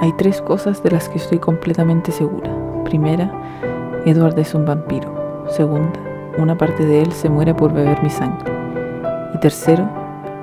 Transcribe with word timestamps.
Hay 0.00 0.12
tres 0.12 0.40
cosas 0.40 0.80
de 0.84 0.92
las 0.92 1.08
que 1.08 1.18
estoy 1.18 1.40
completamente 1.40 2.12
segura. 2.12 2.48
Primera, 2.84 3.32
Edward 4.06 4.38
es 4.38 4.54
un 4.54 4.64
vampiro. 4.64 5.44
Segunda, 5.50 5.98
una 6.38 6.56
parte 6.56 6.86
de 6.86 7.02
él 7.02 7.12
se 7.12 7.28
muere 7.28 7.52
por 7.52 7.72
beber 7.72 8.00
mi 8.04 8.10
sangre. 8.10 8.52
Y 9.34 9.40
tercero, 9.40 9.90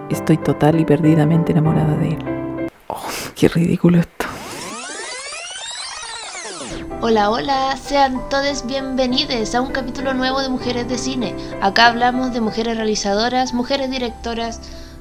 estoy 0.09 0.35
total 0.35 0.81
y 0.81 0.83
perdidamente 0.83 1.53
enamorada 1.53 1.95
de 1.95 2.09
él. 2.09 2.69
Oh, 2.87 2.99
qué 3.33 3.47
ridículo 3.47 3.99
esto. 3.99 4.25
Hola, 6.99 7.29
hola, 7.29 7.77
sean 7.77 8.27
todos 8.29 8.65
bienvenidos 8.65 9.55
a 9.55 9.61
un 9.61 9.71
capítulo 9.71 10.13
nuevo 10.13 10.41
de 10.41 10.49
Mujeres 10.49 10.89
de 10.89 10.97
Cine. 10.97 11.33
Acá 11.61 11.87
hablamos 11.87 12.33
de 12.33 12.41
mujeres 12.41 12.75
realizadoras, 12.75 13.53
mujeres 13.53 13.89
directoras, 13.89 14.59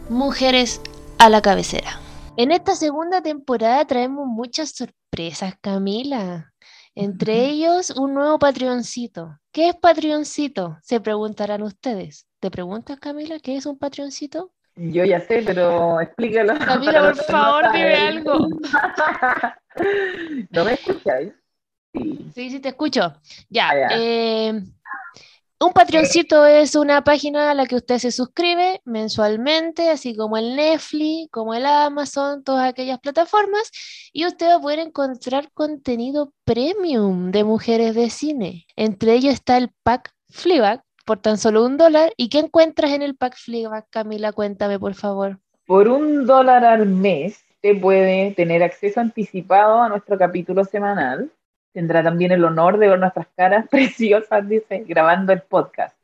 mujeres 0.09 0.81
a 1.19 1.29
la 1.29 1.43
cabecera. 1.43 2.04
En 2.37 2.51
esta 2.51 2.75
segunda 2.75 3.23
temporada 3.23 3.87
traemos 3.87 4.27
muchas 4.27 4.71
sorpresas, 4.71 5.55
Camila. 5.61 6.53
Entre 6.97 7.45
ellos, 7.45 7.91
un 7.91 8.15
nuevo 8.15 8.41
Patreoncito. 8.41 9.39
¿Qué 9.53 9.69
es 9.69 9.77
Patreoncito? 9.77 10.77
Se 10.83 11.01
preguntarán 11.01 11.63
ustedes. 11.63 12.27
¿Te 12.41 12.51
preguntas, 12.51 12.99
Camila, 12.99 13.39
qué 13.39 13.57
es 13.57 13.67
un 13.67 13.79
Patreoncito? 13.79 14.53
Yo 14.75 15.05
ya 15.05 15.21
sé, 15.21 15.45
pero 15.47 16.01
explícalo. 16.01 16.59
Camila, 16.67 17.03
por 17.03 17.25
favor, 17.25 17.73
dime 17.73 17.95
algo. 17.95 18.49
¿No 20.51 20.65
me 20.65 20.73
escucháis? 20.73 21.33
Sí. 21.93 22.33
sí, 22.35 22.59
te 22.59 22.71
escucho. 22.71 23.13
Ya. 23.49 23.71
Ah, 23.71 23.89
eh, 23.93 24.61
un 25.65 25.73
Patreoncito 25.73 26.45
es 26.47 26.75
una 26.75 27.05
página 27.05 27.51
a 27.51 27.55
la 27.55 27.67
que 27.67 27.77
usted 27.77 27.99
se 27.99 28.11
suscribe 28.11 28.83
mensualmente, 28.85 29.91
así 29.91 30.15
como 30.15 30.37
el 30.37 30.57
Netflix, 30.57 31.31
como 31.31 31.55
el 31.55 31.65
Amazon, 31.65 32.45
todas 32.45 32.69
aquellas 32.69 32.99
plataformas, 33.01 33.71
y 34.13 34.27
usted 34.27 34.47
va 34.47 34.57
a 34.57 34.61
poder 34.61 34.79
encontrar 34.79 35.51
contenido 35.53 36.33
premium 36.45 37.31
de 37.31 37.45
mujeres 37.45 37.95
de 37.95 38.11
cine. 38.11 38.67
Entre 38.77 39.15
ellos 39.15 39.33
está 39.33 39.57
el 39.57 39.71
pack 39.83 40.13
Fleabag 40.29 40.83
por 41.07 41.21
tan 41.21 41.39
solo 41.39 41.65
un 41.65 41.77
dólar. 41.77 42.13
¿Y 42.17 42.29
qué 42.29 42.41
encuentras 42.41 42.91
en 42.93 43.03
el 43.03 43.17
pack 43.17 43.37
Fleabag, 43.37 43.87
Camila? 43.91 44.33
Cuéntame, 44.33 44.79
por 44.79 44.95
favor. 44.95 45.39
Por 45.67 45.89
un 45.89 46.27
dólar 46.27 46.65
al 46.65 46.87
mes, 46.87 47.43
te 47.61 47.75
puede 47.75 48.33
tener 48.33 48.63
acceso 48.63 49.01
anticipado 49.01 49.81
a 49.81 49.89
nuestro 49.89 50.19
capítulo 50.19 50.65
semanal 50.65 51.31
tendrá 51.75 52.03
también 52.03 52.33
el 52.33 52.45
honor 52.45 52.79
de 52.79 52.89
ver 52.89 52.99
nuestras 52.99 53.27
caras 53.37 53.67
preciosas, 53.71 54.49
dice, 54.49 54.85
grabando 54.87 55.33
el 55.33 55.43
podcast, 55.43 55.95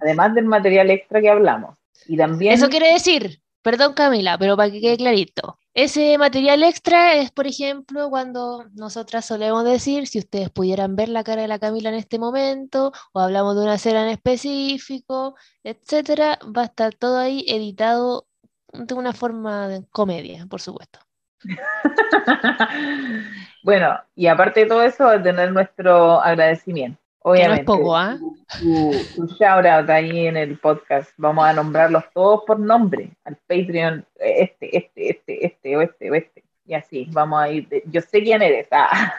además 0.00 0.34
del 0.34 0.46
material 0.46 0.90
extra 0.90 1.20
que 1.20 1.30
hablamos. 1.30 1.78
Y 2.06 2.16
también... 2.16 2.54
Eso 2.54 2.68
quiere 2.68 2.92
decir, 2.92 3.40
perdón 3.62 3.92
Camila, 3.92 4.38
pero 4.38 4.56
para 4.56 4.70
que 4.70 4.80
quede 4.80 4.96
clarito, 4.96 5.58
ese 5.74 6.18
material 6.18 6.64
extra 6.64 7.14
es, 7.14 7.30
por 7.30 7.46
ejemplo, 7.46 8.10
cuando 8.10 8.64
nosotras 8.72 9.26
solemos 9.26 9.64
decir, 9.64 10.08
si 10.08 10.18
ustedes 10.18 10.50
pudieran 10.50 10.96
ver 10.96 11.08
la 11.08 11.22
cara 11.22 11.42
de 11.42 11.48
la 11.48 11.60
Camila 11.60 11.90
en 11.90 11.94
este 11.94 12.18
momento, 12.18 12.92
o 13.12 13.20
hablamos 13.20 13.54
de 13.54 13.62
una 13.62 13.74
escena 13.74 14.02
en 14.02 14.08
específico, 14.08 15.36
etcétera, 15.62 16.38
va 16.44 16.62
a 16.62 16.64
estar 16.64 16.94
todo 16.94 17.18
ahí 17.18 17.44
editado 17.46 18.26
de 18.72 18.94
una 18.94 19.12
forma 19.12 19.68
de 19.68 19.86
comedia, 19.90 20.46
por 20.46 20.60
supuesto. 20.60 20.98
bueno, 23.68 24.00
y 24.14 24.28
aparte 24.28 24.60
de 24.60 24.66
todo 24.66 24.82
eso, 24.82 25.10
tener 25.22 25.52
nuestro 25.52 26.22
agradecimiento. 26.22 26.98
Obviamente. 27.18 27.64
no 27.66 27.74
es 27.74 27.78
poco, 27.78 27.94
¿ah? 27.94 28.16
Tu, 28.58 29.26
shout 29.38 29.66
out 29.66 29.90
ahí 29.90 30.26
en 30.26 30.38
el 30.38 30.58
podcast. 30.58 31.10
Vamos 31.18 31.44
a 31.44 31.52
nombrarlos 31.52 32.04
todos 32.14 32.44
por 32.46 32.58
nombre. 32.58 33.10
Al 33.24 33.36
Patreon, 33.46 34.06
este, 34.14 34.74
este, 34.74 35.10
este, 35.10 35.44
este, 35.44 35.76
o 35.76 35.82
este, 35.82 36.10
o 36.10 36.14
este. 36.14 36.44
Y 36.64 36.72
así, 36.72 37.08
vamos 37.12 37.42
a 37.42 37.50
ir. 37.50 37.68
yo 37.84 38.00
sé 38.00 38.22
quién 38.22 38.40
eres. 38.40 38.68
Ah. 38.70 39.12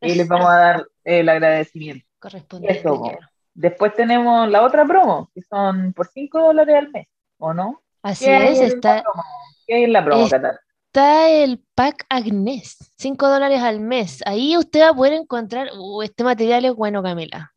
y 0.00 0.14
les 0.14 0.26
vamos 0.28 0.48
a 0.48 0.56
dar 0.56 0.86
el 1.04 1.28
agradecimiento. 1.28 2.06
Correspondiente. 2.18 3.18
Después 3.52 3.92
tenemos 3.92 4.48
la 4.48 4.62
otra 4.62 4.86
promo, 4.86 5.30
que 5.34 5.42
son 5.42 5.92
por 5.92 6.06
5 6.06 6.40
dólares 6.40 6.74
al 6.74 6.88
mes, 6.88 7.06
¿o 7.36 7.52
no? 7.52 7.82
Así 8.02 8.30
es, 8.30 8.60
está. 8.60 9.04
¿Qué 9.66 9.84
es 9.84 9.90
la 9.90 10.02
promo, 10.02 10.26
está 10.94 11.28
el 11.28 11.60
pack 11.74 12.06
Agnes, 12.08 12.76
5 12.98 13.28
dólares 13.28 13.60
al 13.60 13.80
mes. 13.80 14.20
Ahí 14.26 14.56
usted 14.56 14.82
va 14.82 14.90
a 14.90 14.94
poder 14.94 15.14
encontrar, 15.14 15.70
uh, 15.76 16.02
este 16.02 16.22
material 16.22 16.66
es 16.66 16.74
bueno, 16.76 17.02
Camila. 17.02 17.52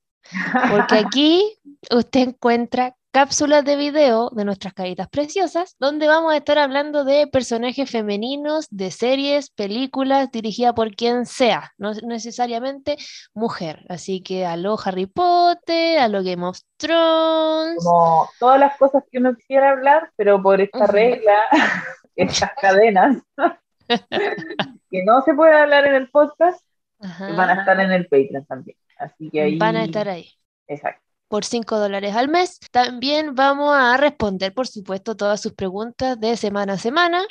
Porque 0.71 0.95
aquí 1.05 1.43
usted 1.91 2.29
encuentra 2.29 2.95
cápsulas 3.11 3.63
de 3.63 3.75
video 3.75 4.31
de 4.31 4.43
nuestras 4.43 4.73
caritas 4.73 5.07
preciosas, 5.09 5.75
donde 5.79 6.07
vamos 6.07 6.33
a 6.33 6.37
estar 6.37 6.57
hablando 6.57 7.03
de 7.03 7.27
personajes 7.27 7.87
femeninos, 7.91 8.65
de 8.71 8.89
series, 8.89 9.51
películas, 9.51 10.31
dirigida 10.31 10.73
por 10.73 10.95
quien 10.95 11.27
sea, 11.27 11.73
no 11.77 11.93
necesariamente 11.93 12.97
mujer. 13.35 13.85
Así 13.87 14.21
que 14.21 14.47
a 14.47 14.57
lo 14.57 14.77
Harry 14.83 15.05
Potter, 15.05 15.99
a 15.99 16.07
lo 16.07 16.23
Game 16.23 16.43
of 16.43 16.57
Thrones. 16.77 17.83
Como 17.83 18.29
todas 18.39 18.59
las 18.59 18.75
cosas 18.77 19.03
que 19.11 19.19
uno 19.19 19.35
quisiera 19.35 19.69
hablar, 19.69 20.09
pero 20.15 20.41
por 20.41 20.59
esta 20.59 20.87
regla 20.87 21.37
estas 22.17 22.51
cadenas 22.59 23.17
que 23.87 25.03
no 25.05 25.21
se 25.21 25.33
puede 25.33 25.55
hablar 25.55 25.85
en 25.85 25.95
el 25.95 26.09
podcast, 26.09 26.59
van 26.99 27.49
a 27.49 27.59
estar 27.59 27.79
en 27.79 27.91
el 27.91 28.07
Patreon 28.07 28.45
también. 28.45 28.77
Así 28.97 29.29
que 29.29 29.41
ahí... 29.41 29.57
Van 29.57 29.75
a 29.75 29.83
estar 29.83 30.09
ahí. 30.09 30.31
Exacto. 30.67 31.03
Por 31.27 31.45
5 31.45 31.77
dólares 31.77 32.15
al 32.15 32.29
mes. 32.29 32.59
También 32.71 33.35
vamos 33.35 33.73
a 33.75 33.97
responder, 33.97 34.53
por 34.53 34.67
supuesto, 34.67 35.15
todas 35.15 35.41
sus 35.41 35.53
preguntas 35.53 36.19
de 36.19 36.35
semana 36.37 36.73
a 36.73 36.77
semana. 36.77 37.23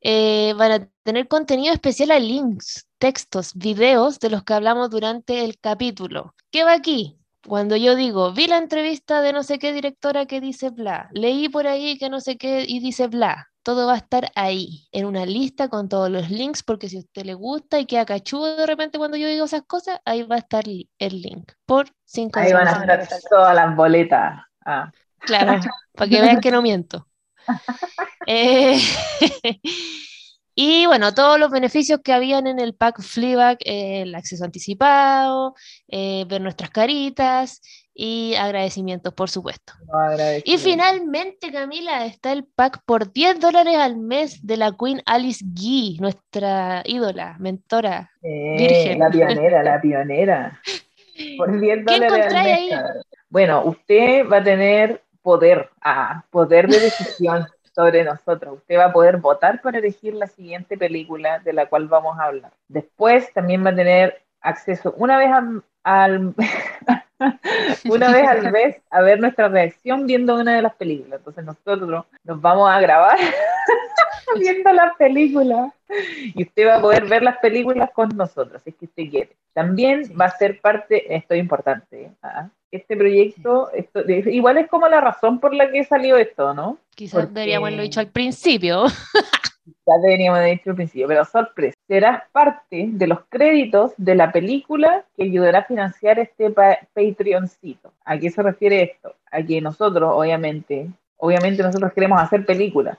Eh, 0.00 0.54
van 0.56 0.72
a 0.72 0.88
tener 1.02 1.28
contenido 1.28 1.72
especial 1.72 2.10
a 2.10 2.18
links, 2.18 2.86
textos, 2.98 3.54
videos 3.54 4.18
de 4.20 4.30
los 4.30 4.44
que 4.44 4.54
hablamos 4.54 4.90
durante 4.90 5.44
el 5.44 5.58
capítulo. 5.58 6.34
¿Qué 6.50 6.62
va 6.62 6.74
aquí? 6.74 7.18
Cuando 7.46 7.76
yo 7.76 7.94
digo, 7.94 8.32
vi 8.32 8.46
la 8.46 8.58
entrevista 8.58 9.20
de 9.20 9.32
no 9.32 9.42
sé 9.42 9.58
qué 9.58 9.72
directora 9.72 10.26
que 10.26 10.40
dice 10.40 10.70
bla, 10.70 11.10
leí 11.12 11.48
por 11.48 11.66
ahí 11.66 11.98
que 11.98 12.08
no 12.08 12.20
sé 12.20 12.38
qué 12.38 12.64
y 12.66 12.80
dice 12.80 13.06
bla, 13.08 13.50
todo 13.64 13.86
va 13.86 13.94
a 13.94 13.96
estar 13.96 14.30
ahí, 14.36 14.86
en 14.92 15.06
una 15.06 15.24
lista 15.26 15.68
con 15.68 15.88
todos 15.88 16.10
los 16.10 16.30
links, 16.30 16.62
porque 16.62 16.88
si 16.88 16.98
a 16.98 17.00
usted 17.00 17.24
le 17.24 17.34
gusta 17.34 17.80
y 17.80 17.86
queda 17.86 18.04
cachudo 18.04 18.56
de 18.56 18.66
repente 18.66 18.98
cuando 18.98 19.16
yo 19.16 19.26
digo 19.26 19.46
esas 19.46 19.62
cosas, 19.62 19.98
ahí 20.04 20.22
va 20.22 20.36
a 20.36 20.40
estar 20.40 20.64
el 20.66 21.22
link 21.22 21.50
por 21.64 21.86
cinco 22.04 22.38
Ahí 22.38 22.52
van 22.52 22.68
a 22.68 22.94
estar 22.94 23.20
todas 23.28 23.54
las 23.56 23.74
boletas. 23.74 24.40
Ah. 24.64 24.92
Claro, 25.18 25.60
para 25.94 26.10
que 26.10 26.20
vean 26.20 26.40
que 26.40 26.50
no 26.50 26.62
miento. 26.62 27.08
Eh, 28.26 28.80
y 30.54 30.86
bueno, 30.86 31.12
todos 31.12 31.38
los 31.38 31.50
beneficios 31.50 32.00
que 32.02 32.14
habían 32.14 32.46
en 32.46 32.58
el 32.58 32.74
pack 32.74 33.02
Fleabag, 33.02 33.58
eh, 33.66 34.00
el 34.00 34.14
acceso 34.14 34.46
anticipado, 34.46 35.54
eh, 35.88 36.24
ver 36.26 36.40
nuestras 36.40 36.70
caritas, 36.70 37.60
y 37.94 38.34
agradecimientos, 38.34 39.14
por 39.14 39.30
supuesto. 39.30 39.72
y 40.44 40.58
finalmente, 40.58 41.52
Camila, 41.52 42.04
está 42.04 42.32
el 42.32 42.44
pack 42.44 42.82
por 42.84 43.12
10 43.12 43.38
dólares 43.38 43.76
al 43.76 43.96
mes 43.96 44.44
de 44.44 44.56
la 44.56 44.72
Queen 44.72 45.00
Alice 45.06 45.44
Guy, 45.46 45.98
nuestra 46.00 46.82
ídola, 46.84 47.36
mentora, 47.38 48.10
virgen. 48.20 48.98
La 48.98 49.10
pionera, 49.10 49.62
la 49.62 49.80
pionera. 49.82 50.60
Por 51.38 51.60
10 51.60 51.84
dólares 51.84 52.12
al 52.12 52.44
mes. 52.44 52.58
Ahí? 52.58 52.70
Bueno, 53.28 53.62
usted 53.64 54.28
va 54.28 54.38
a 54.38 54.44
tener 54.44 55.02
poder, 55.22 55.70
ah, 55.80 56.24
poder 56.30 56.68
de 56.68 56.80
decisión 56.80 57.46
sobre 57.74 58.02
nosotros. 58.02 58.58
Usted 58.58 58.76
va 58.76 58.86
a 58.86 58.92
poder 58.92 59.18
votar 59.18 59.60
para 59.62 59.78
elegir 59.78 60.14
la 60.14 60.26
siguiente 60.26 60.76
película 60.76 61.38
de 61.38 61.52
la 61.52 61.66
cual 61.66 61.86
vamos 61.86 62.18
a 62.18 62.24
hablar. 62.24 62.52
Después 62.68 63.32
también 63.32 63.64
va 63.64 63.70
a 63.70 63.76
tener 63.76 64.22
acceso 64.40 64.94
una 64.98 65.16
vez 65.16 65.30
al 65.84 66.34
una 67.88 68.12
vez 68.12 68.28
al 68.28 68.52
mes 68.52 68.76
a 68.90 69.00
ver 69.00 69.20
nuestra 69.20 69.48
reacción 69.48 70.06
viendo 70.06 70.36
una 70.36 70.56
de 70.56 70.62
las 70.62 70.74
películas. 70.74 71.20
Entonces 71.20 71.44
nosotros 71.44 72.04
nos 72.24 72.40
vamos 72.40 72.70
a 72.70 72.80
grabar 72.80 73.18
viendo 74.38 74.72
las 74.72 74.96
películas 74.96 75.72
y 76.34 76.42
usted 76.42 76.66
va 76.66 76.76
a 76.76 76.80
poder 76.80 77.06
ver 77.06 77.22
las 77.22 77.38
películas 77.38 77.90
con 77.92 78.08
nosotros, 78.16 78.62
si 78.62 78.70
es 78.70 78.76
que 78.76 78.84
usted 78.86 79.10
quiere. 79.10 79.36
También 79.52 80.02
va 80.20 80.26
a 80.26 80.36
ser 80.36 80.60
parte, 80.60 81.14
esto 81.14 81.34
es 81.34 81.40
importante, 81.40 82.10
¿ah? 82.22 82.48
este 82.70 82.96
proyecto, 82.96 83.70
esto, 83.72 84.00
igual 84.08 84.58
es 84.58 84.68
como 84.68 84.88
la 84.88 85.00
razón 85.00 85.38
por 85.38 85.54
la 85.54 85.70
que 85.70 85.84
salió 85.84 86.16
esto, 86.16 86.52
¿no? 86.54 86.78
Quizás 86.94 87.32
deberíamos 87.32 87.68
haberlo 87.68 87.84
dicho 87.84 88.00
al 88.00 88.08
principio. 88.08 88.86
ya 89.66 89.98
deberíamos 90.02 90.38
haber 90.38 90.58
dicho 90.58 90.70
al 90.70 90.76
principio, 90.76 91.08
pero 91.08 91.24
sorpresa, 91.24 91.76
serás 91.86 92.22
parte 92.32 92.88
de 92.90 93.06
los 93.06 93.20
créditos 93.28 93.92
de 93.96 94.14
la 94.14 94.32
película 94.32 95.04
que 95.16 95.24
ayudará 95.24 95.60
a 95.60 95.64
financiar 95.64 96.18
este 96.18 96.50
Patreoncito. 96.50 97.92
¿A 98.04 98.18
qué 98.18 98.30
se 98.30 98.42
refiere 98.42 98.82
esto? 98.82 99.14
A 99.30 99.42
que 99.42 99.60
nosotros, 99.60 100.10
obviamente, 100.14 100.88
obviamente 101.16 101.62
nosotros 101.62 101.92
queremos 101.92 102.20
hacer 102.20 102.44
películas. 102.44 102.98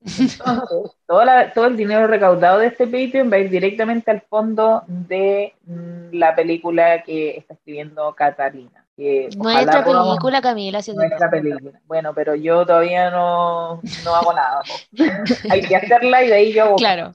Entonces, 0.00 0.92
todo, 1.06 1.66
el 1.66 1.76
dinero 1.76 2.06
recaudado 2.06 2.58
de 2.58 2.66
este 2.66 2.86
Patreon 2.86 3.32
va 3.32 3.36
a 3.36 3.40
ir 3.40 3.50
directamente 3.50 4.10
al 4.10 4.20
fondo 4.20 4.82
de 4.86 5.54
mm, 5.64 6.12
la 6.12 6.34
película 6.34 7.02
que 7.02 7.38
está 7.38 7.54
escribiendo 7.54 8.14
Catalina 8.14 8.83
nuestra 8.96 9.84
película, 9.84 10.40
Camila. 10.40 10.80
nuestra 10.94 11.30
película. 11.30 11.80
Bueno, 11.86 12.14
pero 12.14 12.34
yo 12.34 12.64
todavía 12.64 13.10
no, 13.10 13.80
no 14.04 14.14
hago 14.14 14.32
nada. 14.32 14.62
Hay 15.50 15.62
que 15.62 15.76
hacerla 15.76 16.22
y 16.22 16.28
de 16.28 16.34
ahí 16.34 16.52
yo 16.52 16.64
hago. 16.64 16.76
Claro. 16.76 17.14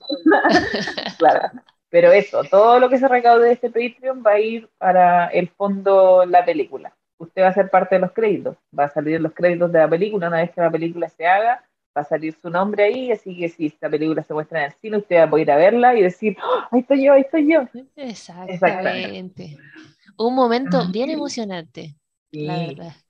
claro. 1.17 1.49
Pero 1.89 2.11
eso, 2.11 2.43
todo 2.43 2.79
lo 2.79 2.89
que 2.89 2.99
se 2.99 3.07
recaude 3.07 3.47
de 3.47 3.53
este 3.53 3.69
Patreon 3.69 4.23
va 4.25 4.33
a 4.33 4.39
ir 4.39 4.69
para 4.77 5.27
el 5.27 5.49
fondo 5.49 6.25
la 6.25 6.45
película. 6.45 6.93
Usted 7.17 7.41
va 7.41 7.47
a 7.47 7.53
ser 7.53 7.69
parte 7.69 7.95
de 7.95 8.01
los 8.01 8.11
créditos, 8.11 8.55
va 8.77 8.85
a 8.85 8.89
salir 8.89 9.19
los 9.19 9.33
créditos 9.33 9.71
de 9.71 9.79
la 9.79 9.89
película 9.89 10.27
una 10.27 10.37
vez 10.37 10.51
que 10.51 10.61
la 10.61 10.71
película 10.71 11.09
se 11.09 11.27
haga, 11.27 11.63
va 11.97 12.01
a 12.01 12.05
salir 12.05 12.33
su 12.33 12.49
nombre 12.49 12.83
ahí, 12.83 13.11
así 13.11 13.37
que 13.37 13.49
si 13.49 13.65
esta 13.65 13.89
película 13.89 14.23
se 14.23 14.33
muestra 14.33 14.59
en 14.59 14.65
el 14.65 14.73
cine, 14.73 14.97
usted 14.97 15.17
va 15.17 15.23
a 15.23 15.29
poder 15.29 15.47
ir 15.47 15.51
a 15.51 15.57
verla 15.57 15.95
y 15.95 16.03
decir, 16.03 16.37
¡Oh, 16.41 16.67
ahí 16.71 16.81
estoy 16.81 17.03
yo, 17.03 17.13
ahí 17.13 17.21
estoy 17.21 17.51
yo. 17.51 17.63
Exactamente. 17.95 19.57
Un 20.19 20.35
momento 20.35 20.85
bien 20.91 21.09
emocionante. 21.09 21.95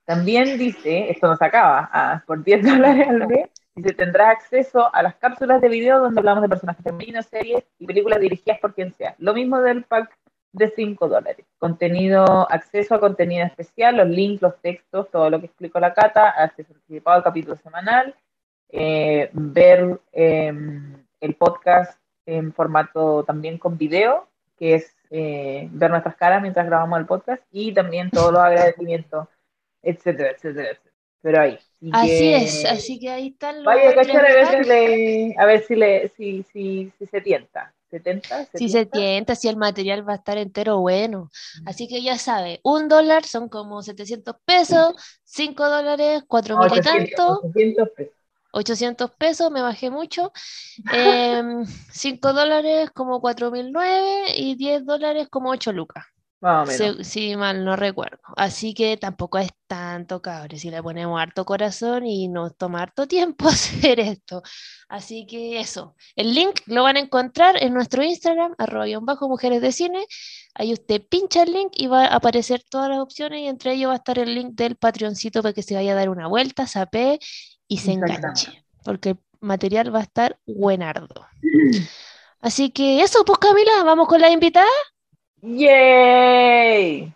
También 0.04 0.56
dice, 0.56 1.10
esto 1.10 1.26
nos 1.26 1.42
acaba, 1.42 1.90
ah, 1.92 2.22
por 2.24 2.44
10 2.44 2.62
dólares 2.64 3.08
al 3.08 3.26
mes, 3.26 3.50
dice, 3.74 3.94
tendrás 3.94 4.36
acceso 4.36 4.94
a 4.94 5.02
las 5.02 5.16
cápsulas 5.16 5.60
de 5.60 5.68
video 5.68 5.98
donde 5.98 6.20
hablamos 6.20 6.42
de 6.42 6.48
personajes 6.48 6.84
femeninos, 6.84 7.26
series 7.26 7.64
y 7.80 7.86
películas 7.86 8.20
dirigidas 8.20 8.60
por 8.60 8.74
quien 8.74 8.92
sea. 8.92 9.16
Lo 9.18 9.34
mismo 9.34 9.60
del 9.60 9.82
pack 9.82 10.16
de 10.52 10.70
5 10.70 11.08
dólares. 11.08 11.44
Contenido, 11.58 12.48
acceso 12.48 12.94
a 12.94 13.00
contenido 13.00 13.44
especial, 13.44 13.96
los 13.96 14.08
links, 14.08 14.40
los 14.40 14.60
textos, 14.60 15.10
todo 15.10 15.30
lo 15.30 15.40
que 15.40 15.46
explicó 15.46 15.80
la 15.80 15.92
cata, 15.92 16.30
acceso 16.30 16.72
anticipado 16.74 17.16
al 17.16 17.24
capítulo 17.24 17.56
semanal, 17.56 18.14
eh, 18.68 19.30
ver 19.32 20.00
em, 20.12 21.04
el 21.20 21.34
podcast 21.34 22.00
en 22.24 22.52
formato 22.52 23.24
también 23.24 23.58
con 23.58 23.76
video, 23.76 24.28
que 24.56 24.76
es 24.76 24.94
eh, 25.10 25.68
ver 25.72 25.90
nuestras 25.90 26.16
caras 26.16 26.40
mientras 26.40 26.66
grabamos 26.66 26.98
el 27.00 27.06
podcast 27.06 27.42
y 27.50 27.72
también 27.74 28.10
todos 28.10 28.32
los 28.32 28.40
agradecimientos, 28.42 29.28
etcétera, 29.82 30.30
etcétera, 30.30 30.70
etcétera. 30.70 30.90
Pero 31.22 31.40
ahí. 31.40 31.58
Así 31.92 32.32
es, 32.32 32.64
así 32.64 32.98
que 32.98 33.10
ahí 33.10 33.28
están 33.28 33.56
los. 33.56 33.66
Vaya 33.66 33.94
cachar 33.94 34.24
a 34.24 34.32
ver, 34.32 34.64
si, 34.64 34.68
le, 34.68 35.34
a 35.36 35.44
ver 35.44 35.62
si, 35.64 35.74
le, 35.76 36.08
si, 36.08 36.42
si, 36.44 36.92
si 36.98 37.06
se 37.06 37.20
tienta. 37.20 37.74
¿70? 37.90 38.48
Si 38.54 38.68
se 38.68 38.86
tienta, 38.86 39.34
si 39.34 39.48
el 39.48 39.56
material 39.56 40.08
va 40.08 40.12
a 40.12 40.16
estar 40.16 40.38
entero 40.38 40.78
bueno. 40.78 41.28
Así 41.66 41.88
que 41.88 42.02
ya 42.02 42.18
sabe, 42.18 42.60
un 42.62 42.88
dólar 42.88 43.24
son 43.24 43.48
como 43.48 43.82
700 43.82 44.36
pesos, 44.44 44.94
5 45.24 45.68
dólares, 45.68 46.22
4 46.26 46.58
mil 46.58 46.78
y 46.78 46.80
tanto. 46.80 47.40
800 47.42 47.88
pesos. 47.96 48.19
800 48.52 49.10
pesos, 49.12 49.50
me 49.50 49.62
bajé 49.62 49.90
mucho. 49.90 50.32
5 50.84 50.92
em, 50.92 52.34
dólares 52.34 52.90
como 52.94 53.20
4.009 53.20 54.32
y 54.36 54.56
10 54.56 54.86
dólares 54.86 55.28
como 55.30 55.50
8 55.50 55.72
lucas. 55.72 56.04
Si, 57.02 57.36
mal 57.36 57.64
no 57.66 57.76
recuerdo. 57.76 58.18
Así 58.34 58.72
que 58.72 58.96
tampoco 58.96 59.36
es 59.36 59.50
tanto, 59.66 60.22
cabrón. 60.22 60.58
Si 60.58 60.70
le 60.70 60.82
ponemos 60.82 61.20
harto 61.20 61.44
corazón 61.44 62.06
y 62.06 62.28
nos 62.28 62.56
toma 62.56 62.80
harto 62.80 63.06
tiempo 63.06 63.48
hacer 63.48 64.00
esto. 64.00 64.42
Así 64.88 65.26
que 65.26 65.60
eso. 65.60 65.94
El 66.16 66.34
link 66.34 66.60
lo 66.66 66.82
van 66.84 66.96
a 66.96 67.00
encontrar 67.00 67.62
en 67.62 67.74
nuestro 67.74 68.02
Instagram, 68.02 68.54
arroba 68.56 68.86
bajo 69.02 69.28
mujeres 69.28 69.60
de 69.60 69.70
cine. 69.70 70.06
Ahí 70.54 70.72
usted 70.72 71.02
pincha 71.08 71.42
el 71.42 71.52
link 71.52 71.72
y 71.74 71.88
va 71.88 72.06
a 72.06 72.16
aparecer 72.16 72.62
todas 72.68 72.88
las 72.88 73.00
opciones 73.00 73.40
y 73.40 73.46
entre 73.46 73.74
ellos 73.74 73.90
va 73.90 73.94
a 73.94 73.96
estar 73.96 74.18
el 74.18 74.34
link 74.34 74.54
del 74.54 74.76
Patreoncito 74.76 75.42
para 75.42 75.52
que 75.52 75.62
se 75.62 75.74
vaya 75.74 75.92
a 75.92 75.96
dar 75.96 76.08
una 76.08 76.26
vuelta, 76.26 76.66
sape 76.66 77.20
y 77.70 77.78
se 77.78 77.92
enganche, 77.92 78.64
porque 78.84 79.10
el 79.10 79.18
material 79.40 79.94
va 79.94 80.00
a 80.00 80.02
estar 80.02 80.36
buenardo. 80.44 81.24
Así 82.40 82.70
que 82.70 83.00
eso, 83.02 83.24
pues 83.24 83.38
Camila, 83.38 83.84
vamos 83.84 84.08
con 84.08 84.20
la 84.20 84.28
invitada. 84.28 84.66
¡Yay! 85.40 87.14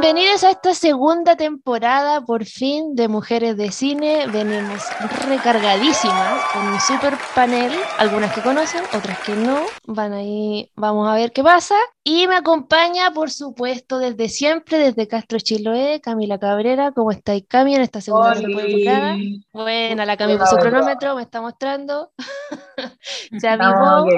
Bienvenidos 0.00 0.44
a 0.44 0.52
esta 0.52 0.72
segunda 0.72 1.36
temporada, 1.36 2.22
por 2.22 2.46
fin, 2.46 2.94
de 2.94 3.06
Mujeres 3.06 3.58
de 3.58 3.70
Cine. 3.70 4.26
Venimos 4.28 4.82
recargadísimas 5.28 6.42
con 6.54 6.66
un 6.68 6.80
super 6.80 7.18
panel, 7.34 7.70
algunas 7.98 8.32
que 8.32 8.40
conocen, 8.40 8.82
otras 8.94 9.18
que 9.18 9.32
no. 9.32 9.60
Van 9.86 10.14
ahí, 10.14 10.70
vamos 10.74 11.06
a 11.06 11.16
ver 11.16 11.32
qué 11.32 11.42
pasa. 11.42 11.74
Y 12.02 12.26
me 12.28 12.36
acompaña, 12.36 13.10
por 13.10 13.30
supuesto, 13.30 13.98
desde 13.98 14.30
siempre, 14.30 14.78
desde 14.78 15.06
Castro 15.06 15.38
Chiloé, 15.38 16.00
Camila 16.00 16.38
Cabrera. 16.38 16.92
¿Cómo 16.92 17.10
estáis, 17.10 17.44
Cami, 17.46 17.74
en 17.74 17.82
esta 17.82 18.00
segunda 18.00 18.32
temporada? 18.32 19.18
Buena, 19.52 20.06
la 20.06 20.16
Cami 20.16 20.38
su 20.48 20.56
cronómetro, 20.56 21.14
me 21.14 21.22
está 21.22 21.42
mostrando. 21.42 22.10
Avivó. 23.44 24.08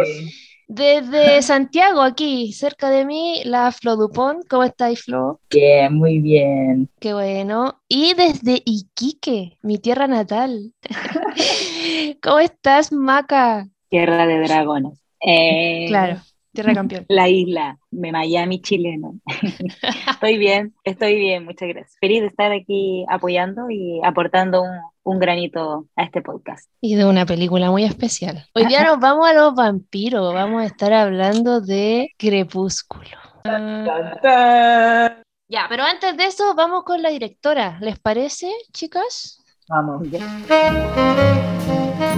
Desde 0.74 1.42
Santiago, 1.42 2.00
aquí, 2.00 2.54
cerca 2.54 2.88
de 2.88 3.04
mí, 3.04 3.42
la 3.44 3.70
Flo 3.72 3.96
Dupont. 3.96 4.42
¿Cómo 4.48 4.64
estáis, 4.64 5.02
Flo? 5.02 5.38
Bien, 5.50 5.94
muy 5.94 6.18
bien. 6.18 6.88
Qué 6.98 7.12
bueno. 7.12 7.82
Y 7.88 8.14
desde 8.14 8.62
Iquique, 8.64 9.58
mi 9.60 9.76
tierra 9.76 10.06
natal. 10.06 10.72
¿Cómo 12.22 12.38
estás, 12.38 12.90
Maca? 12.90 13.68
Tierra 13.90 14.26
de 14.26 14.40
dragones. 14.40 14.98
Eh, 15.20 15.84
claro. 15.88 16.22
Tierra 16.52 16.74
campeón. 16.74 17.06
La 17.08 17.28
isla 17.28 17.78
de 17.90 18.12
Miami 18.12 18.60
chileno. 18.60 19.14
estoy 20.10 20.36
bien, 20.36 20.74
estoy 20.84 21.16
bien, 21.16 21.44
muchas 21.44 21.68
gracias. 21.68 21.96
Feliz 21.98 22.20
de 22.20 22.26
estar 22.26 22.52
aquí 22.52 23.06
apoyando 23.08 23.70
y 23.70 24.00
aportando 24.04 24.62
un, 25.02 25.18
granito 25.18 25.86
a 25.96 26.02
este 26.02 26.20
podcast. 26.20 26.70
Y 26.80 26.94
de 26.94 27.06
una 27.06 27.24
película 27.24 27.70
muy 27.70 27.84
especial. 27.84 28.46
Hoy 28.54 28.66
día 28.66 28.84
nos 28.86 29.00
vamos 29.00 29.26
a 29.28 29.32
los 29.32 29.54
vampiros, 29.54 30.34
vamos 30.34 30.62
a 30.62 30.66
estar 30.66 30.92
hablando 30.92 31.62
de 31.62 32.10
Crepúsculo. 32.18 33.16
ya, 35.48 35.66
pero 35.68 35.84
antes 35.84 36.16
de 36.18 36.24
eso, 36.26 36.54
vamos 36.54 36.84
con 36.84 37.00
la 37.00 37.08
directora. 37.08 37.78
¿Les 37.80 37.98
parece, 37.98 38.52
chicas? 38.72 39.42
Vamos. 39.68 40.02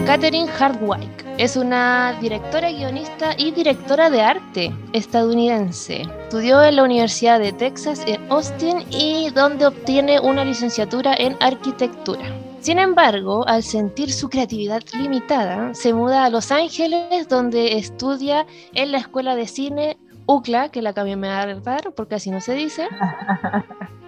Catherine 0.07 0.49
Hardwick 0.49 1.25
es 1.39 1.57
una 1.57 2.19
directora, 2.21 2.71
guionista 2.71 3.35
y 3.39 3.53
directora 3.53 4.11
de 4.11 4.21
arte 4.21 4.75
estadounidense. 4.93 6.03
Estudió 6.25 6.63
en 6.63 6.77
la 6.77 6.85
Universidad 6.85 7.41
de 7.41 7.55
Texas 7.55 8.05
en 8.07 8.31
Austin 8.31 8.85
y 8.91 9.31
donde 9.31 9.67
obtiene 9.67 10.21
una 10.21 10.45
licenciatura 10.45 11.15
en 11.19 11.39
arquitectura. 11.41 12.23
Sin 12.61 12.79
embargo, 12.79 13.49
al 13.49 13.63
sentir 13.63 14.13
su 14.13 14.29
creatividad 14.29 14.83
limitada, 14.93 15.75
se 15.75 15.95
muda 15.95 16.25
a 16.25 16.31
Los 16.31 16.53
Ángeles 16.53 17.29
donde 17.29 17.79
estudia 17.79 18.47
en 18.75 18.93
la 18.93 18.99
escuela 18.99 19.35
de 19.37 19.47
cine 19.47 19.97
UCLA, 20.27 20.71
que 20.71 20.83
la 20.83 20.93
cambié 20.93 21.17
me 21.17 21.29
va 21.29 21.43
a 21.43 21.91
porque 21.95 22.17
así 22.17 22.31
no 22.31 22.41
se 22.41 22.55
dice. 22.55 22.89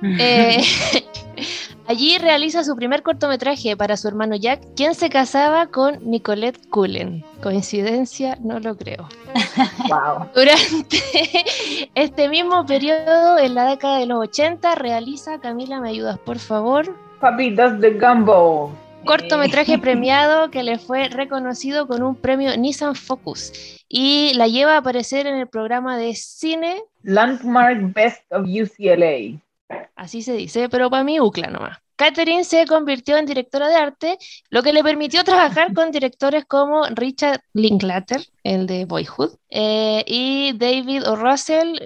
Eh, 0.03 0.63
allí 1.89 2.19
realiza 2.19 2.63
su 2.63 2.77
primer 2.77 3.03
cortometraje 3.03 3.79
para 3.79 3.97
su 3.97 4.07
hermano 4.09 4.37
Jack, 4.37 4.61
quien 4.77 4.95
se 4.95 5.09
casaba 5.09 5.69
con 5.69 5.99
Nicolette 6.09 6.69
Cullen. 6.69 7.25
Coincidencia, 7.43 8.37
no 8.43 8.61
lo 8.61 8.77
creo. 8.77 9.09
Durante 10.35 11.01
este 11.95 12.29
mismo 12.29 12.67
periodo, 12.67 13.39
en 13.39 13.55
la 13.55 13.71
década 13.71 13.99
de 13.99 14.07
los 14.07 14.21
80, 14.21 14.75
realiza, 14.75 15.41
Camila, 15.41 15.81
¿me 15.81 15.89
ayudas 15.89 16.19
por 16.19 16.39
favor? 16.39 16.95
Papitas 17.19 17.81
de 17.81 17.93
Gumbo 17.93 18.86
cortometraje 19.07 19.79
premiado 19.79 20.51
que 20.51 20.63
le 20.63 20.79
fue 20.79 21.09
reconocido 21.09 21.87
con 21.87 22.03
un 22.03 22.15
premio 22.15 22.55
Nissan 22.57 22.95
Focus 22.95 23.83
y 23.89 24.35
la 24.35 24.49
lleva 24.49 24.75
a 24.75 24.79
aparecer 24.79 25.27
en 25.27 25.37
el 25.37 25.47
programa 25.47 25.97
de 25.97 26.15
cine 26.15 26.83
Landmark 27.03 27.95
Best 27.95 28.31
of 28.31 28.47
UCLA. 28.47 29.41
Así 29.95 30.21
se 30.21 30.35
dice, 30.35 30.69
pero 30.69 30.91
para 30.91 31.05
mí 31.05 31.19
UCLA 31.21 31.49
nomás. 31.49 31.79
Catherine 31.97 32.45
se 32.45 32.67
convirtió 32.67 33.17
en 33.17 33.27
directora 33.27 33.69
de 33.69 33.75
arte, 33.75 34.19
lo 34.51 34.63
que 34.63 34.73
le 34.73 34.85
permitió 34.85 35.25
trabajar 35.25 35.73
con 35.73 35.91
directores 35.91 36.45
como 36.45 36.85
Richard 36.87 37.41
Linklater, 37.55 38.23
el 38.45 38.67
de 38.67 38.85
Boyhood, 38.85 39.37
eh, 39.49 40.05
y 40.07 40.53
David 40.59 41.09
O. 41.09 41.17
Russell, 41.17 41.79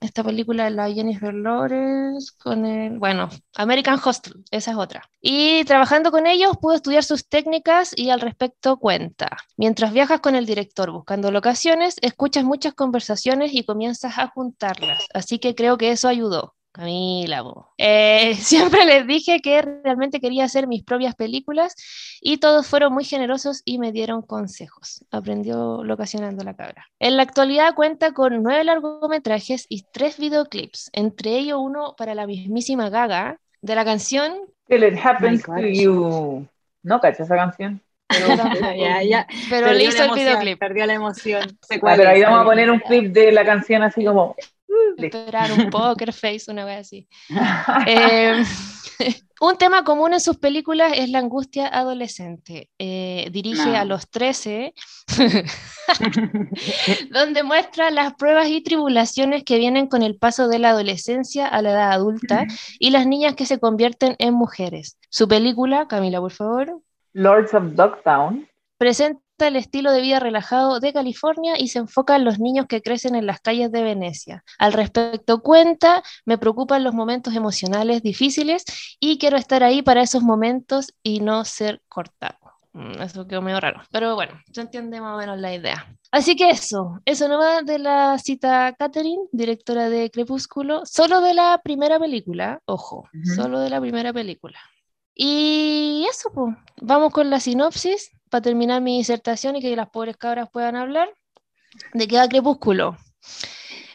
esta 0.00 0.24
película 0.24 0.64
de 0.64 0.70
la 0.72 0.90
Jennifer 0.90 1.32
Lawrence, 1.32 2.32
con 2.42 2.66
el, 2.66 2.98
bueno, 2.98 3.28
American 3.54 4.00
Hostel, 4.04 4.44
esa 4.50 4.72
es 4.72 4.76
otra. 4.76 5.08
Y 5.20 5.64
trabajando 5.64 6.10
con 6.10 6.26
ellos 6.26 6.56
pudo 6.60 6.74
estudiar 6.74 7.04
sus 7.04 7.28
técnicas 7.28 7.96
y 7.96 8.10
al 8.10 8.20
respecto 8.20 8.76
cuenta. 8.78 9.36
Mientras 9.56 9.92
viajas 9.92 10.20
con 10.20 10.34
el 10.34 10.46
director 10.46 10.90
buscando 10.90 11.30
locaciones, 11.30 11.96
escuchas 12.02 12.44
muchas 12.44 12.74
conversaciones 12.74 13.54
y 13.54 13.64
comienzas 13.64 14.18
a 14.18 14.26
juntarlas, 14.26 15.04
así 15.14 15.38
que 15.38 15.54
creo 15.54 15.78
que 15.78 15.92
eso 15.92 16.08
ayudó. 16.08 16.54
Camila, 16.74 17.44
eh, 17.78 18.34
siempre 18.34 18.84
les 18.84 19.06
dije 19.06 19.38
que 19.38 19.62
realmente 19.62 20.20
quería 20.20 20.42
hacer 20.42 20.66
mis 20.66 20.82
propias 20.82 21.14
películas 21.14 21.76
y 22.20 22.38
todos 22.38 22.66
fueron 22.66 22.92
muy 22.92 23.04
generosos 23.04 23.62
y 23.64 23.78
me 23.78 23.92
dieron 23.92 24.22
consejos. 24.22 25.04
Aprendió 25.12 25.84
locacionando 25.84 26.42
la 26.42 26.56
cabra. 26.56 26.88
En 26.98 27.16
la 27.16 27.22
actualidad 27.22 27.76
cuenta 27.76 28.12
con 28.12 28.42
nueve 28.42 28.64
largometrajes 28.64 29.66
y 29.68 29.84
tres 29.92 30.18
videoclips, 30.18 30.90
entre 30.92 31.38
ellos 31.38 31.60
uno 31.62 31.94
para 31.96 32.16
la 32.16 32.26
mismísima 32.26 32.90
Gaga 32.90 33.38
de 33.62 33.74
la 33.76 33.84
canción 33.84 34.32
Till 34.66 34.82
It 34.82 34.98
Happens 35.00 35.44
to 35.44 35.60
You. 35.60 36.48
¿No 36.82 37.00
cachas 37.00 37.20
esa 37.20 37.36
canción? 37.36 37.80
Pero, 38.08 38.26
ya, 38.76 39.02
ya. 39.04 39.26
pero 39.48 39.72
le 39.72 39.84
hizo 39.84 40.02
el 40.02 40.10
videoclip. 40.10 40.58
Perdió 40.58 40.86
la 40.86 40.94
emoción. 40.94 41.56
pero 41.68 42.08
ahí 42.08 42.22
vamos 42.22 42.40
a 42.40 42.44
poner 42.44 42.68
un 42.68 42.80
clip 42.80 43.12
de 43.12 43.30
la 43.30 43.44
canción 43.44 43.84
así 43.84 44.04
como 44.04 44.34
esperar 44.98 45.52
un 45.52 45.70
poker 45.70 46.12
face, 46.12 46.50
una 46.50 46.64
vez 46.64 46.80
así. 46.80 47.08
Em, 47.86 48.44
Un 49.40 49.56
tema 49.56 49.84
común 49.84 50.12
en 50.12 50.20
sus 50.20 50.38
películas 50.38 50.92
es 50.96 51.10
la 51.10 51.18
angustia 51.18 51.66
adolescente. 51.66 52.70
Eh, 52.78 53.28
dirige 53.32 53.76
a 53.76 53.84
los 53.84 54.08
13, 54.08 54.74
donde 57.10 57.42
muestra 57.42 57.90
las 57.90 58.14
pruebas 58.14 58.48
y 58.48 58.62
tribulaciones 58.62 59.44
que 59.44 59.58
vienen 59.58 59.88
con 59.88 60.02
el 60.02 60.16
paso 60.16 60.48
de 60.48 60.58
la 60.60 60.70
adolescencia 60.70 61.46
a 61.46 61.62
la 61.62 61.72
edad 61.72 61.92
adulta 61.92 62.46
y 62.78 62.90
las 62.90 63.06
niñas 63.06 63.34
que 63.34 63.46
se 63.46 63.58
convierten 63.58 64.14
en 64.18 64.34
mujeres. 64.34 64.98
Su 65.10 65.26
película, 65.26 65.88
Camila, 65.88 66.20
por 66.20 66.32
favor. 66.32 66.80
Lords 67.12 67.54
of 67.54 67.74
Dogtown. 67.74 68.48
Presenta 68.78 69.23
el 69.38 69.56
estilo 69.56 69.92
de 69.92 70.00
vida 70.00 70.20
relajado 70.20 70.80
de 70.80 70.92
California 70.92 71.54
y 71.58 71.68
se 71.68 71.80
enfoca 71.80 72.16
en 72.16 72.24
los 72.24 72.38
niños 72.38 72.66
que 72.66 72.82
crecen 72.82 73.14
en 73.14 73.26
las 73.26 73.40
calles 73.40 73.72
de 73.72 73.82
Venecia. 73.82 74.44
Al 74.58 74.72
respecto 74.72 75.42
cuenta, 75.42 76.02
me 76.24 76.38
preocupan 76.38 76.84
los 76.84 76.94
momentos 76.94 77.34
emocionales 77.34 78.02
difíciles 78.02 78.64
y 79.00 79.18
quiero 79.18 79.36
estar 79.36 79.62
ahí 79.62 79.82
para 79.82 80.02
esos 80.02 80.22
momentos 80.22 80.92
y 81.02 81.20
no 81.20 81.44
ser 81.44 81.80
cortado. 81.88 82.38
Mm, 82.72 83.02
eso 83.02 83.26
quedó 83.26 83.42
medio 83.42 83.60
raro, 83.60 83.82
pero 83.90 84.14
bueno, 84.14 84.40
se 84.52 84.60
entiende 84.60 85.00
más 85.00 85.14
o 85.14 85.18
menos 85.18 85.38
la 85.38 85.54
idea. 85.54 85.86
Así 86.10 86.36
que 86.36 86.50
eso, 86.50 87.00
eso 87.04 87.28
nomás 87.28 87.64
de 87.66 87.78
la 87.78 88.18
cita 88.18 88.74
Catherine, 88.78 89.22
directora 89.32 89.88
de 89.88 90.10
Crepúsculo, 90.10 90.82
solo 90.84 91.20
de 91.20 91.34
la 91.34 91.60
primera 91.62 91.98
película, 91.98 92.60
ojo, 92.66 93.08
solo 93.36 93.60
de 93.60 93.70
la 93.70 93.80
primera 93.80 94.12
película. 94.12 94.58
Y 95.14 96.04
eso, 96.10 96.30
pues, 96.34 96.56
vamos 96.80 97.12
con 97.12 97.30
la 97.30 97.38
sinopsis 97.38 98.10
para 98.34 98.42
terminar 98.42 98.82
mi 98.82 98.98
disertación 98.98 99.54
y 99.54 99.60
que 99.60 99.76
las 99.76 99.90
pobres 99.90 100.16
cabras 100.16 100.48
puedan 100.50 100.74
hablar. 100.74 101.08
De 101.92 102.08
queda 102.08 102.28
Crepúsculo. 102.28 102.96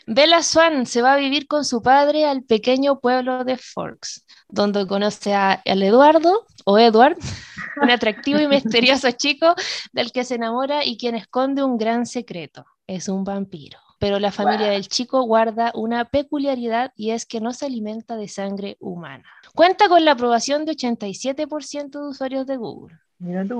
Bella 0.07 0.41
Swan 0.43 0.85
se 0.85 1.01
va 1.01 1.11
a 1.11 1.17
vivir 1.17 1.45
con 1.45 1.65
su 1.65 1.81
padre 1.81 2.23
al 2.23 2.43
pequeño 2.43 3.01
pueblo 3.01 3.43
de 3.43 3.57
Forks, 3.57 4.25
donde 4.47 4.87
conoce 4.87 5.33
a, 5.33 5.61
al 5.65 5.83
Eduardo, 5.83 6.45
o 6.63 6.79
Edward, 6.79 7.17
un 7.81 7.91
atractivo 7.91 8.39
y 8.39 8.47
misterioso 8.47 9.11
chico 9.11 9.55
del 9.91 10.13
que 10.13 10.23
se 10.23 10.35
enamora 10.35 10.85
y 10.85 10.97
quien 10.97 11.15
esconde 11.15 11.61
un 11.61 11.77
gran 11.77 12.05
secreto. 12.05 12.65
Es 12.87 13.09
un 13.09 13.25
vampiro. 13.25 13.77
Pero 13.99 14.19
la 14.19 14.31
familia 14.31 14.67
del 14.67 14.87
chico 14.87 15.23
guarda 15.23 15.73
una 15.75 16.05
peculiaridad 16.05 16.93
y 16.95 17.09
es 17.09 17.25
que 17.25 17.41
no 17.41 17.51
se 17.51 17.65
alimenta 17.65 18.15
de 18.15 18.29
sangre 18.29 18.77
humana. 18.79 19.25
Cuenta 19.53 19.89
con 19.89 20.05
la 20.05 20.11
aprobación 20.11 20.63
de 20.63 20.77
87% 20.77 21.89
de 21.89 22.07
usuarios 22.07 22.47
de 22.47 22.55
Google. 22.55 22.97
Mira 23.17 23.45
tú. 23.45 23.59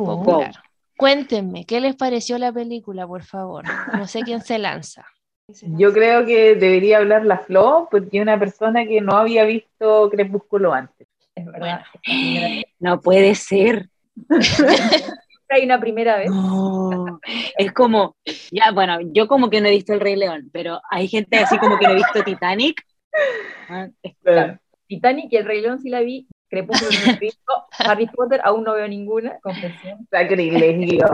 Cuéntenme, 0.99 1.63
¿qué 1.63 1.79
les 1.79 1.95
pareció 1.95 2.37
la 2.37 2.51
película, 2.51 3.07
por 3.07 3.23
favor? 3.23 3.63
No 3.97 4.05
sé 4.05 4.19
quién 4.21 4.41
se 4.41 4.59
lanza. 4.59 5.05
Yo 5.61 5.93
creo 5.93 6.25
que 6.25 6.55
debería 6.55 6.97
hablar 6.97 7.25
la 7.25 7.37
Flo, 7.37 7.87
porque 7.89 8.17
es 8.17 8.21
una 8.21 8.37
persona 8.37 8.85
que 8.85 8.99
no 8.99 9.13
había 9.13 9.45
visto 9.45 10.09
Crepúsculo 10.09 10.73
antes. 10.73 11.07
Es 11.35 11.45
verdad. 11.45 11.85
No 12.79 12.99
puede 12.99 13.33
ser. 13.35 13.87
Hay 15.47 15.63
una 15.63 15.79
primera 15.79 16.17
vez. 16.17 16.31
Es 17.57 17.71
como, 17.71 18.17
ya, 18.51 18.71
bueno, 18.73 18.99
yo 18.99 19.29
como 19.29 19.49
que 19.49 19.61
no 19.61 19.69
he 19.69 19.71
visto 19.71 19.93
El 19.93 20.01
Rey 20.01 20.17
León, 20.17 20.49
pero 20.51 20.81
hay 20.91 21.07
gente 21.07 21.37
así 21.37 21.57
como 21.59 21.79
que 21.79 21.85
no 21.87 21.93
he 21.93 21.95
visto 21.95 22.23
Titanic. 22.23 22.83
Ah, 23.71 23.87
Titanic 24.87 25.31
y 25.31 25.37
El 25.37 25.45
Rey 25.45 25.61
León 25.61 25.79
sí 25.79 25.89
la 25.89 25.99
vi, 26.01 26.27
Crepúsculo 26.49 26.91
he 27.07 27.19
visto, 27.19 27.51
Harry 27.79 28.07
Potter 28.07 28.41
aún 28.43 28.63
no 28.63 28.73
veo 28.73 28.87
ninguna, 28.87 29.39
confesión. 29.39 30.07
Sacrilegio. 30.09 31.05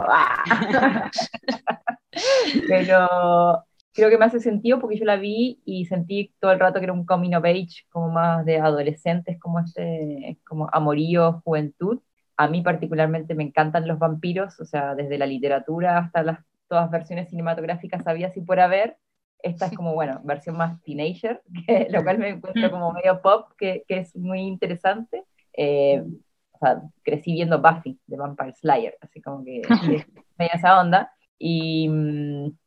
Pero 2.69 3.65
creo 3.93 4.09
que 4.09 4.17
me 4.17 4.25
hace 4.25 4.39
sentido 4.39 4.79
porque 4.79 4.97
yo 4.97 5.05
la 5.05 5.17
vi 5.17 5.61
y 5.65 5.85
sentí 5.85 6.33
todo 6.39 6.51
el 6.51 6.59
rato 6.59 6.79
que 6.79 6.85
era 6.85 6.93
un 6.93 7.05
coming 7.05 7.33
of 7.33 7.45
age, 7.45 7.85
como 7.89 8.09
más 8.09 8.45
de 8.45 8.59
adolescentes, 8.59 9.39
como 9.39 9.59
este, 9.59 10.39
como 10.47 10.69
amorío, 10.71 11.41
juventud. 11.43 11.99
A 12.37 12.47
mí 12.47 12.61
particularmente 12.61 13.35
me 13.35 13.43
encantan 13.43 13.87
los 13.87 13.99
vampiros, 13.99 14.59
o 14.59 14.65
sea, 14.65 14.95
desde 14.95 15.17
la 15.17 15.25
literatura 15.25 15.97
hasta 15.97 16.23
las 16.23 16.39
todas 16.67 16.89
versiones 16.89 17.29
cinematográficas 17.29 18.05
había 18.07 18.27
así 18.27 18.41
por 18.41 18.59
haber. 18.59 18.97
Esta 19.39 19.67
es 19.67 19.73
como, 19.75 19.93
bueno, 19.93 20.21
versión 20.23 20.57
más 20.57 20.81
teenager, 20.83 21.41
que, 21.67 21.87
lo 21.89 22.03
cual 22.03 22.17
me 22.17 22.29
encuentro 22.29 22.71
como 22.71 22.91
medio 22.93 23.21
pop, 23.21 23.51
que, 23.57 23.83
que 23.87 23.99
es 23.99 24.15
muy 24.15 24.41
interesante. 24.41 25.23
Eh, 25.53 26.03
o 26.51 26.57
sea, 26.57 26.81
crecí 27.03 27.33
viendo 27.33 27.61
Buffy 27.61 27.99
de 28.07 28.17
Vampire 28.17 28.53
Slayer, 28.53 28.97
así 29.01 29.21
como 29.21 29.43
que 29.43 29.61
medio 30.37 30.51
esa 30.53 30.79
onda. 30.79 31.11
Y 31.37 31.87
mm, 31.89 32.57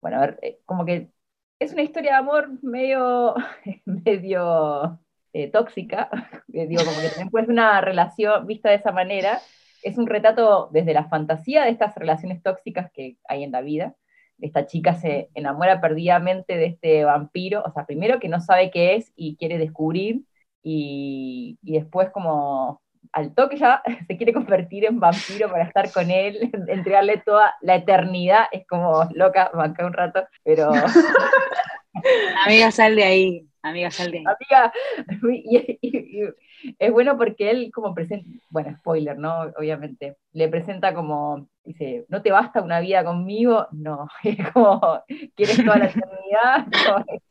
bueno, 0.00 0.18
a 0.18 0.20
ver, 0.20 0.38
eh, 0.42 0.60
como 0.66 0.84
que 0.84 1.10
es 1.58 1.72
una 1.72 1.82
historia 1.82 2.12
de 2.12 2.18
amor 2.18 2.62
medio, 2.62 3.34
medio 3.84 5.00
eh, 5.32 5.50
tóxica, 5.50 6.10
digo, 6.48 6.84
como 6.84 7.00
que 7.00 7.08
también 7.08 7.30
puede 7.30 7.52
una 7.52 7.80
relación 7.80 8.46
vista 8.46 8.70
de 8.70 8.76
esa 8.76 8.92
manera. 8.92 9.40
Es 9.82 9.96
un 9.96 10.06
retrato 10.06 10.68
desde 10.72 10.92
la 10.92 11.08
fantasía 11.08 11.64
de 11.64 11.70
estas 11.70 11.94
relaciones 11.94 12.42
tóxicas 12.42 12.90
que 12.92 13.16
hay 13.28 13.44
en 13.44 13.52
la 13.52 13.62
vida, 13.62 13.94
esta 14.40 14.66
chica 14.66 14.94
se 14.94 15.30
enamora 15.34 15.80
perdidamente 15.80 16.56
de 16.56 16.66
este 16.66 17.04
vampiro, 17.04 17.62
o 17.64 17.72
sea, 17.72 17.86
primero 17.86 18.20
que 18.20 18.28
no 18.28 18.40
sabe 18.40 18.70
qué 18.70 18.96
es 18.96 19.12
y 19.16 19.36
quiere 19.36 19.58
descubrir, 19.58 20.22
y, 20.62 21.58
después 21.62 22.10
como 22.10 22.82
al 23.12 23.34
toque 23.34 23.56
ya 23.56 23.82
se 24.06 24.16
quiere 24.16 24.32
convertir 24.32 24.84
en 24.84 25.00
vampiro 25.00 25.50
para 25.50 25.64
estar 25.64 25.90
con 25.92 26.10
él, 26.10 26.50
entregarle 26.68 27.22
toda 27.24 27.54
la 27.60 27.76
eternidad, 27.76 28.44
es 28.52 28.66
como 28.66 29.08
loca, 29.14 29.50
banca 29.54 29.86
un 29.86 29.92
rato, 29.92 30.26
pero... 30.44 30.70
Amiga, 32.46 32.70
sal 32.70 32.96
de 32.96 33.04
ahí, 33.04 33.46
amiga, 33.62 33.90
sal 33.90 34.10
de 34.10 34.18
ahí. 34.18 34.24
Amiga, 34.24 34.72
es 36.78 36.92
bueno 36.92 37.16
porque 37.16 37.50
él 37.50 37.70
como 37.72 37.94
presenta, 37.94 38.28
bueno, 38.50 38.76
spoiler, 38.78 39.18
¿no? 39.18 39.42
Obviamente, 39.58 40.16
le 40.32 40.48
presenta 40.48 40.94
como 40.94 41.48
dice, 41.64 42.04
¿no 42.08 42.22
te 42.22 42.32
basta 42.32 42.62
una 42.62 42.80
vida 42.80 43.04
conmigo? 43.04 43.66
No, 43.72 44.08
es 44.24 44.50
como, 44.52 44.80
¿quieres 45.34 45.64
toda 45.64 45.78
la 45.78 45.86
eternidad? 45.86 46.66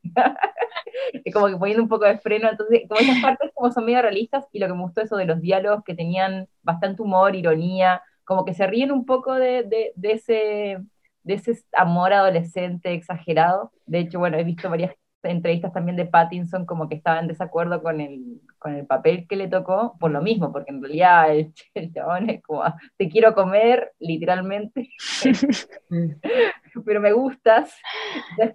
es 1.26 1.34
como 1.34 1.48
que 1.48 1.58
poniendo 1.58 1.84
un 1.84 1.90
poco 1.90 2.06
de 2.06 2.18
freno, 2.20 2.50
entonces, 2.50 2.82
como 2.88 3.02
esas 3.02 3.22
partes 3.22 3.52
como 3.54 3.72
son 3.72 3.86
medio 3.86 4.02
realistas, 4.02 4.46
y 4.52 4.60
lo 4.60 4.68
que 4.68 4.74
me 4.74 4.82
gustó 4.82 5.02
eso 5.02 5.18
de 5.18 5.26
los 5.26 5.42
diálogos 5.42 5.84
que 5.84 5.96
tenían 5.96 6.48
bastante 6.64 7.02
humor, 7.02 7.36
ironía, 7.36 8.02
como 8.24 8.46
que 8.46 8.54
se 8.54 8.68
ríen 8.68 8.92
un 8.92 9.06
poco 9.06 9.34
de, 9.36 9.64
de, 9.64 9.92
de 9.96 10.12
ese 10.12 10.78
de 11.24 11.36
ese 11.36 11.54
amor 11.74 12.14
adolescente 12.14 12.94
exagerado. 12.94 13.72
De 13.86 14.00
hecho, 14.00 14.20
bueno, 14.20 14.38
he 14.38 14.44
visto 14.44 14.70
varias 14.70 14.96
entrevistas 15.24 15.74
también 15.74 15.98
de 15.98 16.06
Pattinson 16.06 16.66
como 16.66 16.88
que 16.88 16.96
estaba 16.96 17.20
en 17.20 17.28
desacuerdo 17.28 17.82
con 17.82 18.00
el, 18.00 18.42
con 18.58 18.76
el 18.76 18.86
papel 18.86 19.28
que 19.28 19.36
le 19.36 19.48
tocó, 19.48 19.98
por 20.00 20.12
lo 20.12 20.22
mismo, 20.22 20.52
porque 20.52 20.72
en 20.72 20.82
realidad 20.82 21.30
el, 21.74 21.94
chabón 21.94 22.30
es 22.30 22.42
como, 22.44 22.64
te 22.98 23.10
quiero 23.10 23.34
comer, 23.34 23.92
literalmente, 24.00 24.90
pero 26.86 27.02
me 27.02 27.12
gustas. 27.12 27.74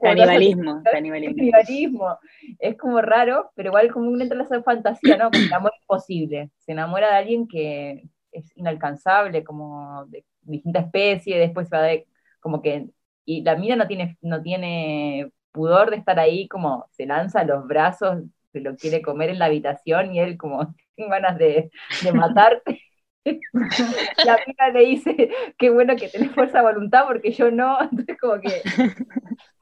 Canibalismo, 0.00 0.82
canibalismo. 0.84 2.18
Es 2.58 2.76
como 2.76 3.00
raro, 3.00 3.50
pero 3.54 3.70
igual 3.70 3.92
como 3.92 4.08
un 4.08 4.22
entra 4.22 4.42
esa 4.42 4.62
fantasía, 4.62 5.16
¿no? 5.16 5.30
Como 5.30 5.44
el 5.44 5.52
amor 5.52 5.72
imposible. 5.80 6.50
Se 6.58 6.72
enamora 6.72 7.10
de 7.10 7.16
alguien 7.16 7.48
que 7.48 8.04
es 8.32 8.56
inalcanzable, 8.56 9.44
como 9.44 10.06
de 10.06 10.24
distinta 10.42 10.80
especie, 10.80 11.38
después 11.38 11.68
va 11.72 11.82
de, 11.82 12.06
como 12.40 12.60
que, 12.62 12.88
y 13.24 13.42
la 13.42 13.56
mina 13.56 13.76
no 13.76 13.86
tiene, 13.86 14.18
no 14.20 14.42
tiene 14.42 15.30
pudor 15.54 15.90
de 15.90 15.96
estar 15.96 16.18
ahí, 16.18 16.48
como 16.48 16.86
se 16.90 17.06
lanza 17.06 17.40
a 17.40 17.44
los 17.44 17.66
brazos, 17.66 18.24
se 18.52 18.60
lo 18.60 18.76
quiere 18.76 19.00
comer 19.00 19.30
en 19.30 19.38
la 19.38 19.46
habitación 19.46 20.12
y 20.12 20.20
él 20.20 20.36
como, 20.36 20.74
tiene 20.96 21.10
ganas 21.10 21.38
de, 21.38 21.70
de 22.02 22.12
matarte. 22.12 22.82
la 23.24 24.34
amiga 24.34 24.68
le 24.74 24.80
dice, 24.80 25.30
qué 25.56 25.70
bueno 25.70 25.96
que 25.96 26.08
tenés 26.08 26.32
fuerza 26.32 26.58
de 26.58 26.64
voluntad 26.64 27.06
porque 27.06 27.32
yo 27.32 27.50
no, 27.50 27.78
entonces 27.90 28.18
como 28.20 28.38
que 28.40 28.62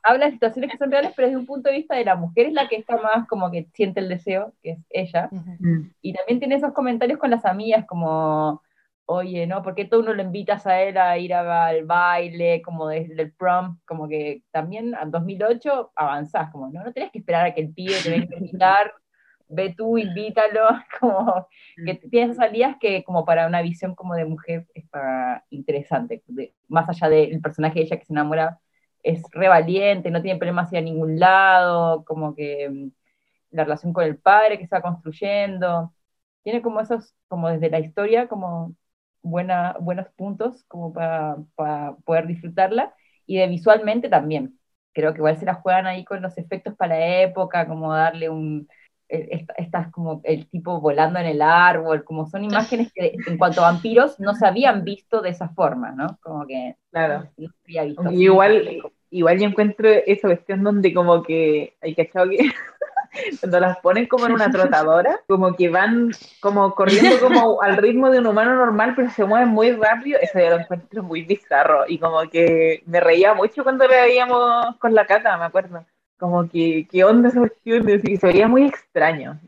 habla 0.03 0.27
de 0.27 0.33
situaciones 0.33 0.73
que 0.73 0.79
son 0.79 0.91
reales, 0.91 1.13
pero 1.15 1.29
desde 1.29 1.39
un 1.39 1.47
punto 1.47 1.71
de 1.71 1.77
vista 1.77 1.95
de 1.95 2.05
la 2.05 2.17
mujer 2.17 2.47
es 2.47 2.55
la 2.55 2.69
que 2.69 2.77
está 2.77 2.97
más 2.97 3.29
como 3.29 3.51
que 3.51 3.69
siente 3.75 4.01
el 4.01 4.09
deseo, 4.09 4.53
que 4.63 4.71
es 4.71 4.79
ella, 4.91 5.31
y 6.01 6.13
también 6.13 6.41
tiene 6.41 6.57
esos 6.57 6.73
comentarios 6.73 7.21
con 7.21 7.31
las 7.31 7.45
amigas 7.45 7.85
como, 7.87 8.63
oye, 9.07 9.47
¿no? 9.47 9.63
¿Por 9.63 9.75
qué 9.75 9.85
tú 9.85 10.03
no 10.03 10.13
lo 10.15 10.23
invitas 10.23 10.67
a 10.67 10.81
él 10.83 10.97
a 10.99 11.19
ir 11.19 11.35
al 11.35 11.85
baile, 11.85 12.63
como 12.63 12.89
desde 12.89 13.23
el 13.23 13.33
prom? 13.33 13.79
Como 13.87 14.09
que 14.09 14.43
también 14.51 14.95
en 15.01 15.11
2008 15.11 15.93
avanzás, 15.97 16.51
como, 16.51 16.71
no, 16.71 16.83
no 16.85 16.93
tenés 16.93 17.11
que 17.13 17.19
esperar 17.19 17.47
a 17.47 17.55
que 17.55 17.63
el 17.63 17.73
pibe 17.75 17.95
te 18.03 18.11
venga 18.11 18.35
a 18.35 18.39
invitar, 18.39 18.93
ve 19.49 19.75
tú, 19.77 19.99
invítalo, 19.99 20.69
como 21.01 21.49
que 21.77 21.95
mm. 21.95 22.11
tienes 22.11 22.31
esas 22.31 22.47
salidas 22.47 22.77
que 22.81 23.05
como 23.05 23.25
para 23.25 23.47
una 23.47 23.63
visión 23.63 23.95
como 23.95 24.15
de 24.15 24.25
mujer 24.25 24.67
es 24.75 24.89
para 24.89 25.45
interesante, 25.51 26.23
más 26.69 26.89
allá 26.89 27.09
del 27.09 27.41
personaje 27.41 27.81
de 27.81 27.87
ella 27.87 27.99
que 27.99 28.07
se 28.07 28.13
enamora, 28.13 28.61
es 29.03 29.23
re 29.33 29.49
valiente, 29.49 30.11
no 30.11 30.23
tiene 30.23 30.39
problemas 30.39 30.67
hacia 30.69 30.81
ningún 30.81 31.19
lado, 31.19 32.05
como 32.05 32.35
que 32.35 32.69
mm, 32.71 32.91
la 33.53 33.65
relación 33.65 33.93
con 33.93 34.05
el 34.05 34.19
padre 34.19 34.59
que 34.59 34.67
se 34.67 34.75
va 34.77 34.83
construyendo, 34.83 35.93
tiene 36.43 36.63
como 36.63 36.81
esos, 36.81 37.15
como 37.29 37.49
desde 37.51 37.71
la 37.71 37.81
historia, 37.81 38.29
como 38.29 38.75
buena, 39.23 39.77
buenos 39.81 40.09
puntos 40.17 40.65
como 40.69 40.93
para, 40.93 41.37
poder 42.05 42.27
disfrutarla 42.27 42.95
y 43.27 43.39
de 43.39 43.47
visualmente 43.49 44.09
también. 44.09 44.59
Creo 44.93 45.13
que 45.13 45.19
igual 45.19 45.39
se 45.39 45.47
la 45.47 45.55
juegan 45.55 45.87
ahí 45.87 46.05
con 46.05 46.21
los 46.21 46.37
efectos 46.37 46.75
para 46.75 46.99
la 46.99 47.23
época, 47.23 47.67
como 47.67 47.95
darle 47.95 48.29
un, 48.29 48.69
estás 49.09 49.91
como 49.91 50.21
el 50.25 50.49
tipo 50.49 50.81
volando 50.81 51.19
en 51.19 51.27
el 51.27 51.43
árbol, 51.43 52.05
como 52.05 52.27
son 52.27 52.45
imágenes 52.45 52.93
que 52.95 53.17
en 53.27 53.39
cuanto 53.39 53.61
a 53.61 53.73
vampiros 53.73 54.19
no 54.19 54.35
se 54.35 54.47
habían 54.47 54.85
visto 54.85 55.21
de 55.21 55.31
esa 55.31 55.49
forma, 55.51 55.93
¿no? 55.93 56.19
Como 56.23 56.47
que 56.47 56.77
claro. 56.91 57.29
no 57.37 57.49
se 57.49 57.55
había 57.65 57.85
visto. 57.85 58.11
igual, 58.11 58.83
igual 59.11 59.39
yo 59.39 59.47
encuentro 59.47 59.89
esa 59.89 60.29
cuestión 60.29 60.63
donde 60.63 60.95
como 60.95 61.23
que 61.23 61.75
hay 61.81 61.95
cachado 61.95 62.31
que 62.31 62.51
cuando 63.41 63.61
las 63.61 63.79
ponen 63.79 64.07
como 64.07 64.27
en 64.27 64.33
una 64.33 64.51
trotadora, 64.51 65.21
como 65.29 65.55
que 65.55 65.69
van 65.69 66.11
como 66.41 66.75
corriendo 66.75 67.19
como 67.21 67.63
al 67.63 67.77
ritmo 67.77 68.11
de 68.11 68.19
un 68.19 68.27
humano 68.27 68.55
normal, 68.55 68.95
pero 68.97 69.11
se 69.11 69.25
mueven 69.25 69.49
muy 69.49 69.73
rápido, 69.73 70.19
eso 70.21 70.39
yo 70.39 70.51
lo 70.51 70.61
encuentro 70.61 71.03
muy 71.03 71.23
bizarro 71.23 71.85
y 71.89 71.99
como 71.99 72.23
que 72.31 72.83
me 72.87 73.01
reía 73.01 73.35
mucho 73.35 73.63
cuando 73.63 73.87
le 73.87 74.01
veíamos 74.01 74.77
con 74.77 74.95
la 74.95 75.07
cata, 75.07 75.37
me 75.37 75.45
acuerdo. 75.45 75.85
Como 76.19 76.49
que, 76.49 76.87
¿qué 76.91 77.05
onda 77.05 77.29
esa 77.29 77.41
cuestión? 77.41 77.89
Y 78.05 78.17
se 78.17 78.27
veía 78.27 78.47
muy 78.47 78.65
extraño. 78.67 79.41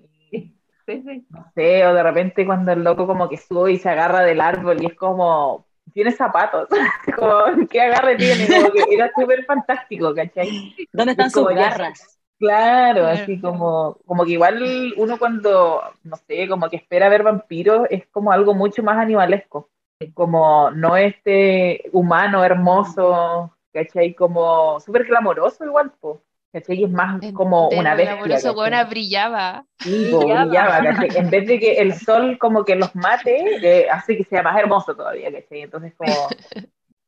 Sí, 0.87 1.03
sí. 1.03 1.27
No 1.31 1.51
sé, 1.55 1.87
o 1.87 1.95
de 1.95 2.03
repente 2.03 2.45
cuando 2.45 2.73
el 2.73 2.85
loco 2.85 3.07
como 3.07 3.29
que 3.29 3.39
sube 3.39 3.73
y 3.73 3.79
se 3.79 3.89
agarra 3.89 4.21
del 4.21 4.41
árbol 4.41 4.83
y 4.83 4.87
es 4.87 4.95
como, 4.95 5.67
tiene 5.95 6.13
zapatos, 6.13 6.69
como, 7.17 7.67
¿qué 7.71 7.81
agarre 7.81 8.17
tiene? 8.17 8.47
Como 8.47 8.73
que 8.73 8.85
era 8.91 9.11
súper 9.17 9.45
fantástico, 9.45 10.15
¿cachai? 10.15 10.75
¿Dónde 10.93 11.13
están 11.13 11.31
sus 11.31 11.49
garras? 11.49 12.19
Claro, 12.39 13.07
así 13.07 13.41
como, 13.41 13.99
como 14.07 14.25
que 14.25 14.33
igual 14.33 14.93
uno 14.97 15.19
cuando, 15.19 15.83
no 16.03 16.17
sé, 16.17 16.49
como 16.49 16.69
que 16.69 16.77
espera 16.77 17.09
ver 17.09 17.23
vampiros 17.23 17.87
es 17.91 18.07
como 18.09 18.33
algo 18.33 18.55
mucho 18.55 18.83
más 18.83 18.99
animalesco, 18.99 19.71
como 20.15 20.71
no 20.71 20.97
este 20.97 21.85
humano 21.93 22.45
hermoso, 22.45 23.57
¿cachai? 23.73 24.15
Como 24.15 24.81
súper 24.81 25.07
clamoroso 25.07 25.65
igual, 25.65 25.93
pues. 26.01 26.19
¿cachai? 26.55 26.85
Es 26.85 26.91
más 26.91 27.21
como 27.35 27.69
una 27.71 27.97
bestia. 27.97 28.37
Eso 28.37 28.55
buena 28.55 28.85
brillaba. 28.85 29.67
Sí, 29.81 30.13
brillaba, 30.13 30.79
En 30.79 31.29
vez 31.29 31.47
de 31.49 31.59
que 31.59 31.73
el 31.79 31.95
sol 31.95 32.39
como 32.39 32.65
que 32.65 32.77
los 32.77 32.95
mate, 32.95 33.59
eh, 33.61 33.91
hace 33.91 34.17
que 34.17 34.25
sea 34.25 34.43
más 34.43 34.57
hermoso 34.59 34.95
todavía, 34.95 35.33
¿cachai? 35.33 35.63
Entonces 35.63 35.95
como, 35.97 36.29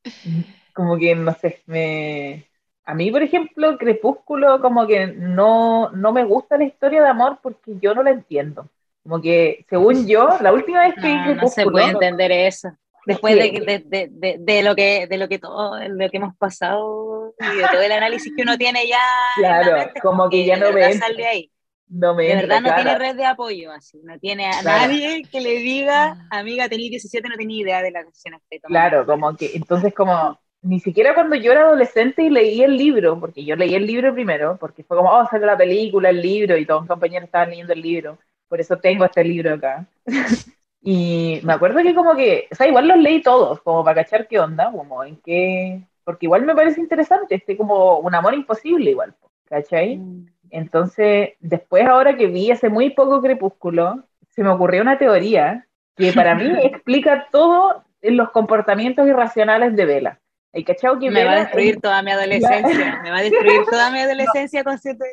como 0.74 0.98
que, 0.98 1.14
no 1.14 1.32
sé, 1.34 1.62
me... 1.66 2.50
A 2.86 2.94
mí, 2.94 3.10
por 3.10 3.22
ejemplo, 3.22 3.76
Crepúsculo 3.76 4.60
como 4.60 4.86
que 4.86 5.08
no, 5.08 5.90
no 5.90 6.12
me 6.12 6.24
gusta 6.24 6.56
la 6.56 6.64
historia 6.64 7.02
de 7.02 7.08
amor 7.08 7.38
porque 7.42 7.72
yo 7.80 7.94
no 7.94 8.02
la 8.02 8.10
entiendo. 8.10 8.68
Como 9.02 9.20
que, 9.20 9.66
según 9.68 10.06
yo, 10.06 10.38
la 10.40 10.52
última 10.52 10.82
vez 10.82 10.94
que 10.94 11.14
no, 11.14 11.24
Crepúsculo... 11.24 11.42
No 11.42 11.48
se 11.48 11.64
puede 11.64 11.90
entender 11.90 12.30
eso. 12.30 12.70
Después 13.06 13.36
de, 13.36 13.82
de, 13.86 14.08
de, 14.10 14.36
de, 14.40 14.62
lo 14.62 14.74
que 14.74 15.06
de 15.06 15.16
lo 15.16 15.28
que 15.28 15.38
todo 15.38 15.78
lo 15.88 16.10
que 16.10 16.16
hemos 16.16 16.36
pasado 16.36 17.34
y 17.38 17.56
de 17.56 17.64
todo 17.70 17.80
el 17.80 17.92
análisis 17.92 18.32
que 18.36 18.42
uno 18.42 18.58
tiene 18.58 18.88
ya 18.88 18.98
claro 19.36 19.90
como 20.02 20.28
que 20.28 20.44
ya 20.44 20.56
no 20.56 20.72
ve 20.72 20.98
de 21.16 21.26
ahí. 21.26 21.52
No 21.88 22.16
me 22.16 22.24
de 22.24 22.34
verdad 22.34 22.60
no 22.62 22.74
tiene 22.74 22.98
red 22.98 23.14
de 23.14 23.24
apoyo 23.24 23.70
así 23.70 24.00
no 24.02 24.18
tiene 24.18 24.46
a 24.46 24.60
nadie 24.60 25.22
que 25.30 25.40
le 25.40 25.58
diga 25.60 26.18
ah. 26.32 26.38
amiga 26.38 26.68
tenía 26.68 26.90
17 26.90 27.28
no 27.28 27.36
tenía 27.36 27.62
idea 27.62 27.80
de 27.80 27.92
la 27.92 28.02
decisión 28.02 28.40
que 28.50 28.58
claro 28.58 29.06
como 29.06 29.36
que 29.36 29.52
entonces 29.54 29.94
como 29.94 30.36
ni 30.66 30.80
siquiera 30.80 31.14
cuando 31.14 31.36
yo 31.36 31.52
era 31.52 31.62
adolescente 31.62 32.22
y 32.22 32.30
leí 32.30 32.62
el 32.62 32.76
libro, 32.76 33.18
porque 33.18 33.44
yo 33.44 33.56
leí 33.56 33.74
el 33.74 33.86
libro 33.86 34.12
primero, 34.12 34.56
porque 34.58 34.82
fue 34.82 34.96
como, 34.96 35.10
oh, 35.10 35.26
sale 35.26 35.46
la 35.46 35.56
película, 35.56 36.10
el 36.10 36.20
libro, 36.20 36.56
y 36.56 36.66
todos 36.66 36.82
mis 36.82 36.88
compañeros 36.88 37.26
estaban 37.26 37.50
leyendo 37.50 37.72
el 37.72 37.80
libro, 37.80 38.18
por 38.48 38.60
eso 38.60 38.76
tengo 38.76 39.04
este 39.04 39.24
libro 39.24 39.54
acá. 39.54 39.86
Y 40.88 41.40
me 41.42 41.52
acuerdo 41.54 41.82
que 41.82 41.96
como 41.96 42.14
que, 42.14 42.46
o 42.52 42.54
sea, 42.54 42.68
igual 42.68 42.86
los 42.86 42.98
leí 42.98 43.20
todos, 43.20 43.60
como 43.62 43.82
para 43.82 44.04
cachar 44.04 44.28
qué 44.28 44.38
onda, 44.38 44.70
como 44.70 45.02
en 45.02 45.16
qué, 45.16 45.82
porque 46.04 46.26
igual 46.26 46.44
me 46.44 46.54
parece 46.54 46.80
interesante, 46.80 47.34
este 47.34 47.56
como 47.56 47.98
un 47.98 48.14
amor 48.14 48.34
imposible 48.34 48.92
igual, 48.92 49.12
¿cachai? 49.46 49.96
Mm. 49.96 50.26
Entonces, 50.50 51.30
después 51.40 51.84
ahora 51.88 52.16
que 52.16 52.28
vi 52.28 52.52
hace 52.52 52.68
muy 52.68 52.90
poco 52.90 53.20
Crepúsculo, 53.20 54.04
se 54.28 54.44
me 54.44 54.50
ocurrió 54.50 54.80
una 54.82 54.96
teoría 54.96 55.66
que 55.96 56.12
para 56.12 56.36
mí 56.36 56.44
explica 56.62 57.26
todo 57.32 57.82
en 58.00 58.16
los 58.16 58.30
comportamientos 58.30 59.08
irracionales 59.08 59.74
de 59.74 59.86
Vela. 59.86 60.20
El 60.56 60.64
cachao 60.64 60.98
que 60.98 61.10
me 61.10 61.22
va 61.22 61.32
a 61.32 61.40
destruir 61.40 61.78
toda 61.82 62.02
mi 62.02 62.10
adolescencia, 62.12 63.00
me 63.02 63.10
va 63.10 63.18
a 63.18 63.22
destruir 63.22 63.66
toda 63.66 63.90
mi 63.90 63.98
adolescencia 64.06 64.64
con 64.64 64.78
siete... 64.78 65.04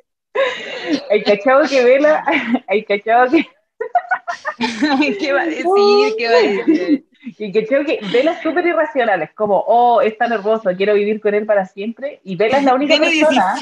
El 1.10 1.24
cachao 1.26 1.64
que 1.68 1.84
Vela, 1.84 2.24
el 2.70 2.86
cachao 2.86 3.30
que 3.30 3.46
¿Qué 5.20 5.34
va 5.34 5.42
a 5.42 5.46
decir? 5.46 5.66
¿Qué 6.18 6.28
va 6.30 6.38
a 6.38 6.42
decir? 6.42 7.06
Y 7.38 7.52
que 7.52 7.68
creo 7.68 7.84
que 7.84 8.00
Vela 8.12 8.32
es 8.32 8.42
súper 8.42 8.66
irracional, 8.66 9.22
es 9.22 9.34
como, 9.34 9.60
oh, 9.68 10.00
es 10.00 10.18
tan 10.18 10.32
hermoso, 10.32 10.70
quiero 10.78 10.94
vivir 10.94 11.20
con 11.20 11.34
él 11.34 11.46
para 11.46 11.66
siempre. 11.66 12.22
Y 12.24 12.38
Vela 12.38 12.60
es 12.60 12.64
la 12.64 12.76
única 12.76 12.98
persona. 12.98 13.56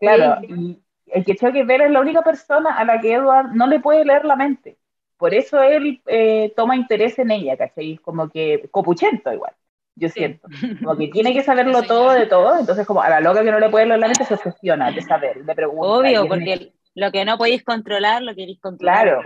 Claro, 0.00 0.42
y 0.42 0.78
el 1.08 1.24
que 1.24 1.36
creo 1.36 1.52
que 1.52 1.64
Vela 1.64 1.84
es 1.84 1.90
la 1.90 2.00
única 2.00 2.22
persona 2.22 2.78
a 2.78 2.84
la 2.84 2.98
que 2.98 3.12
Edward 3.12 3.52
no 3.52 3.66
le 3.66 3.78
puede 3.78 4.06
leer 4.06 4.24
la 4.24 4.36
mente. 4.36 4.78
Por 5.18 5.34
eso 5.34 5.62
él 5.62 6.00
eh, 6.06 6.52
toma 6.56 6.76
interés 6.76 7.18
en 7.18 7.30
ella, 7.30 7.58
¿cachai? 7.58 7.98
Como 7.98 8.30
que 8.30 8.68
copuchento 8.70 9.30
igual, 9.32 9.52
yo 9.96 10.08
siento. 10.08 10.48
Como 10.82 10.96
que 10.96 11.08
tiene 11.08 11.32
que 11.32 11.42
saberlo 11.42 11.82
todo 11.82 12.12
de 12.12 12.26
todo, 12.26 12.58
entonces 12.58 12.86
como 12.86 13.02
a 13.02 13.08
la 13.08 13.20
loca 13.20 13.42
que 13.42 13.50
no 13.50 13.60
le 13.60 13.70
puede 13.70 13.86
leer 13.86 14.00
la 14.00 14.08
mente 14.08 14.24
se 14.24 14.34
obsesiona 14.34 14.90
de 14.90 15.02
saber, 15.02 15.44
de 15.44 15.54
preguntar. 15.54 15.90
Obvio, 15.90 16.26
porque 16.26 16.72
lo 16.94 17.10
que 17.10 17.24
no 17.24 17.38
podéis 17.38 17.62
controlar, 17.64 18.22
lo 18.22 18.34
queréis 18.34 18.60
controlar. 18.60 19.02
Claro, 19.02 19.22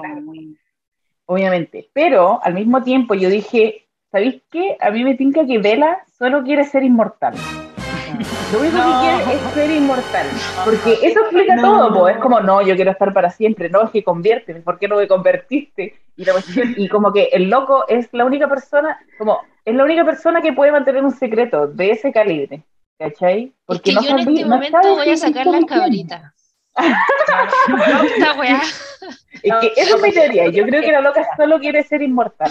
obviamente. 1.26 1.90
Pero 1.92 2.40
al 2.42 2.54
mismo 2.54 2.82
tiempo 2.82 3.14
yo 3.14 3.28
dije, 3.28 3.88
¿sabéis 4.10 4.42
qué? 4.50 4.76
A 4.80 4.90
mí 4.90 5.04
me 5.04 5.14
tinca 5.14 5.46
que 5.46 5.58
Vela 5.58 6.04
solo 6.18 6.42
quiere 6.42 6.64
ser 6.64 6.82
inmortal. 6.82 7.34
Lo 8.52 8.60
único 8.60 8.76
que 8.76 8.92
quiere 9.00 9.34
es 9.34 9.54
ser 9.54 9.70
inmortal. 9.70 10.26
Porque 10.64 10.98
eso 11.02 11.20
explica 11.20 11.56
todo, 11.60 11.92
pues. 12.00 12.16
Es 12.16 12.20
como, 12.20 12.40
no, 12.40 12.62
yo 12.62 12.74
quiero 12.74 12.90
estar 12.90 13.12
para 13.12 13.30
siempre. 13.30 13.68
No, 13.70 13.84
es 13.84 13.90
que 13.90 14.02
conviérteme. 14.02 14.60
¿Por 14.60 14.78
qué 14.78 14.88
no 14.88 14.96
me 14.96 15.06
convertiste? 15.06 15.94
Y, 16.16 16.24
la 16.24 16.32
y 16.76 16.88
como 16.88 17.12
que 17.12 17.28
el 17.32 17.48
loco 17.48 17.84
es 17.88 18.08
la 18.12 18.24
única 18.24 18.48
persona, 18.48 18.98
como, 19.18 19.40
es 19.64 19.74
la 19.74 19.84
única 19.84 20.04
persona 20.04 20.40
que 20.40 20.52
puede 20.52 20.72
mantener 20.72 21.04
un 21.04 21.12
secreto 21.12 21.68
de 21.68 21.92
ese 21.92 22.12
calibre. 22.12 22.62
¿Cachai? 22.98 23.52
Porque 23.64 23.90
es 23.92 23.98
que 23.98 24.04
yo 24.04 24.10
en 24.10 24.18
este 24.18 24.44
momento 24.44 24.96
voy 24.96 25.10
a 25.10 25.16
sacar 25.16 25.46
las 25.46 25.64
cabritas. 25.64 26.32
Es 29.42 29.54
que 29.60 29.72
eso 29.76 29.96
es 29.96 30.02
mi 30.02 30.12
teoría. 30.12 30.48
Yo 30.48 30.64
creo 30.64 30.82
que 30.82 30.92
la 30.92 31.00
loca 31.00 31.26
solo 31.36 31.58
quiere 31.60 31.82
ser 31.84 32.02
inmortal. 32.02 32.50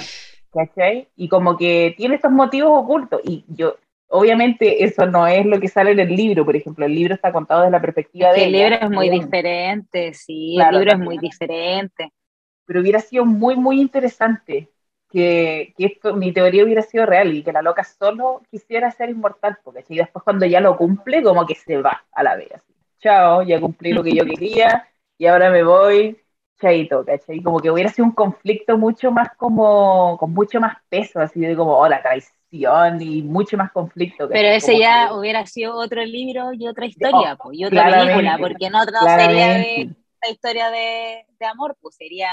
¿Cachai? 0.53 1.09
Y 1.17 1.27
como 1.27 1.57
que 1.57 1.93
tiene 1.97 2.15
estos 2.15 2.31
motivos 2.31 2.71
ocultos. 2.73 3.21
Y 3.23 3.43
yo, 3.49 3.75
obviamente, 4.07 4.83
eso 4.83 5.05
no 5.05 5.27
es 5.27 5.45
lo 5.45 5.59
que 5.59 5.67
sale 5.67 5.91
en 5.91 5.99
el 5.99 6.15
libro, 6.15 6.45
por 6.45 6.55
ejemplo. 6.55 6.85
El 6.85 6.95
libro 6.95 7.13
está 7.13 7.31
contado 7.31 7.61
desde 7.61 7.71
la 7.71 7.81
perspectiva 7.81 8.31
de. 8.31 8.45
El 8.45 8.51
libro 8.51 8.75
es 8.75 8.89
muy 8.89 9.09
diferente, 9.09 10.13
sí. 10.13 10.57
el 10.59 10.75
libro 10.75 10.91
es 10.91 10.99
muy 10.99 11.17
diferente. 11.17 12.11
Pero 12.65 12.81
hubiera 12.81 12.99
sido 12.99 13.25
muy, 13.25 13.55
muy 13.55 13.79
interesante 13.79 14.69
que, 15.09 15.73
que 15.77 15.85
esto, 15.85 16.15
mi 16.15 16.33
teoría 16.33 16.63
hubiera 16.65 16.81
sido 16.81 17.05
real 17.05 17.33
y 17.33 17.43
que 17.43 17.53
la 17.53 17.61
loca 17.61 17.83
solo 17.83 18.41
quisiera 18.51 18.91
ser 18.91 19.09
inmortal, 19.09 19.57
porque 19.63 19.85
y 19.87 19.97
después 19.97 20.23
cuando 20.23 20.45
ya 20.45 20.59
lo 20.59 20.75
cumple, 20.75 21.23
como 21.23 21.45
que 21.45 21.55
se 21.55 21.77
va 21.77 22.03
a 22.11 22.23
la 22.23 22.35
vez 22.35 22.61
chao, 22.99 23.43
ya 23.43 23.59
cumplí 23.59 23.93
lo 23.93 24.03
que 24.03 24.13
yo 24.13 24.25
quería 24.25 24.87
y 25.17 25.25
ahora 25.27 25.49
me 25.49 25.63
voy, 25.63 26.17
chaito, 26.59 27.05
¿cachai? 27.05 27.41
Como 27.41 27.59
que 27.59 27.71
hubiera 27.71 27.89
sido 27.89 28.05
un 28.05 28.13
conflicto 28.13 28.77
mucho 28.77 29.11
más 29.11 29.29
como, 29.37 30.17
con 30.17 30.33
mucho 30.33 30.59
más 30.59 30.77
peso, 30.89 31.19
así 31.19 31.39
de 31.39 31.55
como, 31.55 31.77
oh, 31.77 31.87
la 31.87 32.01
traición 32.01 32.36
y 32.49 33.21
mucho 33.23 33.57
más 33.57 33.71
conflicto. 33.71 34.29
Pero 34.29 34.49
ese 34.49 34.79
ya 34.79 35.13
hubiera 35.13 35.45
sido 35.45 35.75
otro 35.75 36.03
libro 36.03 36.53
y 36.53 36.67
otra 36.67 36.85
historia, 36.85 37.37
y 37.51 37.65
otra 37.65 37.89
película, 37.89 38.37
porque 38.37 38.69
no, 38.69 38.83
no 38.85 38.99
sería 39.01 39.57
la 39.57 40.31
historia 40.31 40.69
de, 40.69 41.25
de, 41.39 41.45
amor, 41.45 41.77
pues 41.81 41.95
sería, 41.95 42.29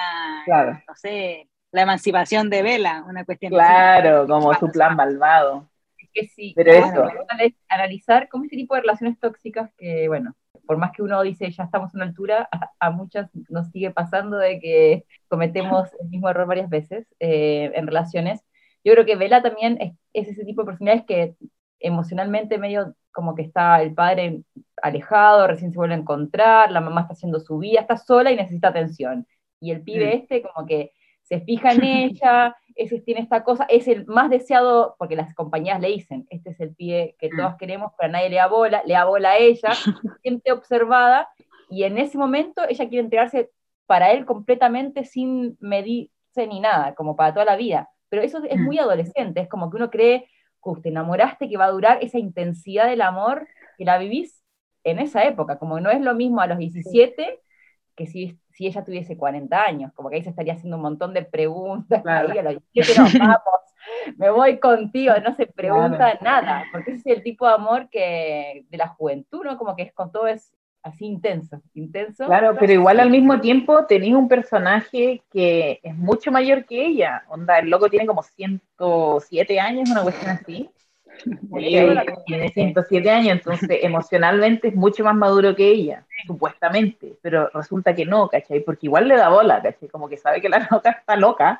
no 0.46 0.94
sé, 0.94 1.48
la 1.70 1.82
emancipación 1.82 2.48
de 2.50 2.62
Vela, 2.62 3.04
una 3.08 3.24
cuestión 3.24 3.50
Claro, 3.50 4.26
como 4.26 4.54
su 4.54 4.70
plan 4.70 4.96
malvado. 4.96 5.68
Es 5.98 6.08
que 6.12 6.28
sí, 6.28 6.52
pero 6.54 6.72
eso. 6.72 7.08
analizar 7.68 8.28
cómo 8.28 8.44
este 8.44 8.56
tipo 8.56 8.74
de 8.74 8.82
relaciones 8.82 9.18
tóxicas 9.18 9.70
que, 9.76 10.08
bueno, 10.08 10.34
por 10.66 10.76
más 10.76 10.92
que 10.92 11.02
uno 11.02 11.20
dice 11.22 11.50
ya 11.50 11.64
estamos 11.64 11.94
a 11.94 11.98
una 11.98 12.06
altura, 12.06 12.48
a, 12.80 12.90
muchas 12.90 13.28
nos 13.48 13.70
sigue 13.70 13.90
pasando 13.90 14.38
de 14.38 14.60
que 14.60 15.04
cometemos 15.28 15.90
el 16.00 16.08
mismo 16.08 16.28
error 16.28 16.46
varias 16.46 16.70
veces 16.70 17.06
eh, 17.20 17.72
en 17.74 17.86
relaciones. 17.86 18.40
Yo 18.84 18.92
creo 18.92 19.06
que 19.06 19.16
Vela 19.16 19.42
también 19.42 19.78
es, 20.12 20.28
ese 20.28 20.44
tipo 20.44 20.62
de 20.62 20.66
personalidades 20.66 21.06
que 21.06 21.34
emocionalmente 21.80 22.58
medio 22.58 22.94
como 23.12 23.34
que 23.34 23.42
está 23.42 23.80
el 23.82 23.94
padre 23.94 24.42
alejado, 24.82 25.46
recién 25.46 25.72
se 25.72 25.78
vuelve 25.78 25.94
a 25.94 25.98
encontrar, 25.98 26.70
la 26.70 26.80
mamá 26.80 27.02
está 27.02 27.14
haciendo 27.14 27.40
su 27.40 27.58
vida, 27.58 27.80
está 27.80 27.96
sola 27.96 28.30
y 28.30 28.36
necesita 28.36 28.68
atención. 28.68 29.26
Y 29.60 29.70
el 29.70 29.82
pibe 29.82 30.06
mm. 30.06 30.18
este 30.18 30.42
como 30.42 30.66
que 30.66 30.92
se 31.22 31.40
fija 31.40 31.72
en 31.72 31.84
ella, 31.84 32.56
ese 32.74 33.00
tiene 33.00 33.20
esta 33.20 33.44
cosa, 33.44 33.64
es 33.68 33.88
el 33.88 34.04
más 34.06 34.30
deseado, 34.30 34.96
porque 34.98 35.16
las 35.16 35.34
compañías 35.34 35.80
le 35.80 35.88
dicen, 35.88 36.26
este 36.28 36.50
es 36.50 36.60
el 36.60 36.74
pie 36.74 37.16
que 37.18 37.28
mm. 37.28 37.36
todos 37.36 37.54
queremos, 37.56 37.92
pero 37.98 38.12
nadie 38.12 38.30
le 38.30 38.36
da 38.36 38.48
bola, 38.48 38.82
le 38.84 38.94
da 38.94 39.04
bola 39.04 39.30
a 39.32 39.38
ella, 39.38 39.70
siente 40.22 40.52
observada, 40.52 41.28
y 41.70 41.84
en 41.84 41.98
ese 41.98 42.18
momento 42.18 42.62
ella 42.68 42.88
quiere 42.88 43.04
entregarse 43.04 43.50
para 43.86 44.12
él 44.12 44.24
completamente 44.24 45.04
sin 45.04 45.56
medirse 45.60 46.46
ni 46.48 46.60
nada, 46.60 46.94
como 46.94 47.16
para 47.16 47.32
toda 47.32 47.44
la 47.44 47.56
vida. 47.56 47.90
Pero 48.08 48.22
eso 48.22 48.42
es 48.48 48.58
muy 48.58 48.76
mm. 48.76 48.80
adolescente, 48.80 49.40
es 49.40 49.48
como 49.48 49.70
que 49.70 49.76
uno 49.76 49.90
cree 49.90 50.28
que 50.62 50.80
te 50.80 50.88
enamoraste, 50.88 51.48
que 51.48 51.56
va 51.56 51.66
a 51.66 51.70
durar 51.70 51.98
esa 52.02 52.18
intensidad 52.18 52.88
del 52.88 53.02
amor 53.02 53.46
que 53.76 53.84
la 53.84 53.98
vivís 53.98 54.42
en 54.82 54.98
esa 54.98 55.24
época, 55.24 55.58
como 55.58 55.80
no 55.80 55.90
es 55.90 56.00
lo 56.00 56.14
mismo 56.14 56.40
a 56.40 56.46
los 56.46 56.58
17 56.58 57.40
que 57.94 58.06
si, 58.06 58.38
si 58.50 58.66
ella 58.66 58.84
tuviese 58.84 59.16
40 59.16 59.62
años, 59.62 59.92
como 59.94 60.10
que 60.10 60.16
ahí 60.16 60.22
se 60.22 60.30
estaría 60.30 60.54
haciendo 60.54 60.76
un 60.76 60.82
montón 60.82 61.14
de 61.14 61.22
preguntas, 61.22 62.02
claro. 62.02 62.32
ahí 62.32 62.38
a 62.38 62.42
los 62.42 62.62
vamos, 63.18 63.60
me 64.16 64.30
voy 64.30 64.58
contigo, 64.58 65.14
no 65.22 65.34
se 65.34 65.46
pregunta 65.46 66.18
nada, 66.20 66.64
porque 66.72 66.92
ese 66.92 67.10
es 67.10 67.18
el 67.18 67.22
tipo 67.22 67.46
de 67.46 67.54
amor 67.54 67.88
que 67.90 68.66
de 68.68 68.76
la 68.76 68.88
juventud, 68.88 69.44
¿no? 69.44 69.56
Como 69.58 69.76
que 69.76 69.82
es 69.84 69.92
con 69.92 70.10
todo 70.10 70.26
es 70.26 70.52
así 70.84 71.06
intenso, 71.06 71.60
intenso. 71.74 72.26
Claro, 72.26 72.54
pero 72.60 72.72
igual 72.72 73.00
al 73.00 73.10
mismo 73.10 73.40
tiempo 73.40 73.86
tenéis 73.86 74.14
un 74.14 74.28
personaje 74.28 75.22
que 75.32 75.80
es 75.82 75.96
mucho 75.96 76.30
mayor 76.30 76.66
que 76.66 76.86
ella, 76.86 77.24
onda, 77.28 77.58
el 77.58 77.70
loco 77.70 77.88
tiene 77.88 78.06
como 78.06 78.22
107 78.22 79.58
años, 79.58 79.90
una 79.90 80.02
cuestión 80.02 80.30
así, 80.30 80.70
tiene 82.26 82.48
107 82.50 83.10
años, 83.10 83.38
entonces 83.38 83.78
emocionalmente 83.82 84.68
es 84.68 84.74
mucho 84.74 85.02
más 85.04 85.16
maduro 85.16 85.56
que 85.56 85.66
ella, 85.66 86.04
supuestamente, 86.26 87.16
pero 87.22 87.48
resulta 87.54 87.94
que 87.94 88.04
no, 88.04 88.28
¿cachai? 88.28 88.60
Porque 88.60 88.86
igual 88.86 89.08
le 89.08 89.16
da 89.16 89.30
bola, 89.30 89.62
¿cachai? 89.62 89.88
Como 89.88 90.08
que 90.08 90.18
sabe 90.18 90.42
que 90.42 90.50
la 90.50 90.68
loca 90.70 90.90
está 90.90 91.16
loca, 91.16 91.58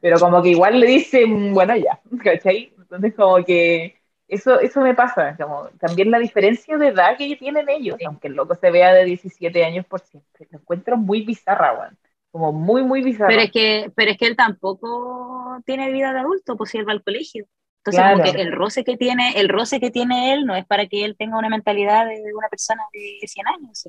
pero 0.00 0.18
como 0.18 0.42
que 0.42 0.48
igual 0.48 0.80
le 0.80 0.86
dice, 0.88 1.24
bueno, 1.26 1.76
ya, 1.76 2.00
¿cachai? 2.24 2.72
Entonces 2.76 3.14
como 3.14 3.44
que 3.44 4.03
eso, 4.28 4.58
eso 4.60 4.80
me 4.80 4.94
pasa, 4.94 5.36
como 5.36 5.68
también 5.78 6.10
la 6.10 6.18
diferencia 6.18 6.78
de 6.78 6.88
edad 6.88 7.16
que 7.16 7.36
tienen 7.36 7.68
ellos, 7.68 7.96
aunque 8.06 8.28
el 8.28 8.34
loco 8.34 8.54
se 8.54 8.70
vea 8.70 8.92
de 8.94 9.04
17 9.04 9.64
años 9.64 9.86
por 9.86 10.00
siempre, 10.00 10.46
lo 10.50 10.58
encuentro 10.58 10.96
muy 10.96 11.22
bizarra, 11.22 11.72
weón. 11.78 11.98
Como 12.30 12.52
muy, 12.52 12.82
muy 12.82 13.02
bizarra. 13.02 13.28
Pero 13.28 13.42
es 13.42 13.52
que, 13.52 13.92
pero 13.94 14.10
es 14.10 14.18
que 14.18 14.26
él 14.26 14.34
tampoco 14.34 15.62
tiene 15.64 15.92
vida 15.92 16.12
de 16.12 16.20
adulto, 16.20 16.56
pues 16.56 16.70
si 16.70 16.78
él 16.78 16.88
va 16.88 16.92
al 16.92 17.04
colegio. 17.04 17.46
Entonces, 17.78 18.12
como 18.12 18.24
que 18.24 18.40
el 18.40 18.52
roce 18.52 18.82
que 18.82 18.96
tiene, 18.96 19.38
el 19.38 19.48
roce 19.48 19.78
que 19.78 19.90
tiene 19.90 20.32
él 20.32 20.46
no 20.46 20.56
es 20.56 20.64
para 20.64 20.86
que 20.86 21.04
él 21.04 21.16
tenga 21.18 21.38
una 21.38 21.50
mentalidad 21.50 22.06
de 22.06 22.32
una 22.34 22.48
persona 22.48 22.82
de 22.92 23.28
100 23.28 23.46
años, 23.46 23.88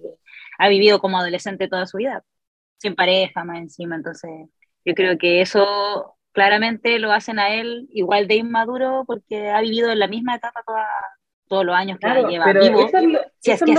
ha 0.58 0.67
vivido 0.67 1.00
como 1.00 1.17
adolescente 1.17 1.69
toda 1.69 1.86
su 1.86 1.98
vida, 1.98 2.21
sin 2.78 2.93
pareja 2.93 3.45
más 3.45 3.60
encima, 3.60 3.95
entonces 3.95 4.30
yo 4.84 4.93
creo 4.95 5.17
que 5.17 5.39
eso 5.39 6.17
claramente 6.36 7.00
lo 7.00 7.12
hacen 7.12 7.39
a 7.39 7.56
él 7.56 7.88
igual 7.91 8.28
de 8.28 8.36
inmaduro 8.36 9.04
porque 9.08 9.50
ha 9.50 9.62
vivido 9.62 9.89
en 9.91 10.00
la 10.00 10.08
misma 10.08 10.36
etapa 10.36 10.62
todos 11.48 11.65
los 11.65 11.76
años 11.76 11.98
que 12.00 12.08
lleva 12.08 12.54
vivo, 12.54 12.88
si, 13.39 13.52
es 13.52 13.63
que 13.63 13.76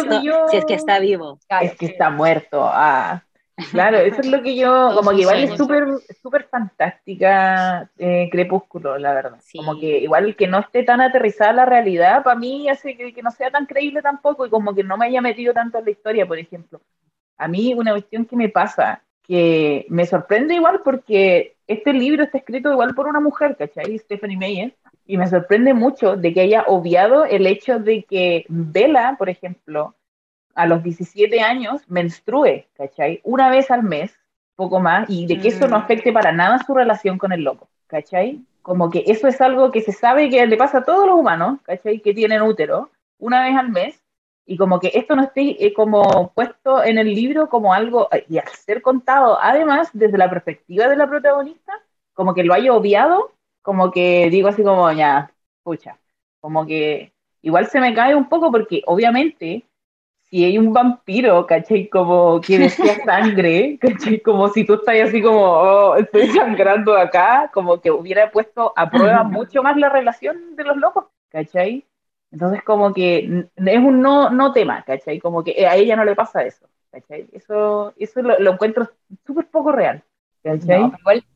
si 0.50 0.56
es 0.56 0.64
que 0.64 0.74
está 0.74 0.98
vivo. 0.98 1.38
Es 1.60 1.76
que 1.76 1.86
está 1.86 2.10
muerto. 2.10 2.62
Ah. 2.64 3.22
Claro, 3.70 3.96
eso 3.96 4.20
es 4.20 4.26
lo 4.26 4.42
que 4.42 4.54
yo, 4.54 4.92
como 4.94 5.12
que 5.12 5.22
igual 5.22 5.42
es 5.42 5.56
súper 5.56 5.86
súper 6.20 6.44
fantástica 6.44 7.90
eh, 7.96 8.28
Crepúsculo, 8.30 8.98
la 8.98 9.14
verdad. 9.14 9.40
Como 9.56 9.80
que 9.80 9.98
igual 10.00 10.36
que 10.36 10.46
no 10.46 10.58
esté 10.58 10.82
tan 10.82 11.00
aterrizada 11.00 11.54
la 11.54 11.64
realidad, 11.64 12.22
para 12.22 12.38
mí 12.38 12.68
hace 12.68 12.94
que, 12.98 13.14
que, 13.14 13.22
no 13.22 13.30
sea 13.30 13.50
tan 13.50 13.64
creíble 13.64 14.02
tampoco 14.02 14.44
y 14.44 14.50
como 14.50 14.74
que 14.74 14.84
no 14.84 14.98
me 14.98 15.06
haya 15.06 15.22
metido 15.22 15.54
tanto 15.54 15.78
en 15.78 15.86
la 15.86 15.90
historia, 15.90 16.26
por 16.26 16.38
ejemplo. 16.38 16.82
A 17.38 17.48
mí 17.48 17.72
una 17.72 17.92
cuestión 17.92 18.26
que 18.26 18.36
me 18.36 18.50
pasa, 18.50 19.02
que 19.22 19.86
me 19.88 20.04
sorprende 20.04 20.54
igual 20.54 20.82
porque 20.84 21.55
este 21.66 21.92
libro 21.92 22.22
está 22.22 22.38
escrito 22.38 22.70
igual 22.70 22.94
por 22.94 23.06
una 23.06 23.20
mujer, 23.20 23.56
¿cachai? 23.56 23.98
Stephanie 23.98 24.36
Meyer, 24.36 24.76
y 25.06 25.16
me 25.16 25.26
sorprende 25.26 25.74
mucho 25.74 26.16
de 26.16 26.32
que 26.32 26.40
haya 26.40 26.64
obviado 26.66 27.24
el 27.24 27.46
hecho 27.46 27.78
de 27.78 28.04
que 28.04 28.44
Bella, 28.48 29.16
por 29.18 29.28
ejemplo, 29.28 29.94
a 30.54 30.66
los 30.66 30.82
17 30.82 31.40
años 31.40 31.82
menstrue, 31.88 32.68
¿cachai? 32.76 33.20
Una 33.24 33.50
vez 33.50 33.70
al 33.70 33.82
mes, 33.82 34.18
poco 34.54 34.80
más, 34.80 35.08
y 35.10 35.26
de 35.26 35.38
que 35.38 35.48
eso 35.48 35.68
no 35.68 35.78
mm. 35.78 35.82
afecte 35.82 36.12
para 36.12 36.32
nada 36.32 36.58
su 36.64 36.74
relación 36.74 37.18
con 37.18 37.32
el 37.32 37.42
loco, 37.42 37.68
¿cachai? 37.86 38.40
Como 38.62 38.90
que 38.90 39.04
eso 39.06 39.28
es 39.28 39.40
algo 39.40 39.70
que 39.70 39.82
se 39.82 39.92
sabe 39.92 40.30
que 40.30 40.44
le 40.46 40.56
pasa 40.56 40.78
a 40.78 40.84
todos 40.84 41.06
los 41.06 41.16
humanos, 41.16 41.60
¿cachai? 41.62 42.00
Que 42.00 42.14
tienen 42.14 42.42
útero, 42.42 42.90
una 43.18 43.42
vez 43.42 43.56
al 43.56 43.70
mes, 43.70 44.02
y 44.46 44.56
como 44.56 44.78
que 44.78 44.92
esto 44.94 45.16
no 45.16 45.24
esté 45.24 45.66
eh, 45.66 45.74
como 45.74 46.32
puesto 46.32 46.82
en 46.84 46.98
el 46.98 47.12
libro 47.12 47.48
como 47.48 47.74
algo, 47.74 48.08
eh, 48.12 48.24
y 48.28 48.38
al 48.38 48.48
ser 48.48 48.80
contado, 48.80 49.38
además, 49.40 49.90
desde 49.92 50.16
la 50.16 50.30
perspectiva 50.30 50.88
de 50.88 50.96
la 50.96 51.08
protagonista, 51.08 51.72
como 52.14 52.32
que 52.32 52.44
lo 52.44 52.54
haya 52.54 52.72
obviado, 52.72 53.32
como 53.62 53.90
que 53.90 54.30
digo 54.30 54.48
así 54.48 54.62
como, 54.62 54.90
ya, 54.92 55.32
escucha, 55.58 55.98
como 56.40 56.64
que 56.64 57.12
igual 57.42 57.66
se 57.66 57.80
me 57.80 57.92
cae 57.94 58.14
un 58.14 58.28
poco 58.28 58.52
porque 58.52 58.82
obviamente 58.86 59.64
si 60.28 60.44
hay 60.44 60.58
un 60.58 60.72
vampiro, 60.72 61.46
¿cachai? 61.46 61.88
Como 61.88 62.40
que 62.40 62.58
desea 62.58 62.96
sangre, 63.04 63.78
¿cachai? 63.80 64.20
Como 64.20 64.48
si 64.48 64.64
tú 64.64 64.74
estás 64.74 64.96
así 65.00 65.22
como, 65.22 65.40
oh, 65.40 65.96
estoy 65.96 66.28
sangrando 66.28 66.96
acá, 66.96 67.50
como 67.52 67.80
que 67.80 67.90
hubiera 67.90 68.30
puesto 68.30 68.72
a 68.76 68.90
prueba 68.90 69.22
mucho 69.24 69.62
más 69.62 69.76
la 69.76 69.88
relación 69.88 70.56
de 70.56 70.64
los 70.64 70.76
locos, 70.76 71.06
¿cachai? 71.28 71.84
Entonces 72.36 72.62
como 72.64 72.92
que 72.92 73.46
es 73.56 73.78
un 73.78 74.02
no, 74.02 74.28
no 74.28 74.52
tema, 74.52 74.82
¿cachai? 74.82 75.18
Como 75.18 75.42
que 75.42 75.66
a 75.66 75.74
ella 75.74 75.96
no 75.96 76.04
le 76.04 76.14
pasa 76.14 76.42
eso, 76.42 76.68
¿cachai? 76.90 77.26
Eso, 77.32 77.94
eso 77.96 78.20
lo, 78.20 78.38
lo 78.38 78.52
encuentro 78.52 78.90
súper 79.24 79.48
poco 79.48 79.72
real. 79.72 80.04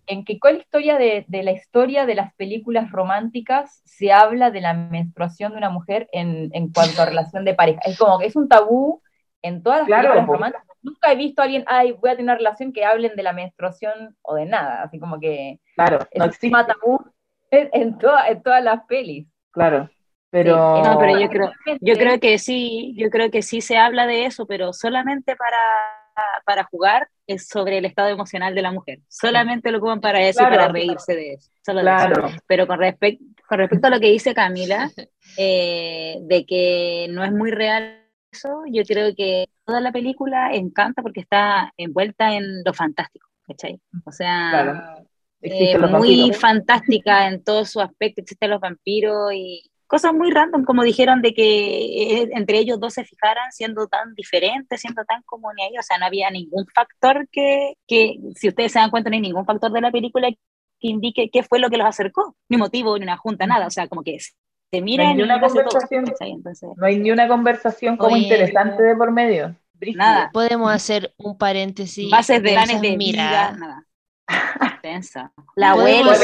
¿En 0.06 0.24
qué 0.26 0.38
cuál 0.38 0.58
historia 0.58 0.98
de, 0.98 1.24
la 1.30 1.52
historia 1.52 2.04
de 2.04 2.14
las 2.14 2.34
películas 2.34 2.92
románticas 2.92 3.80
se 3.86 4.12
habla 4.12 4.50
de 4.50 4.60
la 4.60 4.74
menstruación 4.74 5.52
de 5.52 5.58
una 5.58 5.70
mujer 5.70 6.10
en, 6.12 6.50
cuanto 6.70 7.00
a 7.00 7.06
relación 7.06 7.46
de 7.46 7.54
pareja? 7.54 7.80
Es 7.86 7.98
como 7.98 8.18
que 8.18 8.26
es 8.26 8.36
un 8.36 8.46
tabú 8.46 9.00
en 9.40 9.62
todas 9.62 9.88
las 9.88 10.00
películas 10.00 10.26
románticas. 10.26 10.66
Nunca 10.82 11.12
he 11.12 11.16
visto 11.16 11.40
a 11.40 11.44
alguien, 11.46 11.64
ay, 11.66 11.92
voy 11.92 12.10
a 12.10 12.16
tener 12.16 12.24
una 12.24 12.36
relación 12.36 12.74
que 12.74 12.84
hablen 12.84 13.16
de 13.16 13.22
la 13.22 13.32
menstruación 13.32 14.18
o 14.20 14.34
de 14.34 14.44
nada. 14.44 14.82
Así 14.82 14.98
como 14.98 15.18
que 15.18 15.60
claro, 15.74 16.00
no 16.14 16.26
existe. 16.26 16.50
tabú 16.50 17.00
en, 17.50 17.70
en 17.72 17.98
todas 18.42 18.62
las 18.62 18.84
pelis. 18.84 19.26
Claro. 19.50 19.88
Pero... 20.30 20.82
no, 20.82 20.98
pero 20.98 21.18
yo 21.18 21.28
creo, 21.28 21.52
yo 21.80 21.94
creo 21.94 22.20
que 22.20 22.38
sí, 22.38 22.94
yo 22.96 23.10
creo 23.10 23.30
que 23.30 23.42
sí 23.42 23.60
se 23.60 23.76
habla 23.76 24.06
de 24.06 24.26
eso, 24.26 24.46
pero 24.46 24.72
solamente 24.72 25.34
para 25.36 25.58
para 26.44 26.64
jugar 26.64 27.08
es 27.26 27.48
sobre 27.48 27.78
el 27.78 27.84
estado 27.84 28.08
emocional 28.08 28.54
de 28.54 28.62
la 28.62 28.72
mujer. 28.72 29.00
Solamente 29.08 29.70
lo 29.70 29.78
ocupan 29.78 30.00
para 30.00 30.20
eso 30.22 30.42
y 30.42 30.46
para 30.46 30.68
reírse 30.68 31.14
de 31.14 31.34
eso. 31.34 31.50
Pero 32.46 32.66
con, 32.66 32.78
respecto 32.78 33.24
con 33.48 33.58
respecto 33.58 33.86
a 33.86 33.90
lo 33.90 34.00
que 34.00 34.10
dice 34.10 34.34
Camila, 34.34 34.90
eh, 35.36 36.16
de 36.22 36.44
que 36.46 37.06
no 37.10 37.24
es 37.24 37.32
muy 37.32 37.50
real 37.50 38.04
eso, 38.32 38.62
yo 38.70 38.84
creo 38.84 39.14
que 39.14 39.46
toda 39.64 39.80
la 39.80 39.92
película 39.92 40.52
encanta 40.52 41.02
porque 41.02 41.20
está 41.20 41.72
envuelta 41.76 42.34
en 42.34 42.62
lo 42.64 42.72
fantástico, 42.72 43.28
¿cachai? 43.46 43.80
O 44.04 44.12
sea, 44.12 44.98
eh, 45.42 45.78
muy 45.78 46.32
fantástica 46.32 47.28
en 47.28 47.42
todo 47.42 47.64
su 47.64 47.80
aspecto, 47.80 48.20
existen 48.20 48.50
los 48.50 48.60
vampiros 48.60 49.32
y, 49.32 49.69
cosas 49.90 50.14
muy 50.14 50.30
random, 50.30 50.64
como 50.64 50.84
dijeron 50.84 51.20
de 51.20 51.34
que 51.34 51.42
eh, 51.42 52.30
entre 52.34 52.58
ellos 52.58 52.78
dos 52.78 52.94
se 52.94 53.02
fijaran 53.02 53.50
siendo 53.50 53.88
tan 53.88 54.14
diferentes, 54.14 54.80
siendo 54.80 55.04
tan 55.04 55.20
como 55.22 55.52
ni 55.52 55.64
ahí, 55.64 55.76
o 55.76 55.82
sea, 55.82 55.98
no 55.98 56.06
había 56.06 56.30
ningún 56.30 56.64
factor 56.72 57.28
que, 57.32 57.74
que, 57.88 58.20
si 58.36 58.48
ustedes 58.48 58.70
se 58.70 58.78
dan 58.78 58.90
cuenta, 58.90 59.10
no 59.10 59.14
hay 59.14 59.20
ningún 59.20 59.44
factor 59.44 59.72
de 59.72 59.80
la 59.80 59.90
película 59.90 60.28
que 60.30 60.88
indique 60.88 61.28
qué 61.32 61.42
fue 61.42 61.58
lo 61.58 61.70
que 61.70 61.76
los 61.76 61.88
acercó, 61.88 62.36
ni 62.48 62.56
motivo, 62.56 62.96
ni 62.96 63.02
una 63.02 63.16
junta, 63.16 63.48
nada, 63.48 63.66
o 63.66 63.70
sea, 63.70 63.88
como 63.88 64.04
que 64.04 64.16
se 64.20 64.80
miran 64.80 65.06
no 65.06 65.10
hay 65.10 65.16
ni 65.16 65.22
una 65.24 65.40
conversación, 65.40 66.04
no 66.76 66.86
hay 66.86 66.98
ni 67.00 67.10
una 67.10 67.26
conversación 67.26 67.96
como 67.96 68.16
interesante 68.16 68.84
de 68.84 68.94
por 68.94 69.10
medio. 69.10 69.56
Nada. 69.96 70.30
Podemos 70.32 70.72
hacer 70.72 71.12
un 71.16 71.36
paréntesis. 71.36 72.08
Bases 72.10 72.40
de 72.40 72.50
planes 72.52 72.80
de 72.80 72.96
mira, 72.96 73.52
nada. 73.52 73.86
La 75.56 75.70
abuela, 75.70 76.16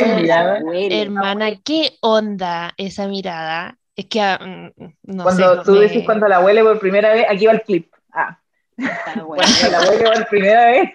Hermana, 0.90 1.50
¿qué 1.64 1.96
onda 2.00 2.72
esa 2.76 3.06
mirada? 3.06 3.78
Es 3.94 4.06
que 4.06 4.20
mm, 4.20 4.82
no 5.04 5.24
Cuando 5.24 5.62
tú 5.62 5.74
decís 5.74 6.04
cuando 6.04 6.28
la 6.28 6.36
abuela 6.36 6.62
por 6.62 6.78
primera 6.78 7.12
vez, 7.12 7.26
aquí 7.28 7.46
va 7.46 7.52
el 7.52 7.62
clip. 7.62 7.92
Ah. 8.12 8.38
Cuando 8.76 9.70
la 9.70 9.78
abuela 9.78 10.12
por 10.12 10.28
primera 10.28 10.66
vez. 10.66 10.90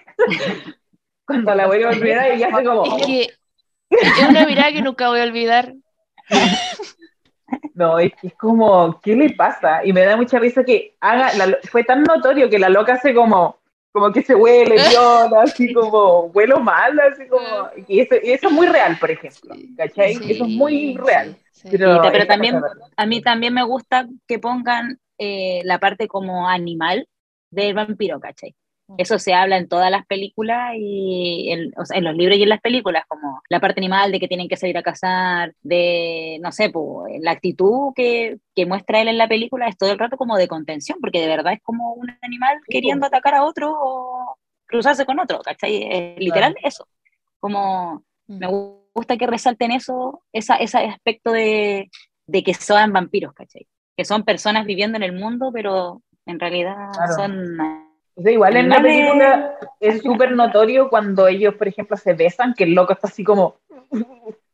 cuando 1.24 1.54
la 1.54 1.64
abuela 1.64 1.88
por 1.88 1.98
primera 1.98 2.28
vez, 2.28 2.38
ya 2.38 2.48
hace 2.48 2.64
como. 2.64 2.96
Es 2.96 3.06
que 3.06 3.22
es 3.90 4.28
una 4.28 4.46
mirada 4.46 4.72
que 4.72 4.82
nunca 4.82 5.08
voy 5.08 5.20
a 5.20 5.24
olvidar. 5.24 5.74
No, 7.74 7.98
es 7.98 8.12
que 8.20 8.28
es 8.28 8.34
como, 8.34 9.00
¿qué 9.00 9.16
le 9.16 9.30
pasa? 9.30 9.84
Y 9.84 9.92
me 9.92 10.04
da 10.04 10.16
mucha 10.16 10.38
risa 10.38 10.64
que 10.64 10.96
haga, 11.00 11.30
fue 11.70 11.84
tan 11.84 12.02
notorio 12.02 12.48
que 12.48 12.58
la 12.58 12.68
loca 12.68 12.94
hace 12.94 13.14
como, 13.14 13.58
como 13.92 14.10
que 14.10 14.22
se 14.22 14.34
huele, 14.34 14.76
viola, 14.88 15.42
así 15.42 15.72
como 15.72 16.26
huelo 16.26 16.60
mal, 16.60 16.98
así 17.00 17.26
como. 17.28 17.68
Y 17.86 18.00
eso, 18.00 18.14
y 18.22 18.32
eso 18.32 18.48
es 18.48 18.52
muy 18.52 18.66
real, 18.66 18.98
por 18.98 19.10
ejemplo, 19.10 19.54
¿cachai? 19.76 20.12
eso 20.12 20.44
es 20.44 20.50
muy 20.50 20.96
real. 20.96 21.36
Pero, 21.70 22.00
también, 22.26 22.60
a 22.96 23.06
mí 23.06 23.22
también 23.22 23.54
me 23.54 23.62
gusta 23.62 24.08
que 24.26 24.38
pongan 24.40 24.98
eh, 25.18 25.60
la 25.64 25.78
parte 25.78 26.08
como 26.08 26.48
animal 26.48 27.06
del 27.50 27.74
vampiro, 27.74 28.18
¿cachai? 28.18 28.56
Eso 28.98 29.18
se 29.18 29.34
habla 29.34 29.56
en 29.56 29.68
todas 29.68 29.90
las 29.90 30.06
películas 30.06 30.74
y 30.76 31.50
en, 31.50 31.72
en, 31.94 32.04
los 32.04 32.14
libros 32.14 32.38
y 32.38 32.42
en 32.42 32.48
las 32.48 32.60
películas, 32.60 33.04
como 33.08 33.40
la 33.48 33.60
parte 33.60 33.80
animal 33.80 34.12
de 34.12 34.20
que 34.20 34.28
tienen 34.28 34.48
que 34.48 34.56
salir 34.56 34.76
a 34.78 34.82
cazar, 34.82 35.54
de, 35.62 36.38
no 36.42 36.52
sé, 36.52 36.70
pues, 36.70 37.14
la 37.20 37.32
actitud 37.32 37.92
que, 37.94 38.38
que, 38.54 38.66
muestra 38.66 39.00
él 39.00 39.08
en 39.08 39.18
la 39.18 39.28
película 39.28 39.68
es 39.68 39.76
todo 39.76 39.92
el 39.92 39.98
rato 39.98 40.16
como 40.16 40.36
de 40.36 40.48
contención, 40.48 40.98
porque 41.00 41.20
de 41.20 41.28
verdad 41.28 41.52
es 41.52 41.62
como 41.62 41.94
un 41.94 42.10
animal 42.22 42.58
queriendo 42.68 43.06
atacar 43.06 43.34
a 43.34 43.44
otro 43.44 43.72
o 43.72 44.36
cruzarse 44.66 45.04
con 45.06 45.20
otro, 45.20 45.40
¿cachai? 45.40 46.16
literal 46.18 46.54
eso. 46.62 46.88
Como 47.38 48.04
mm. 48.26 48.38
me 48.38 48.46
gusta 48.94 49.16
que 49.16 49.26
resalten 49.26 49.72
eso, 49.72 50.22
esa, 50.32 50.56
ese 50.56 50.78
aspecto 50.78 51.32
de, 51.32 51.90
de 52.26 52.42
que 52.42 52.54
son 52.54 52.92
vampiros, 52.92 53.32
¿cachai? 53.34 53.66
Que 53.96 54.04
son 54.04 54.24
personas 54.24 54.66
viviendo 54.66 54.96
en 54.96 55.02
el 55.02 55.12
mundo, 55.12 55.50
pero 55.52 56.02
en 56.26 56.40
realidad 56.40 56.76
son 57.16 57.91
O 58.14 58.22
sea, 58.22 58.32
igual 58.32 58.56
en 58.56 58.68
la 58.68 58.82
película 58.82 59.58
es 59.80 60.02
súper 60.02 60.32
notorio 60.32 60.90
cuando 60.90 61.26
ellos, 61.28 61.54
por 61.54 61.68
ejemplo, 61.68 61.96
se 61.96 62.12
besan, 62.12 62.54
que 62.54 62.64
el 62.64 62.74
loco 62.74 62.92
está 62.92 63.08
así 63.08 63.24
como, 63.24 63.56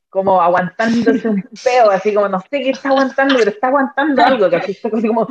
como 0.09 0.40
aguantándose 0.40 1.29
un 1.29 1.42
peo, 1.64 1.90
así 1.90 2.14
como, 2.14 2.29
no 2.29 2.40
sé 2.40 2.49
qué 2.51 2.71
está 2.71 2.90
aguantando, 2.90 3.35
pero 3.37 3.51
está 3.51 3.68
aguantando 3.68 4.23
algo, 4.23 4.49
que 4.49 4.57
así 4.57 4.73
está 4.73 4.88
así 4.92 5.09
como, 5.09 5.29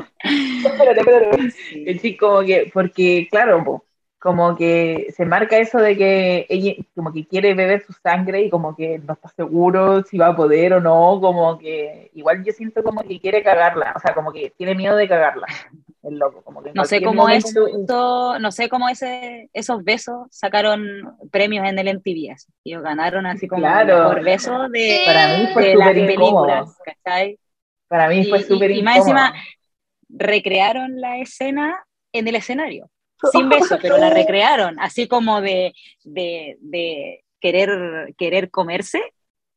espérate, 0.66 1.00
espérate. 1.00 1.52
Sí, 2.00 2.18
como 2.18 2.42
que, 2.42 2.70
porque, 2.74 3.28
claro, 3.32 3.84
como 4.20 4.56
que 4.56 5.08
se 5.16 5.26
marca 5.26 5.58
eso 5.58 5.78
de 5.78 5.96
que 5.96 6.46
ella 6.50 6.74
como 6.96 7.14
que 7.14 7.26
quiere 7.26 7.54
beber 7.54 7.86
su 7.86 7.94
sangre 7.94 8.42
y 8.42 8.50
como 8.50 8.76
que 8.76 9.00
no 9.00 9.14
está 9.14 9.30
seguro 9.30 10.04
si 10.04 10.18
va 10.18 10.28
a 10.28 10.36
poder 10.36 10.74
o 10.74 10.82
no, 10.82 11.20
como 11.22 11.58
que 11.58 12.10
igual 12.14 12.44
yo 12.44 12.52
siento 12.52 12.84
como 12.84 13.04
que 13.04 13.20
quiere 13.20 13.44
cagarla, 13.44 13.94
o 13.96 14.00
sea, 14.00 14.14
como 14.14 14.34
que 14.34 14.52
tiene 14.58 14.76
miedo 14.76 14.96
de 14.96 15.08
cagarla, 15.08 15.48
el 16.08 16.18
loco, 16.18 16.42
como 16.44 16.64
que 16.64 16.72
no 16.74 16.86
sé 16.86 17.02
cómo 17.02 17.30
eso, 17.30 17.68
no 18.40 18.52
sé 18.52 18.70
cómo 18.70 18.90
ese, 18.90 19.50
esos 19.54 19.84
besos 19.84 20.28
sacaron 20.32 21.16
premios 21.32 21.68
en 21.68 21.80
el 21.80 21.88
MTV, 21.98 22.36
y 22.64 22.76
ganaron 22.76 23.26
así 23.26 23.48
como 23.48 23.62
por 23.64 24.24
besos 24.24 24.72
de, 24.72 25.04
para 25.06 25.38
mí 25.38 25.48
fue 25.54 25.76
las 25.76 25.94
películas, 25.94 26.78
Para 27.88 28.10
mí 28.10 28.26
fue 28.26 28.44
súper 28.44 28.72
y, 28.72 28.80
y 28.80 28.84
más 28.84 28.98
encima 28.98 29.34
recrearon 30.10 31.00
la 31.02 31.18
escena 31.18 31.84
en 32.12 32.28
el 32.28 32.36
escenario 32.36 32.90
sin 33.32 33.50
beso, 33.50 33.78
pero 33.82 33.98
la 33.98 34.10
recrearon, 34.14 34.80
así 34.80 35.08
como 35.08 35.42
de, 35.42 35.74
de, 36.04 36.58
de 36.62 37.24
querer, 37.40 38.14
querer 38.18 38.52
comerse, 38.52 39.02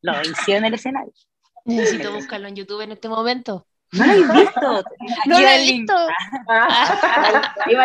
lo 0.03 0.13
hicieron 0.23 0.65
en 0.65 0.69
el 0.69 0.75
escenario. 0.75 1.13
Necesito 1.65 2.13
buscarlo 2.13 2.49
en 2.49 2.57
YouTube 2.57 2.81
en 2.81 2.93
este 2.93 3.09
momento. 3.09 3.67
No 3.93 4.07
lo 4.07 4.13
he 4.13 4.41
visto. 4.41 4.61
no 5.27 5.41
lo 5.41 5.49
he 5.49 5.59
visto. 5.73 5.95
Ahí 7.63 7.75
va 7.75 7.85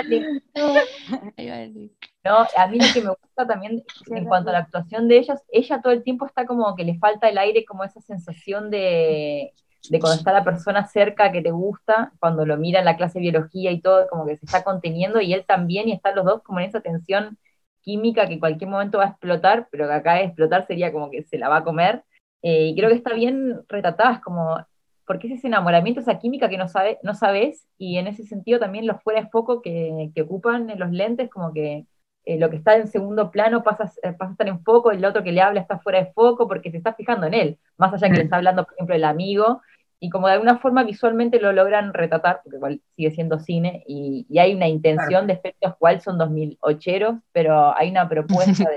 el 1.62 1.74
link. 1.74 1.94
No, 2.24 2.48
a 2.58 2.68
mí 2.68 2.80
lo 2.80 2.86
que 2.94 3.02
me 3.02 3.10
gusta 3.10 3.48
también 3.48 3.84
en 4.08 4.26
cuanto 4.26 4.50
a 4.50 4.54
la 4.54 4.60
actuación 4.60 5.08
de 5.08 5.18
ellas, 5.18 5.44
ella 5.50 5.82
todo 5.82 5.94
el 5.94 6.04
tiempo 6.04 6.26
está 6.26 6.46
como 6.46 6.76
que 6.76 6.84
le 6.84 6.98
falta 6.98 7.30
el 7.30 7.38
aire, 7.38 7.66
como 7.66 7.84
esa 7.84 8.02
sensación 8.02 8.72
de, 8.72 9.54
de 9.90 10.00
cuando 10.00 10.18
está 10.18 10.34
la 10.34 10.44
persona 10.44 10.88
cerca 10.88 11.32
que 11.32 11.42
te 11.42 11.52
gusta, 11.52 12.14
cuando 12.20 12.46
lo 12.46 12.58
mira 12.58 12.80
en 12.80 12.86
la 12.86 12.98
clase 12.98 13.20
de 13.20 13.30
biología 13.30 13.72
y 13.72 13.82
todo, 13.82 14.08
como 14.08 14.26
que 14.26 14.38
se 14.38 14.46
está 14.46 14.64
conteniendo 14.64 15.22
y 15.22 15.34
él 15.34 15.46
también, 15.48 15.88
y 15.88 15.94
están 15.94 16.16
los 16.16 16.26
dos 16.26 16.42
como 16.44 16.60
en 16.60 16.68
esa 16.68 16.82
tensión 16.82 17.38
química 17.82 18.28
que 18.28 18.34
en 18.34 18.40
cualquier 18.40 18.70
momento 18.70 18.98
va 18.98 19.06
a 19.06 19.10
explotar, 19.10 19.68
pero 19.72 19.88
que 19.88 19.94
acá 19.94 20.22
explotar 20.22 20.66
sería 20.66 20.92
como 20.92 21.12
que 21.12 21.24
se 21.24 21.38
la 21.38 21.50
va 21.50 21.58
a 21.58 21.64
comer. 21.64 22.04
Eh, 22.42 22.68
y 22.68 22.76
creo 22.76 22.90
que 22.90 22.96
está 22.96 23.14
bien 23.14 23.64
retratada, 23.68 24.14
es 24.14 24.22
como, 24.22 24.58
porque 25.06 25.28
es 25.28 25.34
ese 25.40 25.48
enamoramiento, 25.48 26.02
esa 26.02 26.20
química 26.20 26.50
que 26.50 26.58
no, 26.58 26.68
sabe, 26.68 27.00
no 27.04 27.14
sabes, 27.14 27.66
y 27.78 27.98
en 27.98 28.08
ese 28.08 28.24
sentido 28.24 28.60
también 28.60 28.88
los 28.88 29.02
fuera 29.04 29.22
de 29.22 29.30
foco 29.30 29.62
que, 29.62 30.12
que 30.14 30.22
ocupan 30.24 30.70
en 30.70 30.80
los 30.80 30.92
lentes, 30.92 31.30
como 31.30 31.54
que 31.54 31.86
eh, 32.26 32.40
lo 32.40 32.50
que 32.50 32.56
está 32.56 32.76
en 32.76 32.88
segundo 32.88 33.30
plano 33.30 33.62
pasa, 33.62 33.92
eh, 34.02 34.14
pasa 34.14 34.30
a 34.30 34.32
estar 34.32 34.48
en 34.48 34.64
foco, 34.64 34.92
el 34.92 35.06
otro 35.06 35.24
que 35.24 35.32
le 35.32 35.42
habla 35.42 35.62
está 35.62 35.78
fuera 35.80 36.00
de 36.04 36.12
foco 36.12 36.48
porque 36.48 36.72
se 36.72 36.78
está 36.78 36.94
fijando 36.94 37.28
en 37.28 37.36
él, 37.36 37.60
más 37.78 37.94
allá 37.94 38.08
que 38.08 38.16
le 38.16 38.24
mm. 38.24 38.26
está 38.26 38.38
hablando, 38.38 38.66
por 38.66 38.74
ejemplo, 38.74 38.96
el 38.96 39.04
amigo, 39.04 39.62
y 40.00 40.10
como 40.10 40.28
de 40.28 40.34
alguna 40.34 40.58
forma 40.58 40.84
visualmente 40.84 41.40
lo 41.40 41.52
logran 41.54 41.94
retratar, 41.94 42.42
porque 42.44 42.58
igual 42.58 42.82
sigue 42.96 43.12
siendo 43.12 43.40
cine, 43.40 43.84
y, 43.88 44.26
hay 44.40 44.56
una 44.56 44.68
intención 44.68 45.28
de 45.28 45.34
efectos 45.34 45.76
cual 45.78 46.02
son 46.02 46.18
2008, 46.18 47.22
pero 47.32 47.76
hay 47.78 47.92
una 47.92 48.10
propuesta 48.10 48.70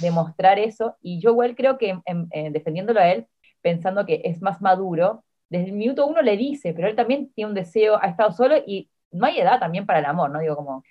de, 0.00 0.10
mostrar 0.12 0.58
eso, 0.58 0.96
y 1.02 1.20
yo 1.20 1.30
igual 1.30 1.54
creo 1.56 1.76
que 1.76 1.98
defendiéndolo 2.50 3.00
a 3.00 3.08
él, 3.08 3.26
pensando 3.60 4.06
que 4.06 4.22
es 4.24 4.40
más 4.40 4.62
maduro, 4.62 5.24
desde 5.50 5.66
el 5.66 5.72
minuto 5.72 6.06
uno 6.06 6.22
le 6.22 6.36
dice, 6.36 6.72
pero 6.72 6.88
él 6.88 6.96
también 6.96 7.30
tiene 7.34 7.50
un 7.50 7.54
deseo, 7.54 7.98
ha 8.00 8.06
estado 8.06 8.32
solo 8.32 8.56
y 8.66 8.88
no 9.10 9.26
hay 9.26 9.40
edad 9.40 9.58
también 9.58 9.84
para 9.84 9.98
el 9.98 10.06
amor, 10.06 10.30
¿no? 10.30 10.38
Digo, 10.38 10.56
como, 10.56 10.84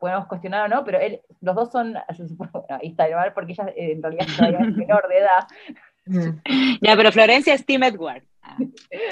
podemos 0.00 0.26
cuestionar 0.26 0.64
o 0.64 0.74
no, 0.74 0.84
pero 0.84 0.98
él, 0.98 1.20
los 1.40 1.54
dos 1.54 1.70
son, 1.70 1.94
bueno, 2.36 2.66
ahí 2.68 2.88
está 2.88 3.08
mal 3.14 3.32
porque 3.32 3.52
ella 3.52 3.68
eh, 3.76 3.92
en 3.92 4.02
realidad 4.02 4.26
es 4.28 4.40
menor 4.76 5.08
de 5.08 5.18
edad. 5.18 5.46
Ya, 6.80 6.96
pero 6.96 7.12
Florencia 7.12 7.54
es 7.54 7.64
Tim 7.66 7.82
Edward. 7.82 8.22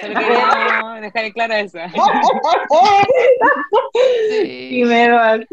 Solo 0.00 0.14
quería 0.14 0.98
dejar 1.02 1.32
claro 1.32 1.54
eso. 1.54 1.78
Sí. 4.30 4.82
Qué 4.82 5.46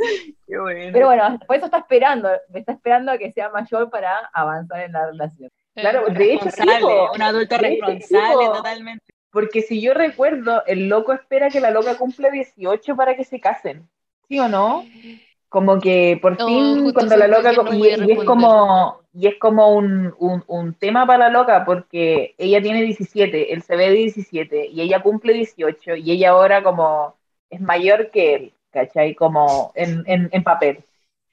Pero 0.94 1.08
bueno, 1.08 1.40
por 1.46 1.58
eso 1.58 1.66
está 1.66 1.80
esperando, 1.80 2.30
me 2.50 2.60
está 2.60 2.72
esperando 2.72 3.12
a 3.12 3.18
que 3.18 3.34
sea 3.34 3.50
mayor 3.50 3.90
para 3.90 4.18
avanzar 4.32 4.84
en 4.84 4.94
la 4.94 5.08
relación. 5.08 5.52
Claro, 5.76 6.06
de 6.08 6.34
hecho, 6.34 6.50
un 7.14 7.22
adulto 7.22 7.58
responsable 7.58 8.46
totalmente. 8.46 9.13
Porque 9.34 9.64
si 9.64 9.82
yo 9.82 9.96
recuerdo, 9.96 10.64
el 10.68 10.88
loco 10.88 11.12
espera 11.12 11.50
que 11.50 11.60
la 11.60 11.72
loca 11.72 11.98
cumpla 11.98 12.30
18 12.30 12.96
para 12.96 13.16
que 13.16 13.24
se 13.24 13.40
casen. 13.40 13.90
¿Sí 14.30 14.40
o 14.40 14.48
no? 14.48 14.86
Como 15.50 15.80
que 15.80 16.20
por 16.22 16.38
fin, 16.38 16.94
cuando 16.94 17.18
la 17.18 17.28
loca. 17.28 17.52
y, 17.74 17.88
es 17.88 18.24
como, 18.26 19.02
y 19.12 19.28
es 19.28 19.40
como 19.40 19.76
un, 19.76 20.14
un, 20.20 20.74
tema 20.76 21.08
para 21.08 21.30
la 21.30 21.30
loca, 21.30 21.66
porque 21.66 22.36
ella 22.38 22.62
tiene 22.62 22.84
17, 22.84 23.54
él 23.54 23.64
se 23.64 23.76
ve 23.76 23.90
de 23.90 23.96
17, 23.96 24.68
y 24.68 24.82
ella 24.82 25.02
cumple 25.02 25.34
18, 25.34 25.96
y 25.96 26.12
ella 26.12 26.30
ahora 26.30 26.62
como 26.62 27.16
es 27.50 27.60
mayor 27.60 28.12
que 28.12 28.36
él, 28.36 28.54
¿cachai? 28.72 29.16
Como 29.16 29.72
en, 29.74 30.04
en, 30.06 30.30
en 30.32 30.44
papel, 30.44 30.84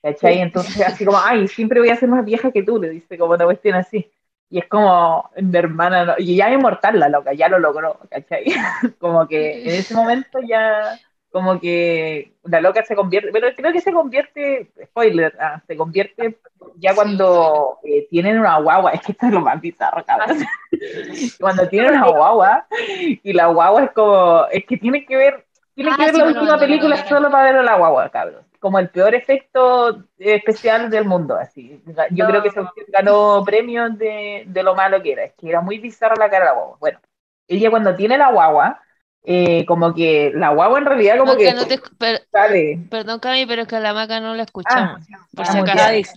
¿cachai? 0.03 0.41
Entonces, 0.41 0.81
así 0.87 1.05
como, 1.05 1.19
ay, 1.23 1.49
siempre 1.49 1.81
voy 1.81 1.91
a 1.91 1.97
ser 1.97 2.09
más 2.09 2.25
vieja 2.25 2.51
que 2.51 2.63
tú, 2.63 2.81
le 2.81 2.89
dice 2.89 3.19
como 3.19 3.35
una 3.35 3.45
cuestión 3.45 3.75
así. 3.75 4.11
Y 4.51 4.59
es 4.59 4.69
como, 4.69 5.31
mi 5.37 5.57
hermana, 5.57 6.17
y 6.19 6.37
ya 6.37 6.49
es 6.49 6.55
inmortal 6.55 6.99
la 6.99 7.09
loca, 7.09 7.33
ya 7.33 7.49
lo 7.49 7.61
logró, 7.61 8.01
¿cachai? 8.11 8.45
como 8.99 9.27
que 9.29 9.63
en 9.63 9.71
ese 9.71 9.95
momento 9.95 10.41
ya 10.47 10.99
como 11.31 11.61
que 11.61 12.33
la 12.43 12.61
loca 12.61 12.85
se 12.85 12.97
convierte, 12.97 13.31
pero 13.33 13.49
creo 13.55 13.73
que 13.73 13.81
se 13.81 13.93
convierte, 13.93 14.71
spoiler, 14.87 15.37
ah, 15.41 15.63
se 15.67 15.77
convierte 15.77 16.39
ya 16.77 16.95
cuando 16.95 17.79
eh, 17.85 18.07
tienen 18.11 18.41
una 18.41 18.59
guagua, 18.59 18.91
es 18.95 19.01
que 19.03 19.13
esto 19.13 19.27
es 19.27 19.33
lo 19.33 19.41
más 19.41 19.61
bizarro, 19.61 20.05
cabrón. 20.05 20.39
cuando 21.41 21.69
tienen 21.69 21.93
una 21.93 22.09
guagua 22.09 22.67
y 23.23 23.33
la 23.33 23.47
guagua 23.47 23.85
es 23.85 23.91
como, 23.93 24.47
es 24.51 24.65
que 24.65 24.77
tiene 24.77 25.07
que 25.07 25.17
ver, 25.17 25.47
tiene 25.75 25.91
que 25.97 26.03
ah, 26.03 26.07
ver 26.07 26.15
la 26.17 26.25
última 26.27 26.59
película 26.59 26.97
solo 27.09 27.31
para 27.31 27.45
ver 27.45 27.57
a 27.57 27.63
la 27.63 27.77
guagua, 27.77 28.09
cabrón. 28.11 28.50
Como 28.61 28.79
el 28.79 28.91
peor 28.91 29.15
efecto 29.15 30.05
especial 30.19 30.91
del 30.91 31.07
mundo, 31.07 31.35
así. 31.35 31.83
Yo 32.11 32.27
creo 32.27 32.43
que 32.43 32.51
se 32.51 32.61
ganó 32.89 33.43
premios 33.45 33.99
de, 33.99 34.45
de 34.47 34.63
lo 34.63 34.75
malo 34.75 35.03
que 35.03 35.13
era, 35.13 35.25
es 35.25 35.33
que 35.33 35.49
era 35.49 35.61
muy 35.61 35.79
bizarra 35.79 36.15
la 36.17 36.31
cara 36.31 36.45
de 36.45 36.51
la 36.51 36.57
guagua. 36.57 36.77
Bueno, 36.79 37.01
ella 37.49 37.71
cuando 37.71 37.97
tiene 37.97 38.19
la 38.19 38.31
guagua, 38.31 38.81
eh, 39.25 39.67
como 39.67 39.95
que 39.95 40.33
la 40.35 40.51
guagua 40.51 40.79
en 40.79 40.87
realidad 40.87 41.19
como 41.19 41.37
que, 41.37 41.53
Perdón, 42.91 43.21
Cami, 43.21 43.47
pero 43.47 43.63
es 43.63 43.69
que 43.69 43.77
a 43.77 43.81
la 43.81 43.93
maca 43.93 44.21
no 44.21 44.35
la 44.35 44.45
escuchamos. 44.45 45.01
Ah, 45.13 45.27
por 45.35 45.47
si 45.47 45.59
acaso. 45.59 46.15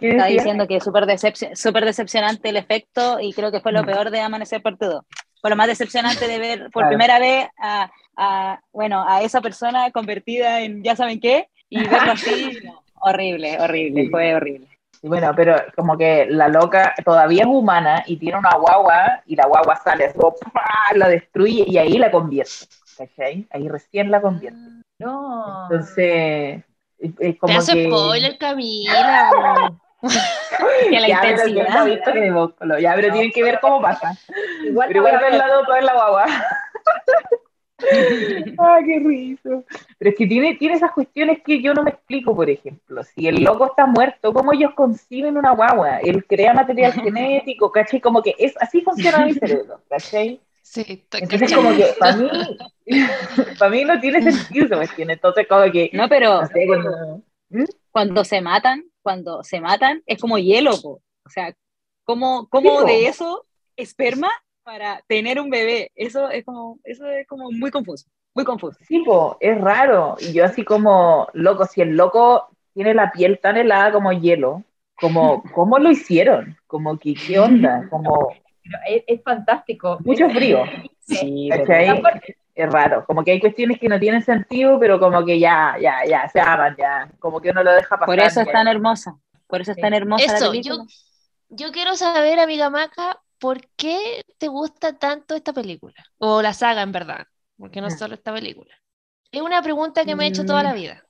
Está 0.00 0.26
diciendo 0.26 0.66
que 0.66 0.76
es 0.76 0.84
súper 0.84 1.84
decepcionante 1.84 2.48
el 2.48 2.56
efecto 2.56 3.20
y 3.20 3.34
creo 3.34 3.52
que 3.52 3.60
fue 3.60 3.70
lo 3.70 3.82
mm. 3.82 3.86
peor 3.86 4.10
de 4.10 4.20
Amanecer 4.20 4.62
Parte 4.62 4.86
2. 4.86 5.04
Fue 5.42 5.50
lo 5.50 5.56
más 5.56 5.66
decepcionante 5.66 6.26
de 6.26 6.38
ver 6.38 6.70
por 6.72 6.88
primera 6.88 7.18
vez 7.18 7.48
a, 7.58 7.90
a, 8.16 8.60
bueno, 8.72 9.04
a 9.06 9.22
esa 9.22 9.42
persona 9.42 9.90
convertida 9.90 10.62
en 10.62 10.82
ya 10.82 10.96
saben 10.96 11.20
qué 11.20 11.49
y 11.70 11.88
verlo 11.88 12.12
así, 12.12 12.58
horrible, 13.00 13.58
horrible, 13.58 14.08
fue 14.10 14.34
horrible. 14.34 14.68
Y 15.02 15.08
bueno, 15.08 15.32
pero 15.34 15.56
como 15.74 15.96
que 15.96 16.26
la 16.28 16.48
loca 16.48 16.94
todavía 17.02 17.44
es 17.44 17.48
humana 17.48 18.04
y 18.06 18.18
tiene 18.18 18.38
una 18.38 18.54
guagua 18.56 19.22
y 19.24 19.34
la 19.34 19.46
guagua 19.46 19.76
sale, 19.76 20.04
así, 20.04 20.18
la 20.94 21.08
destruye 21.08 21.64
y 21.66 21.78
ahí 21.78 21.96
la 21.96 22.10
convierte. 22.10 22.66
¿Cachai? 22.98 23.46
Ahí 23.50 23.66
recién 23.66 24.10
la 24.10 24.20
convierte. 24.20 24.60
No. 24.98 25.68
Entonces, 25.70 26.62
es 26.98 27.38
como 27.38 27.54
Te 27.54 27.58
hace 27.58 27.72
que... 27.72 27.86
spoiler, 27.86 28.36
Camila. 28.36 29.72
que 30.90 31.00
la 31.00 31.08
ya, 31.08 31.30
intensidad. 31.30 31.64
Pero 32.58 32.78
ya, 32.78 32.94
pero 32.94 33.12
tienen 33.12 33.32
que 33.32 33.42
ver 33.42 33.58
cómo 33.60 33.80
pasa. 33.80 34.12
Igual 34.64 34.88
pero 34.88 35.00
igual 35.00 35.18
ver 35.18 35.34
la 35.34 35.46
loca 35.46 35.78
en 35.78 35.86
la 35.86 35.94
guagua. 35.94 36.26
¡Ay, 38.58 38.84
qué 38.84 38.98
riso! 39.00 39.64
Pero 39.98 40.10
es 40.10 40.16
que 40.16 40.26
tiene, 40.26 40.54
tiene 40.56 40.74
esas 40.74 40.92
cuestiones 40.92 41.42
que 41.44 41.60
yo 41.60 41.74
no 41.74 41.82
me 41.82 41.90
explico, 41.90 42.34
por 42.34 42.48
ejemplo. 42.48 43.02
Si 43.02 43.26
el 43.26 43.42
loco 43.42 43.66
está 43.66 43.86
muerto, 43.86 44.32
¿cómo 44.32 44.52
ellos 44.52 44.72
conciben 44.74 45.36
una 45.36 45.52
guagua? 45.52 45.98
Él 45.98 46.24
crea 46.26 46.54
material 46.54 46.92
genético, 46.92 47.70
¿cachai? 47.70 48.00
Como 48.00 48.22
que 48.22 48.34
es 48.38 48.54
así 48.60 48.82
funciona 48.82 49.26
mi 49.26 49.34
cerebro, 49.34 49.80
¿cachai? 49.88 50.40
Sí, 50.62 51.04
Entonces, 51.12 51.52
como 51.52 51.70
que 51.76 51.86
para 51.98 52.16
mí, 52.16 52.28
para 53.58 53.70
mí 53.70 53.84
no 53.84 53.98
tiene 54.00 54.22
sentido, 54.32 54.78
¿me 54.78 54.84
entiendes? 54.84 55.16
Entonces, 55.16 55.46
como 55.48 55.70
que. 55.72 55.90
No, 55.92 56.08
pero. 56.08 56.42
¿Mm? 57.48 57.64
cuando, 57.90 58.24
se 58.24 58.40
matan, 58.40 58.84
cuando 59.02 59.42
se 59.42 59.60
matan, 59.60 60.02
es 60.06 60.20
como 60.20 60.38
hielo, 60.38 60.74
o 60.74 61.00
sea, 61.28 61.52
¿cómo, 62.04 62.48
cómo 62.48 62.84
de 62.84 63.08
eso 63.08 63.44
esperma 63.76 64.30
para 64.62 65.02
tener 65.06 65.40
un 65.40 65.50
bebé. 65.50 65.90
Eso 65.94 66.30
es 66.30 66.44
como, 66.44 66.78
eso 66.84 67.06
es 67.06 67.26
como 67.26 67.50
muy 67.50 67.70
confuso, 67.70 68.06
muy 68.34 68.44
confuso. 68.44 68.78
Sí, 68.86 69.02
es 69.40 69.60
raro. 69.60 70.16
Y 70.20 70.32
yo 70.32 70.44
así 70.44 70.64
como, 70.64 71.28
loco, 71.32 71.66
si 71.66 71.80
el 71.80 71.96
loco 71.96 72.48
tiene 72.74 72.94
la 72.94 73.10
piel 73.12 73.38
tan 73.40 73.56
helada 73.56 73.92
como 73.92 74.12
hielo, 74.12 74.62
como, 74.94 75.42
¿cómo 75.54 75.78
lo 75.78 75.90
hicieron? 75.90 76.56
Como 76.66 76.98
que, 76.98 77.14
¿qué 77.14 77.38
onda? 77.38 77.86
Como... 77.90 78.32
Es, 78.86 79.20
fantástico. 79.24 79.98
Mucho 80.04 80.30
frío. 80.30 80.62
Sí, 81.00 81.50
es 82.54 82.70
raro, 82.70 83.04
como 83.06 83.24
que 83.24 83.32
hay 83.32 83.40
cuestiones 83.40 83.78
que 83.78 83.88
no 83.88 83.98
tienen 83.98 84.22
sentido, 84.22 84.78
pero 84.78 85.00
como 85.00 85.24
que 85.24 85.38
ya, 85.38 85.76
ya, 85.80 86.04
ya, 86.06 86.28
se 86.28 86.40
aman, 86.40 86.76
ya, 86.78 87.10
como 87.18 87.40
que 87.40 87.50
uno 87.50 87.62
lo 87.62 87.72
deja 87.72 87.96
pasar. 87.96 88.06
Por 88.06 88.20
eso 88.20 88.40
es 88.40 88.52
tan 88.52 88.68
hermosa, 88.68 89.16
por 89.46 89.60
eso 89.60 89.72
es 89.72 89.78
tan 89.78 89.94
hermosa 89.94 90.38
la 90.38 90.50
película. 90.50 90.84
Yo, 91.48 91.66
yo 91.66 91.72
quiero 91.72 91.96
saber, 91.96 92.38
amiga 92.38 92.68
Maca, 92.68 93.18
¿por 93.40 93.66
qué 93.76 94.22
te 94.38 94.46
gusta 94.46 94.96
tanto 94.96 95.34
esta 95.34 95.52
película? 95.52 95.94
O 96.18 96.42
la 96.42 96.52
saga, 96.52 96.82
en 96.82 96.92
verdad, 96.92 97.26
porque 97.56 97.80
no 97.80 97.90
solo 97.90 98.14
esta 98.14 98.32
película. 98.32 98.72
Es 99.32 99.42
una 99.42 99.62
pregunta 99.62 100.04
que 100.04 100.14
me 100.14 100.24
he 100.24 100.28
hecho 100.28 100.44
toda 100.44 100.62
la 100.62 100.72
mm. 100.72 100.76
vida. 100.76 101.04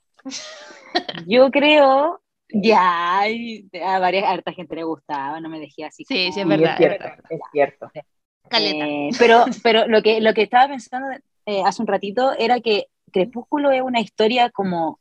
Yo 1.27 1.51
creo, 1.51 2.23
ya, 2.49 3.23
a 3.23 3.99
varias, 3.99 4.25
harta 4.25 4.53
gente 4.53 4.77
le 4.77 4.85
gustaba, 4.85 5.41
no 5.41 5.49
me 5.49 5.59
dejé 5.59 5.85
así. 5.85 6.05
Sí, 6.07 6.33
sí, 6.33 6.41
es 6.41 6.47
verdad. 6.47 6.79
Es 7.29 7.41
cierto. 7.53 7.91
Eh, 8.53 9.11
pero, 9.19 9.45
pero 9.63 9.87
lo 9.87 10.03
que, 10.03 10.21
lo 10.21 10.35
que 10.35 10.43
estaba 10.43 10.69
pensando 10.69 11.09
eh, 11.47 11.63
hace 11.65 11.83
un 11.83 11.89
ratito 11.89 12.33
era 12.39 12.61
que 12.61 12.87
Crepúsculo 13.13 13.71
es 13.73 13.83
una 13.83 14.01
historia 14.01 14.51
como 14.51 15.01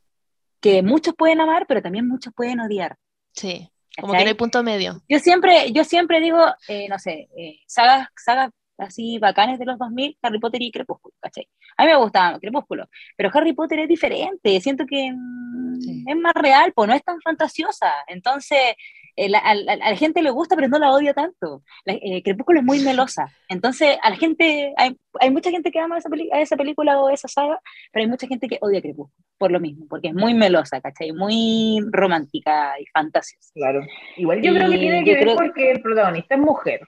que 0.60 0.82
muchos 0.82 1.14
pueden 1.14 1.40
amar, 1.40 1.66
pero 1.66 1.82
también 1.82 2.08
muchos 2.08 2.32
pueden 2.34 2.60
odiar. 2.60 2.96
Sí, 3.32 3.70
como 4.00 4.12
que 4.12 4.22
no 4.22 4.28
hay 4.28 4.34
punto 4.34 4.62
medio. 4.62 5.02
Yo 5.08 5.18
siempre, 5.18 5.72
yo 5.72 5.84
siempre 5.84 6.20
digo, 6.20 6.38
eh, 6.68 6.86
no 6.88 6.98
sé, 6.98 7.28
sagas, 7.66 8.08
sagas 8.16 8.50
así 8.80 9.18
bacanes 9.18 9.58
de 9.58 9.66
los 9.66 9.78
2000, 9.78 10.18
Harry 10.22 10.40
Potter 10.40 10.62
y 10.62 10.70
Crepúsculo, 10.70 11.14
¿cachai? 11.20 11.48
A 11.76 11.84
mí 11.84 11.90
me 11.90 11.96
gustaba 11.96 12.38
Crepúsculo, 12.38 12.88
pero 13.16 13.30
Harry 13.32 13.52
Potter 13.52 13.80
es 13.80 13.88
diferente, 13.88 14.60
siento 14.60 14.84
que 14.86 15.12
mm, 15.12 16.08
es 16.08 16.16
más 16.16 16.34
real, 16.34 16.72
pues 16.74 16.88
no 16.88 16.94
es 16.94 17.02
tan 17.02 17.20
fantasiosa, 17.20 17.92
entonces 18.06 18.74
eh, 19.20 19.30
a, 19.34 19.54
la 19.54 19.96
gente 19.96 20.22
le 20.22 20.30
gusta, 20.30 20.56
pero 20.56 20.68
no 20.68 20.78
la 20.78 20.92
odia 20.92 21.12
tanto. 21.12 21.62
Eh, 21.84 22.22
Crepúsculo 22.22 22.60
es 22.60 22.64
muy 22.64 22.80
melosa, 22.84 23.30
entonces 23.48 23.98
a 24.02 24.10
la 24.10 24.16
gente, 24.16 24.72
hay, 24.76 24.96
hay 25.20 25.30
mucha 25.30 25.50
gente 25.50 25.70
que 25.70 25.78
ama 25.78 25.98
esa, 25.98 26.08
a 26.32 26.40
esa 26.40 26.56
película 26.56 27.00
o 27.00 27.10
esa 27.10 27.28
saga, 27.28 27.60
pero 27.92 28.04
hay 28.04 28.08
mucha 28.08 28.26
gente 28.26 28.48
que 28.48 28.58
odia 28.60 28.80
Crepúsculo, 28.80 29.24
por 29.38 29.50
lo 29.50 29.60
mismo, 29.60 29.86
porque 29.88 30.08
es 30.08 30.14
muy 30.14 30.34
melosa, 30.34 30.80
¿cachai? 30.80 31.12
Muy 31.12 31.80
romántica 31.90 32.74
y 32.80 32.86
fantasiosa. 32.86 33.50
Claro, 33.54 33.82
igual 34.16 34.40
yo 34.40 34.54
creo 34.54 34.70
que 34.70 34.78
tiene 34.78 35.04
que 35.04 35.14
ver 35.14 35.36
porque 35.36 35.72
el 35.72 35.82
protagonista 35.82 36.34
es 36.34 36.40
mujer 36.40 36.80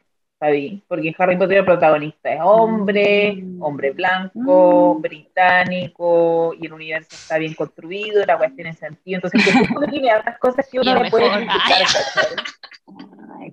porque 0.88 1.14
Harry 1.18 1.37
Potter 1.37 1.59
el 1.59 1.64
protagonista 1.64 2.33
es 2.33 2.40
hombre, 2.42 3.35
mm. 3.35 3.62
hombre 3.62 3.90
blanco, 3.92 4.96
mm. 4.98 5.02
británico, 5.02 6.55
y 6.61 6.66
el 6.66 6.72
universo 6.72 7.11
está 7.12 7.38
bien 7.38 7.55
construido, 7.55 8.24
la 8.26 8.37
cuestión 8.37 8.57
tiene 8.57 8.72
sentido, 8.74 9.20
entonces 9.22 9.44
que 9.44 9.87
tiene 9.90 10.11
hartas 10.11 10.38
cosas 10.38 10.68
que 10.70 10.81
uno 10.81 10.94
no 10.94 11.11
puede 11.11 11.31
criticar. 11.31 11.87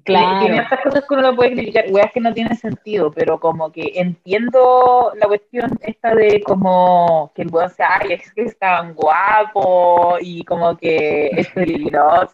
Claro. 0.04 0.40
Tiene 0.40 0.60
hartas 0.60 0.80
cosas 0.82 1.04
que 1.08 1.14
uno 1.14 1.24
no 1.24 1.36
puede 1.36 1.52
criticar, 1.52 1.86
weas 1.90 2.12
que 2.12 2.22
no 2.22 2.34
tienen 2.34 2.58
sentido, 2.58 3.12
pero 3.12 3.40
como 3.40 3.72
que 3.72 3.92
entiendo 3.96 5.12
la 5.16 5.28
cuestión 5.28 5.78
esta 5.82 6.16
de 6.16 6.42
como 6.42 7.32
que 7.36 7.44
el 7.44 7.50
weón 7.50 7.70
sea, 7.70 8.00
ay, 8.02 8.14
es 8.14 8.32
que 8.34 8.44
es 8.44 8.58
tan 8.58 8.96
guapo, 8.96 10.18
y 10.20 10.44
como 10.44 10.76
que 10.76 11.28
es 11.28 11.50
peligroso, 11.50 12.34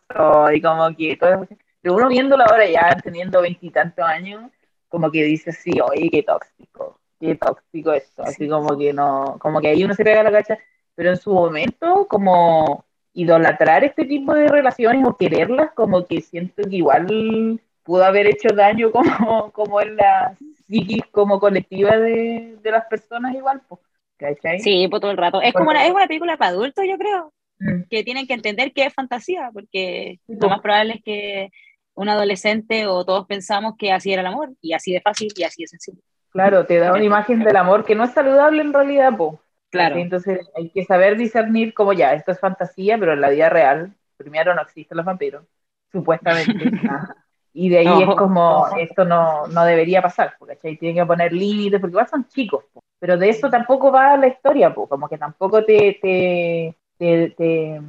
y 0.53 0.61
como 0.61 0.95
que 0.95 1.17
todo 1.17 1.43
eso 1.43 1.55
pero 1.85 1.97
uno 1.97 2.09
viéndolo 2.09 2.43
ahora 2.43 2.67
ya 2.67 2.97
teniendo 3.03 3.43
veintitantos 3.43 4.03
años, 4.03 4.51
como 4.89 5.11
que 5.11 5.23
dice, 5.23 5.51
sí, 5.51 5.69
oye, 5.79 6.09
qué 6.09 6.23
tóxico, 6.23 6.99
qué 7.19 7.35
tóxico 7.35 7.93
esto, 7.93 8.23
así 8.23 8.49
como 8.49 8.75
que 8.75 8.91
no, 8.91 9.37
como 9.39 9.61
que 9.61 9.67
ahí 9.67 9.83
uno 9.83 9.93
se 9.93 10.03
pega 10.03 10.23
la 10.23 10.31
cacha, 10.31 10.57
pero 10.95 11.11
en 11.11 11.17
su 11.17 11.31
momento, 11.31 12.07
como 12.07 12.85
idolatrar 13.13 13.83
este 13.83 14.03
tipo 14.05 14.33
de 14.33 14.47
relaciones 14.47 15.05
o 15.05 15.15
quererlas, 15.15 15.73
como 15.73 16.07
que 16.07 16.21
siento 16.21 16.63
que 16.63 16.77
igual 16.77 17.61
pudo 17.83 18.03
haber 18.03 18.25
hecho 18.25 18.49
daño 18.55 18.89
como, 18.89 19.51
como 19.53 19.79
en 19.79 19.95
la 19.95 20.35
psiquis 20.67 21.03
como 21.11 21.39
colectiva 21.39 21.99
de, 21.99 22.57
de 22.63 22.71
las 22.71 22.85
personas 22.85 23.35
igual, 23.35 23.61
pues, 23.69 23.79
¿cachai? 24.17 24.59
Sí, 24.59 24.87
pues 24.87 25.01
todo 25.01 25.11
el 25.11 25.17
rato. 25.17 25.39
Es 25.39 25.53
como 25.53 25.69
una, 25.69 25.85
es 25.85 25.93
una 25.93 26.07
película 26.07 26.35
para 26.35 26.49
adultos, 26.49 26.83
yo 26.89 26.97
creo, 26.97 27.31
mm. 27.59 27.83
que 27.91 28.03
tienen 28.03 28.25
que 28.25 28.33
entender 28.33 28.73
que 28.73 28.85
es 28.85 28.93
fantasía, 28.95 29.51
porque 29.53 30.19
lo 30.27 30.49
más 30.49 30.61
probable 30.61 30.93
es 30.93 31.03
que 31.03 31.51
un 31.95 32.09
adolescente 32.09 32.87
o 32.87 33.03
todos 33.05 33.25
pensamos 33.25 33.75
que 33.77 33.91
así 33.91 34.13
era 34.13 34.21
el 34.21 34.27
amor, 34.27 34.51
y 34.61 34.73
así 34.73 34.93
de 34.93 35.01
fácil 35.01 35.31
y 35.35 35.43
así 35.43 35.63
de 35.63 35.67
sencillo. 35.67 36.01
Claro, 36.29 36.65
te 36.65 36.77
da 36.77 36.91
una 36.91 37.03
imagen 37.03 37.39
del 37.39 37.55
amor 37.55 37.85
que 37.85 37.95
no 37.95 38.03
es 38.03 38.11
saludable 38.11 38.61
en 38.61 38.73
realidad, 38.73 39.15
po. 39.15 39.39
Claro. 39.69 39.95
Entonces 39.95 40.47
hay 40.55 40.69
que 40.69 40.83
saber 40.83 41.17
discernir 41.17 41.73
como 41.73 41.93
ya, 41.93 42.13
esto 42.13 42.31
es 42.31 42.39
fantasía, 42.39 42.97
pero 42.97 43.13
en 43.13 43.21
la 43.21 43.29
vida 43.29 43.49
real, 43.49 43.93
primero 44.17 44.53
no 44.53 44.61
existen 44.61 44.97
los 44.97 45.05
vampiros, 45.05 45.45
supuestamente. 45.91 46.53
y 47.53 47.69
de 47.69 47.79
ahí 47.79 48.03
es 48.03 48.15
como, 48.15 48.67
esto 48.77 49.05
no, 49.05 49.47
no 49.47 49.63
debería 49.63 50.01
pasar, 50.01 50.35
porque 50.37 50.75
tienen 50.75 50.95
que 50.95 51.05
poner 51.05 51.31
límites, 51.31 51.79
porque 51.79 51.93
igual 51.93 52.07
son 52.07 52.27
chicos, 52.27 52.65
pero 52.99 53.17
de 53.17 53.29
eso 53.29 53.49
tampoco 53.49 53.91
va 53.91 54.17
la 54.17 54.27
historia, 54.27 54.73
po. 54.73 54.87
como 54.87 55.07
que 55.07 55.17
tampoco 55.17 55.63
te, 55.63 55.97
te, 56.01 56.75
te, 56.97 57.81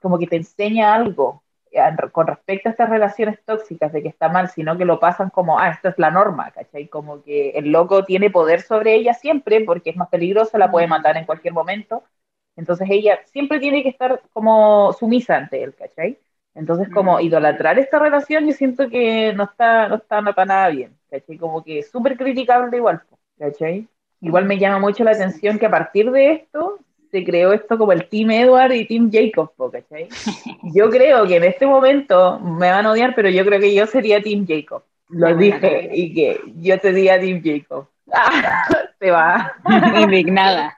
como 0.00 0.18
que 0.18 0.26
te 0.26 0.36
enseña 0.36 0.94
algo, 0.94 1.42
con 2.12 2.26
respecto 2.26 2.68
a 2.68 2.72
estas 2.72 2.88
relaciones 2.88 3.42
tóxicas 3.44 3.92
de 3.92 4.02
que 4.02 4.08
está 4.08 4.28
mal, 4.28 4.48
sino 4.48 4.76
que 4.78 4.84
lo 4.84 4.98
pasan 5.00 5.30
como, 5.30 5.58
ah, 5.58 5.70
esto 5.70 5.88
es 5.88 5.98
la 5.98 6.10
norma, 6.10 6.50
¿cachai? 6.50 6.88
Como 6.88 7.22
que 7.22 7.50
el 7.50 7.70
loco 7.70 8.04
tiene 8.04 8.30
poder 8.30 8.62
sobre 8.62 8.94
ella 8.94 9.14
siempre 9.14 9.62
porque 9.64 9.90
es 9.90 9.96
más 9.96 10.08
peligrosa, 10.08 10.58
la 10.58 10.70
puede 10.70 10.86
matar 10.86 11.16
en 11.16 11.26
cualquier 11.26 11.54
momento. 11.54 12.02
Entonces 12.56 12.88
ella 12.90 13.20
siempre 13.26 13.58
tiene 13.60 13.82
que 13.82 13.90
estar 13.90 14.22
como 14.32 14.92
sumisa 14.94 15.36
ante 15.36 15.62
él, 15.62 15.74
¿cachai? 15.74 16.18
Entonces 16.54 16.88
como 16.92 17.20
idolatrar 17.20 17.78
esta 17.78 17.98
relación 17.98 18.46
yo 18.46 18.52
siento 18.52 18.88
que 18.88 19.34
no 19.34 19.44
está, 19.44 19.88
no 19.88 19.96
está 19.96 20.22
para 20.22 20.46
nada 20.46 20.68
bien, 20.70 20.96
¿cachai? 21.10 21.36
Como 21.38 21.62
que 21.62 21.82
súper 21.82 22.16
criticable 22.16 22.76
igual, 22.78 23.02
¿cachai? 23.38 23.88
Igual 24.22 24.46
me 24.46 24.58
llama 24.58 24.78
mucho 24.78 25.04
la 25.04 25.10
atención 25.10 25.58
que 25.58 25.66
a 25.66 25.70
partir 25.70 26.10
de 26.10 26.32
esto 26.32 26.78
se 27.10 27.24
creó 27.24 27.52
esto 27.52 27.78
como 27.78 27.92
el 27.92 28.08
Team 28.08 28.30
Edward 28.30 28.72
y 28.72 28.86
Team 28.86 29.10
Jacob, 29.12 29.52
¿cachai? 29.72 30.08
Yo 30.74 30.90
creo 30.90 31.26
que 31.26 31.36
en 31.36 31.44
este 31.44 31.66
momento 31.66 32.38
me 32.40 32.70
van 32.70 32.86
a 32.86 32.92
odiar, 32.92 33.14
pero 33.14 33.28
yo 33.28 33.44
creo 33.44 33.60
que 33.60 33.74
yo 33.74 33.86
sería 33.86 34.22
Team 34.22 34.46
Jacob. 34.46 34.82
Lo 35.08 35.34
dije 35.36 35.90
y 35.92 36.12
que 36.12 36.40
yo 36.56 36.76
sería 36.78 37.20
Team 37.20 37.40
Jacob. 37.44 37.88
se 38.98 39.10
va. 39.10 39.54
Indignada. 40.00 40.76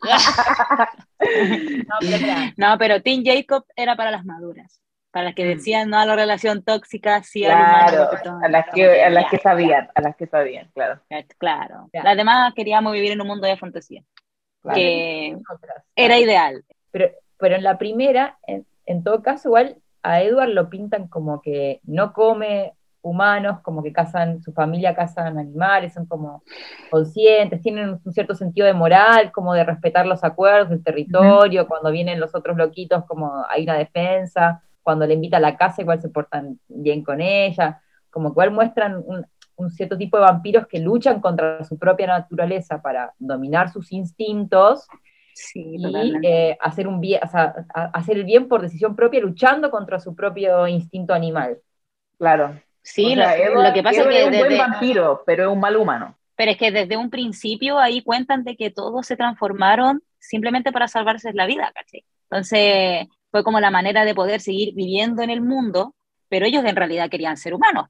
no, 2.56 2.78
pero, 2.78 3.02
Team 3.02 3.22
Jacob 3.24 3.64
era 3.76 3.96
para 3.96 4.10
las 4.10 4.24
maduras. 4.24 4.80
Para 5.10 5.26
las 5.26 5.34
que 5.34 5.44
mm. 5.44 5.48
decían 5.48 5.90
no 5.90 5.98
a 5.98 6.04
la 6.04 6.14
relación 6.14 6.62
tóxica, 6.62 7.22
sí 7.22 7.46
a 7.46 7.86
claro, 7.88 8.10
a 8.42 8.48
las 8.48 8.66
que, 8.74 9.02
a 9.02 9.08
las 9.08 9.30
que 9.30 9.38
sabían, 9.38 9.88
a 9.94 10.02
las 10.02 10.16
que 10.16 10.26
sabían, 10.26 10.70
claro. 10.74 11.00
Claro. 11.38 11.88
Las 11.92 12.16
demás 12.16 12.52
queríamos 12.54 12.92
vivir 12.92 13.12
en 13.12 13.20
un 13.22 13.26
mundo 13.26 13.46
de 13.46 13.56
fantasía 13.56 14.02
que 14.74 15.36
era 15.96 16.18
ideal. 16.18 16.64
Pero, 16.90 17.10
pero 17.38 17.56
en 17.56 17.64
la 17.64 17.78
primera, 17.78 18.38
en, 18.46 19.04
todo 19.04 19.22
caso, 19.22 19.48
igual 19.48 19.76
a 20.02 20.22
Edward 20.22 20.50
lo 20.50 20.70
pintan 20.70 21.08
como 21.08 21.40
que 21.40 21.80
no 21.84 22.12
come 22.12 22.74
humanos, 23.00 23.60
como 23.62 23.82
que 23.82 23.92
cazan, 23.92 24.42
su 24.42 24.52
familia 24.52 24.94
cazan 24.94 25.38
animales, 25.38 25.94
son 25.94 26.06
como 26.06 26.42
conscientes, 26.90 27.62
tienen 27.62 28.00
un 28.04 28.12
cierto 28.12 28.34
sentido 28.34 28.66
de 28.66 28.74
moral, 28.74 29.32
como 29.32 29.54
de 29.54 29.64
respetar 29.64 30.06
los 30.06 30.24
acuerdos 30.24 30.70
del 30.70 30.82
territorio, 30.82 31.68
cuando 31.68 31.90
vienen 31.90 32.20
los 32.20 32.34
otros 32.34 32.56
loquitos, 32.56 33.04
como 33.06 33.44
hay 33.48 33.64
una 33.64 33.78
defensa, 33.78 34.62
cuando 34.82 35.06
le 35.06 35.14
invita 35.14 35.36
a 35.36 35.40
la 35.40 35.56
casa, 35.56 35.82
igual 35.82 36.00
se 36.00 36.08
portan 36.08 36.58
bien 36.66 37.04
con 37.04 37.20
ella, 37.20 37.80
como 38.10 38.30
que 38.30 38.34
igual 38.34 38.50
muestran 38.50 39.02
un, 39.06 39.26
un 39.58 39.70
cierto 39.70 39.98
tipo 39.98 40.16
de 40.16 40.22
vampiros 40.22 40.66
que 40.66 40.78
luchan 40.78 41.20
contra 41.20 41.64
su 41.64 41.78
propia 41.78 42.06
naturaleza 42.06 42.80
para 42.80 43.12
dominar 43.18 43.70
sus 43.70 43.92
instintos 43.92 44.86
y 45.54 45.76
eh, 46.22 46.56
hacer, 46.60 46.88
un 46.88 47.00
bien, 47.00 47.20
hacer 47.22 48.16
el 48.16 48.24
bien 48.24 48.48
por 48.48 48.62
decisión 48.62 48.96
propia, 48.96 49.20
luchando 49.20 49.70
contra 49.70 50.00
su 50.00 50.14
propio 50.14 50.66
instinto 50.66 51.12
animal. 51.12 51.58
Claro. 52.18 52.60
Sí, 52.82 53.14
lo, 53.14 53.24
que 53.74 53.82
pasa 53.82 54.02
es 54.02 54.06
que 54.06 54.20
es 54.22 54.26
un 54.26 54.38
buen 54.38 54.58
vampiro, 54.58 55.22
pero 55.26 55.44
es 55.44 55.48
un 55.50 55.60
mal 55.60 55.76
humano. 55.76 56.16
Pero 56.36 56.52
es 56.52 56.56
que 56.56 56.70
desde 56.70 56.96
un 56.96 57.10
principio 57.10 57.78
ahí 57.78 58.02
cuentan 58.02 58.44
de 58.44 58.56
que 58.56 58.70
todos 58.70 59.06
se 59.06 59.16
transformaron 59.16 60.02
simplemente 60.18 60.72
para 60.72 60.88
salvarse 60.88 61.32
la 61.34 61.46
vida, 61.46 61.70
¿cachai? 61.74 62.04
Entonces 62.30 63.06
fue 63.30 63.44
como 63.44 63.60
la 63.60 63.70
manera 63.70 64.04
de 64.04 64.14
poder 64.14 64.40
seguir 64.40 64.74
viviendo 64.74 65.22
en 65.22 65.30
el 65.30 65.40
mundo 65.40 65.94
pero 66.28 66.46
ellos 66.46 66.64
en 66.64 66.76
realidad 66.76 67.08
querían 67.08 67.36
ser 67.36 67.54
humanos, 67.54 67.86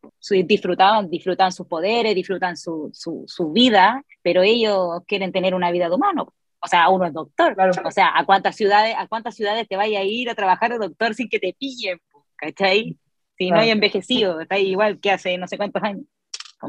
disfrutaban, 0.47 1.11
disfrutan 1.11 1.53
sus 1.53 1.67
poderes, 1.67 2.15
disfrutan 2.15 2.57
su, 2.57 2.91
su, 2.93 3.53
vida, 3.53 4.05
pero 4.23 4.43
ellos 4.43 5.03
quieren 5.07 5.33
tener 5.33 5.55
una 5.55 5.71
vida 5.71 5.89
de 5.89 5.95
humano. 5.95 6.33
O 6.61 6.67
sea, 6.67 6.89
uno 6.89 7.07
es 7.07 7.13
doctor. 7.13 7.57
O 7.85 7.91
sea, 7.91 8.13
¿a 8.15 8.25
cuántas 8.25 8.57
ciudades, 8.57 8.95
a 8.97 9.07
cuántas 9.07 9.35
ciudades 9.35 9.69
te 9.69 9.77
vaya 9.77 10.01
a 10.01 10.05
ir 10.05 10.29
a 10.31 10.35
trabajar 10.35 10.73
de 10.73 10.79
doctor 10.79 11.15
sin 11.15 11.29
que 11.29 11.39
te 11.39 11.55
pillen? 11.59 12.01
¿Cachai? 12.37 12.97
Si 13.37 13.51
no 13.51 13.59
hay 13.59 13.71
envejecido, 13.71 14.41
está 14.41 14.59
igual 14.59 14.99
que 14.99 15.13
hace 15.13 15.39
no 15.39 15.47
sé 15.47 15.57
cuántos 15.57 15.83
años. 15.83 16.05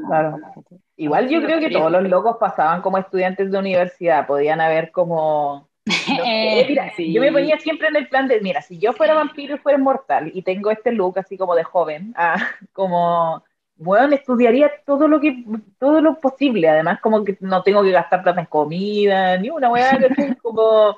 claro. 0.08 0.38
Igual 0.96 1.30
yo 1.30 1.42
creo 1.42 1.60
que 1.60 1.72
todos 1.72 1.92
los 1.92 2.04
locos 2.04 2.38
pasaban 2.40 2.82
como 2.82 2.98
estudiantes 2.98 3.52
de 3.52 3.58
universidad, 3.58 4.28
podían 4.28 4.62
haber 4.62 4.92
como 4.92 5.69
yo 6.98 7.22
me 7.22 7.32
ponía 7.32 7.60
siempre 7.60 7.88
en 7.88 7.96
el 7.96 8.08
plan 8.08 8.28
de, 8.28 8.42
mira, 8.42 8.62
si 8.62 8.78
yo 8.78 8.94
fuera 8.94 9.14
vampiro 9.14 9.56
y 9.56 9.60
fuera 9.60 9.78
mortal 9.78 10.32
y 10.34 10.42
tengo 10.42 10.72
este 10.72 10.92
look 10.92 11.20
así 11.20 11.38
como 11.38 11.56
de 11.56 11.64
joven, 11.64 12.14
ah, 12.18 12.36
como 12.74 13.44
bueno, 13.80 14.14
estudiaría 14.14 14.70
todo 14.86 15.08
lo 15.08 15.22
que, 15.22 15.46
todo 15.80 16.02
lo 16.02 16.20
posible, 16.20 16.68
además 16.68 17.00
como 17.02 17.24
que 17.24 17.38
no 17.40 17.64
tengo 17.64 17.82
que 17.82 17.92
gastar 17.92 18.22
plata 18.22 18.42
en 18.42 18.48
comida, 18.48 19.38
ni 19.38 19.50
una 19.50 19.70
weá, 19.70 19.98
como... 20.42 20.98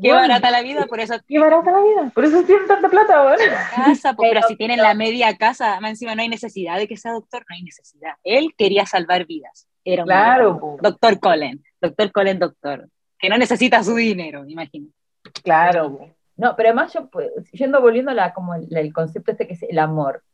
Qué 0.00 0.10
barata 0.10 0.50
la 0.50 0.62
vida, 0.62 0.86
por 0.86 1.00
eso. 1.00 1.14
Qué 1.28 1.38
barata 1.38 1.70
la 1.70 1.80
vida, 1.80 2.10
por 2.14 2.24
eso 2.24 2.42
tienen 2.44 2.66
tanta 2.66 2.88
plata, 2.88 3.24
weón. 3.24 3.38
Casa, 3.76 4.14
pero, 4.18 4.40
si 4.48 4.56
tienen 4.56 4.78
la 4.78 4.94
media 4.94 5.36
casa, 5.36 5.80
más 5.80 5.90
encima 5.90 6.14
no 6.14 6.22
hay 6.22 6.28
necesidad 6.28 6.78
de 6.78 6.88
que 6.88 6.96
sea 6.96 7.12
doctor, 7.12 7.44
no 7.48 7.54
hay 7.54 7.62
necesidad. 7.62 8.12
Él 8.24 8.54
quería 8.56 8.84
salvar 8.86 9.26
vidas. 9.26 9.68
Era 9.84 10.02
un 10.02 10.08
claro, 10.08 10.78
doctor 10.80 11.20
Colin, 11.20 11.62
doctor 11.80 12.10
Colin, 12.10 12.38
doctor, 12.38 12.88
que 13.22 13.28
no 13.28 13.38
necesita 13.38 13.82
su 13.84 13.94
dinero, 13.94 14.44
imagino. 14.46 14.88
Claro. 15.44 16.10
No, 16.36 16.56
pero 16.56 16.70
además 16.70 16.92
yo, 16.92 17.08
pues, 17.08 17.30
yendo 17.52 17.80
volviendo 17.80 18.10
a 18.10 18.14
la, 18.14 18.34
como 18.34 18.54
el, 18.56 18.92
concepto 18.92 19.30
este 19.30 19.46
que 19.46 19.54
es 19.54 19.62
el 19.62 19.78
amor. 19.78 20.24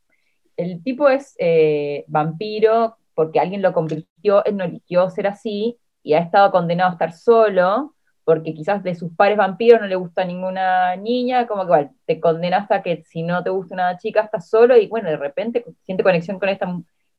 El 0.57 0.81
tipo 0.81 1.07
es 1.07 1.35
eh, 1.37 2.03
vampiro 2.07 2.97
porque 3.13 3.39
alguien 3.39 3.61
lo 3.61 3.73
convirtió, 3.73 4.43
él 4.43 4.57
no 4.57 4.63
eligió 4.63 5.07
ser 5.11 5.27
así 5.27 5.77
y 6.01 6.13
ha 6.13 6.19
estado 6.19 6.51
condenado 6.51 6.89
a 6.89 6.93
estar 6.93 7.13
solo 7.13 7.93
porque 8.23 8.53
quizás 8.53 8.81
de 8.83 8.95
sus 8.95 9.15
pares 9.15 9.37
vampiros 9.37 9.81
no 9.81 9.87
le 9.87 9.95
gusta 9.95 10.25
ninguna 10.25 10.95
niña, 10.95 11.45
como 11.47 11.67
que 11.67 11.89
te 12.05 12.19
condenas 12.19 12.69
a 12.71 12.81
que 12.81 13.03
si 13.03 13.21
no 13.21 13.43
te 13.43 13.51
gusta 13.51 13.75
una 13.75 13.97
chica 13.97 14.21
estás 14.21 14.49
solo 14.49 14.77
y 14.77 14.87
bueno, 14.87 15.09
de 15.09 15.17
repente 15.17 15.63
siente 15.83 16.03
conexión 16.03 16.39
con 16.39 16.49
esta, 16.49 16.67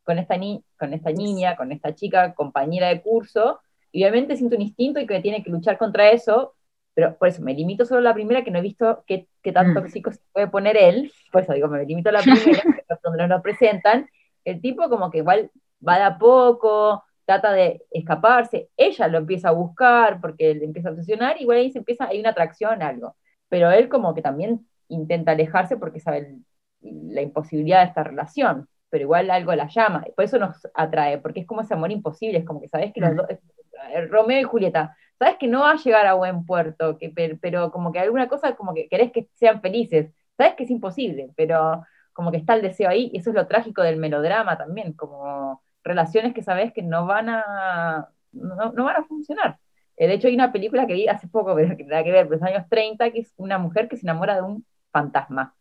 con 0.02 0.18
esta, 0.18 0.36
ni 0.36 0.64
con 0.78 0.94
esta 0.94 1.10
niña, 1.10 1.56
con 1.56 1.70
esta 1.70 1.94
chica, 1.94 2.34
compañera 2.34 2.88
de 2.88 3.02
curso, 3.02 3.60
y 3.93 4.05
obviamente 4.05 4.36
siente 4.36 4.57
un 4.57 4.62
instinto 4.62 5.01
y 5.01 5.07
que 5.07 5.20
tiene 5.20 5.43
que 5.43 5.51
luchar 5.51 5.78
contra 5.78 6.11
eso, 6.11 6.55
pero 6.95 7.16
por 7.16 7.28
eso 7.28 7.43
me 7.43 7.55
limito 7.55 7.84
solo 7.84 8.01
a 8.01 8.03
la 8.03 8.14
primera, 8.14 8.45
que 8.45 8.51
no 8.51 8.59
he 8.59 8.62
visto 8.62 9.05
qué, 9.07 9.28
qué 9.43 9.53
tan 9.53 9.74
tóxico 9.74 10.11
mm. 10.11 10.12
se 10.12 10.20
puede 10.32 10.49
poner 10.49 10.76
él, 10.76 11.12
por 11.32 11.43
eso 11.43 11.53
digo, 11.53 11.68
me 11.68 11.84
limito 11.84 12.11
a 12.11 12.12
la 12.12 12.20
primera, 12.22 12.62
donde 13.03 13.18
nos 13.18 13.28
lo 13.28 13.43
presentan, 13.43 14.09
el 14.45 14.61
tipo 14.61 14.88
como 14.88 15.11
que 15.11 15.18
igual 15.18 15.51
va 15.86 15.99
de 15.99 16.05
a 16.05 16.18
poco, 16.18 17.05
trata 17.24 17.53
de 17.53 17.82
escaparse, 17.91 18.68
ella 18.76 19.09
lo 19.09 19.18
empieza 19.18 19.49
a 19.49 19.53
buscar 19.53 20.20
porque 20.20 20.55
le 20.55 20.64
empieza 20.64 20.88
a 20.88 20.93
obsesionar, 20.93 21.36
y 21.38 21.43
igual 21.43 21.59
ahí 21.59 21.70
se 21.70 21.78
empieza, 21.78 22.09
hay 22.09 22.20
una 22.20 22.30
atracción, 22.30 22.82
algo, 22.82 23.16
pero 23.49 23.70
él 23.70 23.88
como 23.88 24.14
que 24.14 24.22
también 24.22 24.66
intenta 24.88 25.32
alejarse 25.32 25.76
porque 25.76 26.01
sabe 26.01 26.38
la 26.80 27.22
imposibilidad 27.22 27.82
de 27.82 27.88
esta 27.88 28.03
relación, 28.03 28.68
pero 28.88 29.03
igual 29.03 29.30
algo 29.30 29.55
la 29.55 29.68
llama, 29.68 30.05
por 30.16 30.24
eso 30.24 30.38
nos 30.38 30.68
atrae, 30.74 31.18
porque 31.18 31.41
es 31.41 31.47
como 31.47 31.61
ese 31.61 31.74
amor 31.74 31.93
imposible, 31.93 32.38
es 32.38 32.45
como 32.45 32.61
que 32.61 32.68
sabes 32.68 32.93
que 32.93 33.01
los 33.01 33.12
mm. 33.12 33.16
dos, 33.16 33.26
Romeo 34.09 34.41
y 34.41 34.45
Julieta, 34.45 34.97
sabes 35.18 35.37
que 35.39 35.49
no 35.49 35.61
va 35.61 35.72
a 35.72 35.76
llegar 35.76 36.07
a 36.07 36.14
buen 36.14 36.45
puerto, 36.47 36.99
que, 36.99 37.11
pero 37.41 37.70
como 37.70 37.93
que 37.93 38.01
alguna 38.01 38.28
cosa 38.28 38.57
como 38.57 38.74
que 38.74 38.89
querés 38.89 39.12
que 39.12 39.28
sean 39.35 39.61
felices, 39.61 40.12
sabes 40.37 40.55
que 40.55 40.64
es 40.64 40.70
imposible, 40.70 41.31
pero 41.37 41.85
como 42.12 42.31
que 42.31 42.39
está 42.39 42.55
el 42.55 42.62
deseo 42.62 42.89
ahí, 42.89 43.11
y 43.12 43.18
eso 43.18 43.31
es 43.31 43.37
lo 43.37 43.47
trágico 43.47 43.83
del 43.83 43.97
melodrama 43.97 44.57
también, 44.59 44.93
como 44.95 45.62
relaciones 45.85 46.35
que 46.35 46.43
sabes 46.43 46.72
que 46.72 46.83
no 46.83 47.07
van 47.07 47.28
a, 47.28 48.09
no, 48.33 48.85
van 48.85 48.97
a 48.97 49.05
funcionar. 49.05 49.59
Eh, 49.97 50.07
de 50.07 50.14
hecho, 50.14 50.28
hay 50.28 50.35
una 50.35 50.53
película 50.53 50.87
que 50.87 50.95
vi 50.95 51.09
hace 51.09 51.28
poco, 51.28 51.55
pero 51.55 51.76
que 51.76 51.85
nada 51.85 52.05
que 52.05 52.12
ver, 52.12 52.28
los 52.31 52.43
años 52.43 52.66
30, 52.68 53.11
que 53.11 53.20
es 53.20 53.35
una 53.37 53.59
mujer 53.59 53.89
que 53.89 53.97
se 53.97 54.07
enamora 54.07 54.35
de 54.37 54.43
un 54.43 54.66
fantasma. 54.93 55.55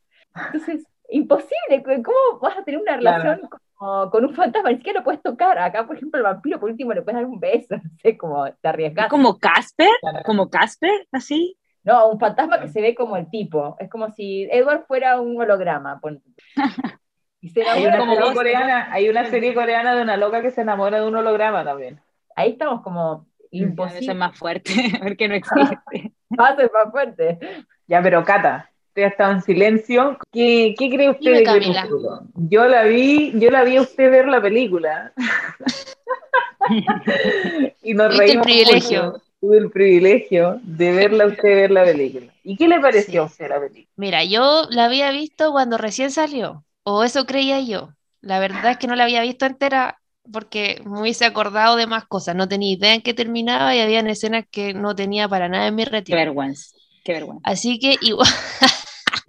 Entonces, 0.54 0.86
imposible, 1.10 1.84
¿cómo 2.04 2.40
vas 2.42 2.58
a 2.58 2.64
tener 2.64 2.82
una 2.82 2.96
relación 2.96 3.50
con 3.80 4.26
un 4.26 4.34
fantasma, 4.34 4.70
ni 4.70 4.78
siquiera 4.78 5.00
lo 5.00 5.06
puedes 5.06 5.22
tocar. 5.22 5.58
Acá, 5.58 5.88
por 5.88 5.96
ejemplo, 5.96 6.18
el 6.18 6.24
vampiro, 6.24 6.60
por 6.60 6.70
último, 6.70 6.94
le 6.94 7.02
puedes 7.02 7.22
dar 7.22 7.26
un 7.26 7.40
beso, 7.40 7.76
no 7.84 7.98
sé, 8.02 8.18
como 8.18 8.46
te 8.52 8.68
arriesgas. 8.68 9.08
¿Como 9.08 9.40
Casper? 9.40 9.90
¿Como 10.26 10.50
Casper? 10.50 11.08
¿Así? 11.12 11.58
No, 11.84 12.10
un 12.10 12.20
fantasma 12.20 12.60
que 12.60 12.68
se 12.68 12.82
ve 12.82 12.94
como 12.94 13.16
el 13.16 13.30
tipo. 13.30 13.78
Es 13.80 13.90
como 13.90 14.12
si 14.12 14.48
Edward 14.52 14.86
fuera 14.86 15.22
un 15.22 15.40
holograma. 15.40 16.00
hay, 17.42 17.86
una 17.86 18.06
serie 18.06 18.34
coreana, 18.34 18.92
hay 18.92 19.10
una 19.10 19.26
serie 19.26 19.54
coreana 19.54 19.96
de 19.96 20.02
una 20.02 20.18
loca 20.18 20.42
que 20.42 20.52
se 20.52 20.62
enamora 20.62 21.00
de 21.00 21.08
un 21.08 21.16
holograma 21.16 21.64
también. 21.64 22.02
Ahí 22.36 22.52
estamos 22.52 22.82
como 22.82 23.28
imposible. 23.52 24.12
Es 24.12 24.18
más 24.18 24.38
fuerte, 24.38 24.74
porque 25.02 25.30
no 25.30 25.36
existe. 25.36 26.12
más 26.30 26.60
es 26.60 26.72
más 26.74 26.92
fuerte. 26.92 27.40
Ya, 27.88 28.02
pero 28.02 28.26
Cata, 28.26 28.70
ha 29.06 29.10
estado 29.10 29.34
en 29.34 29.42
silencio. 29.42 30.18
¿Qué, 30.32 30.76
qué 30.78 30.90
cree 30.90 31.10
usted 31.10 31.34
de 31.34 31.44
Crepúsculo? 31.44 32.22
Yo 32.36 32.66
la 32.66 32.84
vi, 32.84 33.32
yo 33.40 33.50
la 33.50 33.64
vi 33.64 33.78
a 33.78 33.82
usted 33.82 34.12
ver 34.12 34.28
la 34.28 34.42
película. 34.42 35.14
y 37.84 37.94
nos 37.94 38.18
reímos. 38.18 38.48
el 38.48 38.54
privilegio. 38.54 39.22
Tuve 39.42 39.58
el 39.58 39.72
privilegio 39.72 40.60
de 40.64 40.92
verla 40.92 41.24
a 41.24 41.28
usted 41.28 41.56
ver 41.56 41.72
la 41.72 41.86
película. 41.86 42.34
¿Y 42.44 42.58
qué 42.58 42.68
le 42.68 42.80
pareció 42.80 43.24
a 43.24 43.26
usted 43.26 43.50
la 43.50 43.60
película? 43.60 43.88
Mira, 43.96 44.24
yo 44.26 44.64
la 44.70 44.86
había 44.86 45.12
visto 45.12 45.52
cuando 45.52 45.78
recién 45.78 46.12
salió, 46.12 46.66
o 46.84 47.04
eso 47.04 47.26
creía 47.26 47.62
yo. 47.62 47.90
La 48.22 48.40
verdad 48.40 48.72
es 48.72 48.78
que 48.78 48.88
no 48.88 48.96
la 48.96 49.06
había 49.06 49.22
visto 49.22 49.46
entera 49.46 50.00
porque 50.32 50.82
me 50.86 51.02
hubiese 51.02 51.26
acordado 51.26 51.76
de 51.76 51.88
más 51.88 52.06
cosas. 52.06 52.36
No 52.36 52.48
tenía 52.48 52.74
idea 52.74 52.94
en 52.94 53.02
qué 53.02 53.14
terminaba 53.14 53.76
y 53.76 53.80
había 53.80 54.02
escenas 54.02 54.46
que 54.50 54.74
no 54.74 54.96
tenía 54.96 55.28
para 55.28 55.50
nada 55.50 55.68
en 55.68 55.76
mi 55.76 55.86
retiro. 55.86 56.18
Qué 56.18 56.26
vergüenza, 56.26 56.76
qué 57.04 57.14
vergüenza. 57.14 57.50
Así 57.50 57.80
que 57.80 57.96
igual, 58.02 58.28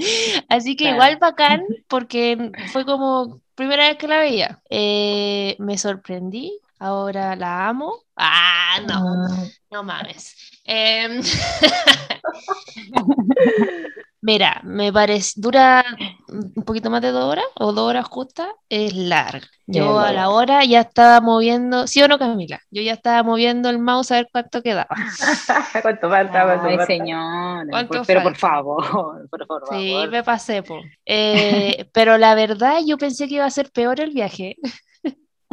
Así 0.48 0.76
que 0.76 0.90
igual 0.90 1.18
bacán, 1.18 1.64
porque 1.88 2.52
fue 2.72 2.84
como 2.84 3.40
primera 3.54 3.88
vez 3.88 3.98
que 3.98 4.08
la 4.08 4.20
veía. 4.20 4.62
Eh, 4.70 5.56
me 5.58 5.78
sorprendí, 5.78 6.60
ahora 6.78 7.36
la 7.36 7.68
amo. 7.68 8.04
Ah, 8.16 8.80
no, 8.86 8.94
ah. 8.94 9.46
no 9.70 9.82
mames. 9.82 10.36
Em, 10.64 11.22
Mira, 14.22 14.60
me 14.64 14.92
parece, 14.92 15.32
dura 15.36 15.82
un 16.28 16.62
poquito 16.64 16.90
más 16.90 17.00
de 17.00 17.10
dos 17.10 17.24
horas 17.24 17.46
o 17.54 17.72
dos 17.72 17.88
horas 17.88 18.06
justas, 18.06 18.48
es 18.68 18.94
larga. 18.94 19.46
Yo 19.66 19.98
a 19.98 20.12
la 20.12 20.28
hora 20.30 20.64
ya 20.64 20.80
estaba 20.80 21.20
moviendo, 21.20 21.86
¿sí 21.86 22.02
o 22.02 22.08
no, 22.08 22.18
Camila? 22.18 22.60
Yo 22.70 22.82
ya 22.82 22.92
estaba 22.92 23.22
moviendo 23.22 23.70
el 23.70 23.78
mouse 23.78 24.10
a 24.10 24.16
ver 24.16 24.28
cuánto 24.30 24.62
quedaba. 24.62 24.88
¿Cuánto 25.82 26.10
falta? 26.10 26.64
Ay, 26.64 26.78
señor. 26.86 27.66
pero 28.06 28.22
por 28.22 28.36
favor, 28.36 29.28
por 29.30 29.46
favor. 29.46 29.68
Sí, 29.70 30.04
me 30.10 30.22
pasé, 30.22 30.62
eh, 31.06 31.88
pero 31.92 32.18
la 32.18 32.34
verdad, 32.34 32.80
yo 32.84 32.98
pensé 32.98 33.26
que 33.26 33.36
iba 33.36 33.46
a 33.46 33.50
ser 33.50 33.70
peor 33.70 34.00
el 34.00 34.10
viaje. 34.10 34.56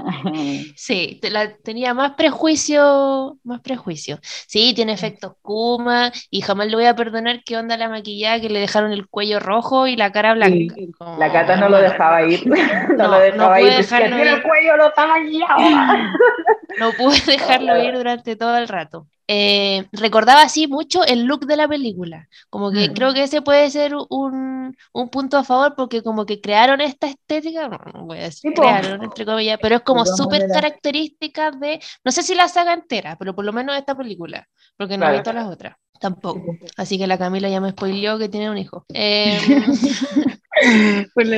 Sí, 0.76 1.20
tenía 1.64 1.94
más 1.94 2.14
prejuicio, 2.14 3.38
más 3.44 3.62
prejuicio. 3.62 4.20
Sí, 4.22 4.74
tiene 4.74 4.94
efectos 4.94 5.34
Kuma 5.42 6.12
y 6.30 6.42
jamás 6.42 6.68
le 6.68 6.76
voy 6.76 6.86
a 6.86 6.96
perdonar 6.96 7.42
qué 7.46 7.58
onda 7.58 7.78
la 7.78 7.90
maquillada 7.90 8.40
que 8.40 8.50
le 8.50 8.60
dejaron 8.60 8.92
el 8.92 9.08
cuello 9.08 9.40
rojo 9.40 9.88
y 9.88 9.96
la 9.96 10.12
cara 10.12 10.34
blanca. 10.34 10.76
la 11.18 11.32
cata 11.32 11.58
no 11.58 11.70
lo 11.70 11.78
dejaba 11.78 12.24
ir. 12.24 12.44
No, 12.98 13.10
lo 13.10 13.20
dejaba 13.20 13.62
ir. 13.62 13.74
el 13.74 14.42
cuello 14.44 14.78
no 14.78 14.88
estaba 14.88 15.16
No 16.80 16.92
pude 16.92 17.20
dejarlo 17.26 17.78
ir 17.84 17.94
durante 17.96 18.36
todo 18.36 18.58
el 18.58 18.68
rato. 18.68 19.08
Eh, 19.30 19.86
recordaba 19.92 20.44
así 20.44 20.68
mucho 20.68 21.04
el 21.04 21.26
look 21.26 21.46
de 21.46 21.58
la 21.58 21.68
película. 21.68 22.30
Como 22.50 22.72
que 22.72 22.94
creo 22.94 23.12
mm. 23.12 23.14
que 23.14 23.24
ese 23.24 23.42
puede 23.42 23.70
ser 23.70 23.94
un, 24.10 24.76
un, 24.94 25.10
punto 25.10 25.38
a 25.38 25.44
favor 25.44 25.76
porque 25.76 26.02
como 26.02 26.26
que 26.26 26.40
crearon 26.40 26.80
esta 26.80 27.08
estética, 27.08 27.68
no 27.68 28.06
voy 28.06 28.20
a 28.20 28.24
decir 28.24 28.54
crearon 28.54 29.04
entre 29.04 29.26
comillas, 29.26 29.60
pero 29.62 29.76
es 29.76 29.82
como 29.82 30.06
súper 30.06 30.48
característica 30.48 31.52
de, 31.52 31.80
no 32.06 32.12
sé 32.12 32.24
si 32.24 32.36
la 32.36 32.48
saga 32.48 32.74
entera, 32.74 33.18
pero 33.18 33.36
por 33.36 33.44
lo 33.44 33.52
menos 33.52 33.78
esta 33.78 33.96
película, 33.96 34.48
porque 34.78 34.98
no 34.98 35.08
he 35.10 35.14
visto 35.14 35.34
las 35.34 35.48
otras. 35.48 35.76
Tampoco. 36.00 36.56
Así 36.76 36.98
que 36.98 37.08
la 37.08 37.18
Camila 37.18 37.50
ya 37.50 37.60
me 37.60 37.72
spoileó 37.72 38.18
que 38.18 38.30
tiene 38.30 38.50
un 38.50 38.58
hijo. 38.58 38.86
Eh, 38.94 39.40
pues 41.14 41.28
la 41.28 41.38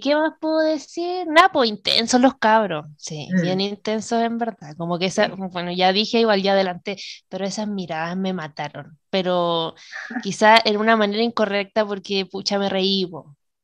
¿Qué 0.00 0.14
más 0.14 0.32
puedo 0.40 0.60
decir? 0.60 1.26
Nada, 1.26 1.50
pues 1.52 1.68
intensos 1.68 2.20
los 2.20 2.36
cabros. 2.36 2.86
Sí, 2.96 3.28
mm. 3.30 3.42
bien 3.42 3.60
intensos 3.60 4.22
en 4.22 4.38
verdad. 4.38 4.74
Como 4.76 4.98
que 4.98 5.06
esa, 5.06 5.28
bueno, 5.28 5.72
ya 5.72 5.92
dije, 5.92 6.20
igual 6.20 6.42
ya 6.42 6.52
adelanté, 6.52 6.96
pero 7.28 7.44
esas 7.44 7.68
miradas 7.68 8.16
me 8.16 8.32
mataron. 8.32 8.98
Pero 9.10 9.74
quizá 10.22 10.58
en 10.64 10.76
una 10.76 10.96
manera 10.96 11.22
incorrecta 11.22 11.86
porque, 11.86 12.26
pucha, 12.26 12.58
me 12.58 12.68
reí, 12.68 13.06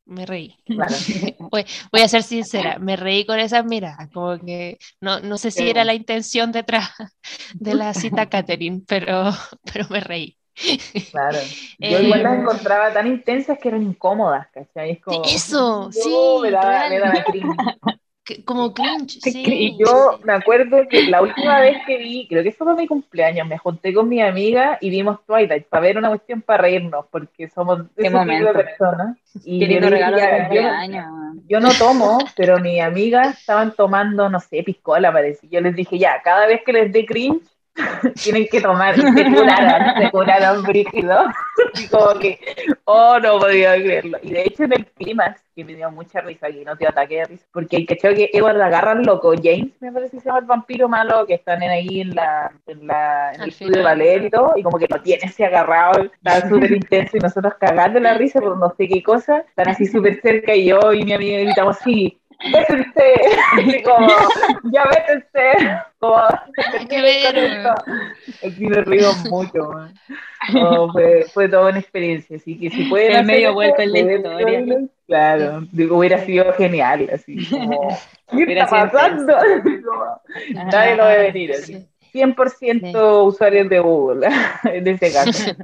me 0.05 0.26
reí. 0.26 0.57
voy, 1.38 1.64
voy, 1.90 2.01
a 2.01 2.09
ser 2.09 2.22
sincera, 2.22 2.78
me 2.78 2.97
reí 2.97 3.24
con 3.24 3.38
esas 3.38 3.64
miradas, 3.64 4.09
como 4.12 4.38
que 4.38 4.78
no, 5.01 5.20
no 5.20 5.38
sé 5.38 5.51
si 5.51 5.68
era 5.68 5.84
la 5.84 5.95
intención 5.95 6.53
detrás 6.53 6.90
de 7.55 7.74
la 7.74 7.95
cita 7.95 8.28
Catherine, 8.28 8.82
pero, 8.86 9.30
pero 9.72 9.86
me 9.90 10.01
reí. 10.01 10.36
Claro. 11.11 11.38
Yo 11.78 12.00
igual 12.00 12.22
las 12.22 12.34
eh, 12.34 12.40
encontraba 12.40 12.92
tan 12.92 13.07
intensas 13.07 13.59
que 13.59 13.68
eran 13.68 13.82
incómodas, 13.82 14.48
¿cachai? 14.53 15.00
Eso, 15.24 15.90
sí. 15.92 16.09
Me 16.42 16.50
como 18.44 18.72
cringe, 18.72 19.18
sí. 19.20 19.76
Yo 19.78 20.20
me 20.24 20.32
acuerdo 20.32 20.86
que 20.88 21.09
la 21.09 21.22
última 21.22 21.61
vez 21.61 21.78
que 21.86 21.98
vi, 21.98 22.26
creo 22.28 22.42
que 22.42 22.53
fue 22.53 22.66
para 22.66 22.76
mi 22.76 22.86
cumpleaños, 22.86 23.48
me 23.48 23.59
junté 23.59 23.92
con 23.92 24.09
mi 24.09 24.22
amiga 24.22 24.78
y 24.80 24.90
vimos 24.90 25.24
Twilight 25.26 25.66
para 25.66 25.80
ver 25.80 25.98
una 25.98 26.09
cuestión 26.09 26.40
para 26.40 26.62
reírnos, 26.62 27.07
porque 27.11 27.48
somos 27.48 27.92
de 27.96 28.11
personas. 28.55 29.18
Y 29.44 29.66
yo, 29.66 29.80
yo, 31.48 31.61
no 31.61 31.70
tomo, 31.78 32.18
pero 32.36 32.61
mi 32.61 32.80
amiga 32.80 33.30
estaban 33.30 33.74
tomando, 33.74 34.28
no 34.28 34.38
sé, 34.38 34.62
piscola 34.62 35.12
parece. 35.12 35.48
Yo 35.48 35.61
les 35.61 35.74
dije, 35.74 35.98
ya, 35.98 36.22
cada 36.22 36.46
vez 36.46 36.61
que 36.64 36.72
les 36.72 36.92
dé 36.92 37.05
cringe, 37.05 37.42
tienen 38.23 38.47
que 38.49 38.61
tomar, 38.61 38.99
y 38.99 39.03
se 39.03 39.25
curaron, 39.25 40.03
se 40.03 40.11
curaron 40.11 40.62
brígido, 40.62 41.25
y 41.75 41.89
como 41.89 42.18
que, 42.18 42.39
oh, 42.85 43.18
no 43.18 43.39
podía 43.39 43.75
creerlo. 43.75 44.18
Y 44.23 44.33
de 44.33 44.43
hecho 44.43 44.64
en 44.64 44.73
el 44.75 44.87
clima, 44.87 45.37
que 45.55 45.64
me 45.64 45.75
dio 45.75 45.91
mucha 45.91 46.20
risa, 46.20 46.47
aquí 46.47 46.64
no 46.64 46.77
te 46.77 46.87
ataque 46.87 47.16
de 47.16 47.25
risa, 47.25 47.47
porque 47.53 47.77
el 47.77 47.87
cachado 47.87 48.14
que 48.14 48.31
Edward 48.33 48.61
agarra 48.61 48.93
al 48.93 49.03
loco, 49.03 49.33
James, 49.43 49.73
me 49.81 49.93
parece 49.93 50.16
que 50.16 50.20
se 50.20 50.27
llama 50.27 50.41
el 50.41 50.47
vampiro 50.47 50.89
malo, 50.89 51.27
que 51.27 51.35
están 51.35 51.62
ahí 51.62 52.01
en 52.03 52.14
la, 52.14 52.53
en 52.66 52.87
la, 52.87 53.33
en 53.33 53.43
el 53.43 53.49
estudio 53.49 53.73
de 53.73 53.83
ballet 53.83 54.25
y 54.25 54.31
todo, 54.31 54.53
y 54.57 54.62
como 54.62 54.79
que 54.79 54.87
lo 54.89 55.01
tiene 55.01 55.23
así 55.25 55.43
agarrado, 55.43 56.05
está 56.05 56.41
súper 56.49 56.73
intenso, 56.73 57.16
y 57.16 57.20
nosotros 57.20 57.55
cagando 57.59 58.01
la 58.01 58.14
risa 58.14 58.41
por 58.41 58.59
no 58.59 58.75
sé 58.77 58.89
qué 58.89 59.03
cosa, 59.03 59.39
están 59.49 59.68
así 59.68 59.87
súper 59.87 60.20
cerca, 60.20 60.55
y 60.55 60.66
yo 60.66 60.93
y 60.93 61.05
mi 61.05 61.12
amiga 61.14 61.41
gritamos, 61.41 61.79
sí, 61.79 62.20
vétense, 62.53 63.12
y 63.64 63.82
como, 63.82 64.09
ya 64.72 64.84
vétense, 64.84 65.80
como, 65.99 66.16
que 66.88 67.01
ver. 67.01 67.68
Aquí 68.45 68.66
me 68.66 68.80
río 68.82 69.12
mucho, 69.30 69.70
fue, 70.93 71.24
fue, 71.32 71.49
toda 71.49 71.70
una 71.70 71.78
experiencia, 71.78 72.36
así 72.36 72.59
que 72.59 72.70
si 72.70 72.84
pueden 72.84 73.16
el 73.16 73.24
medio 73.26 73.55
vuelto 73.55 73.82
en 73.82 73.93
la 73.93 74.01
historia. 74.01 74.78
Claro, 75.07 75.66
digo, 75.72 75.99
hubiera 75.99 76.18
sido 76.24 76.53
genial, 76.55 77.09
así 77.12 77.47
como, 77.49 77.88
¿qué 78.30 78.53
está 78.53 78.66
pasando? 78.66 79.36
nadie 80.55 80.97
lo 80.97 81.07
debe 81.07 81.32
venir, 81.32 81.53
así. 81.53 81.86
100% 82.12 83.26
usuarios 83.26 83.68
de 83.68 83.80
Google 83.80 84.28
en 84.64 84.86
este 84.86 85.12
caso. 85.12 85.55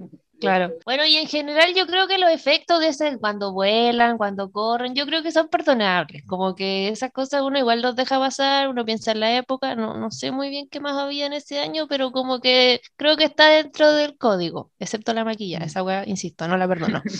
Claro. 0.40 0.74
Bueno, 0.84 1.04
y 1.04 1.16
en 1.16 1.26
general 1.26 1.74
yo 1.74 1.86
creo 1.86 2.06
que 2.06 2.18
los 2.18 2.30
efectos 2.30 2.80
de 2.80 2.88
ese, 2.88 3.18
cuando 3.18 3.52
vuelan, 3.52 4.18
cuando 4.18 4.50
corren, 4.50 4.94
yo 4.94 5.04
creo 5.06 5.22
que 5.22 5.32
son 5.32 5.48
perdonables. 5.48 6.24
Como 6.26 6.54
que 6.54 6.88
esas 6.88 7.10
cosas 7.10 7.42
uno 7.42 7.58
igual 7.58 7.82
los 7.82 7.96
deja 7.96 8.18
pasar, 8.18 8.68
uno 8.68 8.84
piensa 8.84 9.12
en 9.12 9.20
la 9.20 9.36
época, 9.36 9.74
no, 9.74 9.94
no 9.94 10.10
sé 10.10 10.30
muy 10.30 10.48
bien 10.48 10.68
qué 10.70 10.80
más 10.80 10.96
había 10.96 11.26
en 11.26 11.32
ese 11.32 11.58
año, 11.58 11.86
pero 11.88 12.12
como 12.12 12.40
que 12.40 12.80
creo 12.96 13.16
que 13.16 13.24
está 13.24 13.48
dentro 13.48 13.92
del 13.92 14.16
código, 14.16 14.70
excepto 14.78 15.12
la 15.12 15.24
maquilla. 15.24 15.58
Esa 15.58 15.82
weá, 15.82 16.04
insisto, 16.06 16.46
no 16.46 16.56
la 16.56 16.68
perdono. 16.68 17.02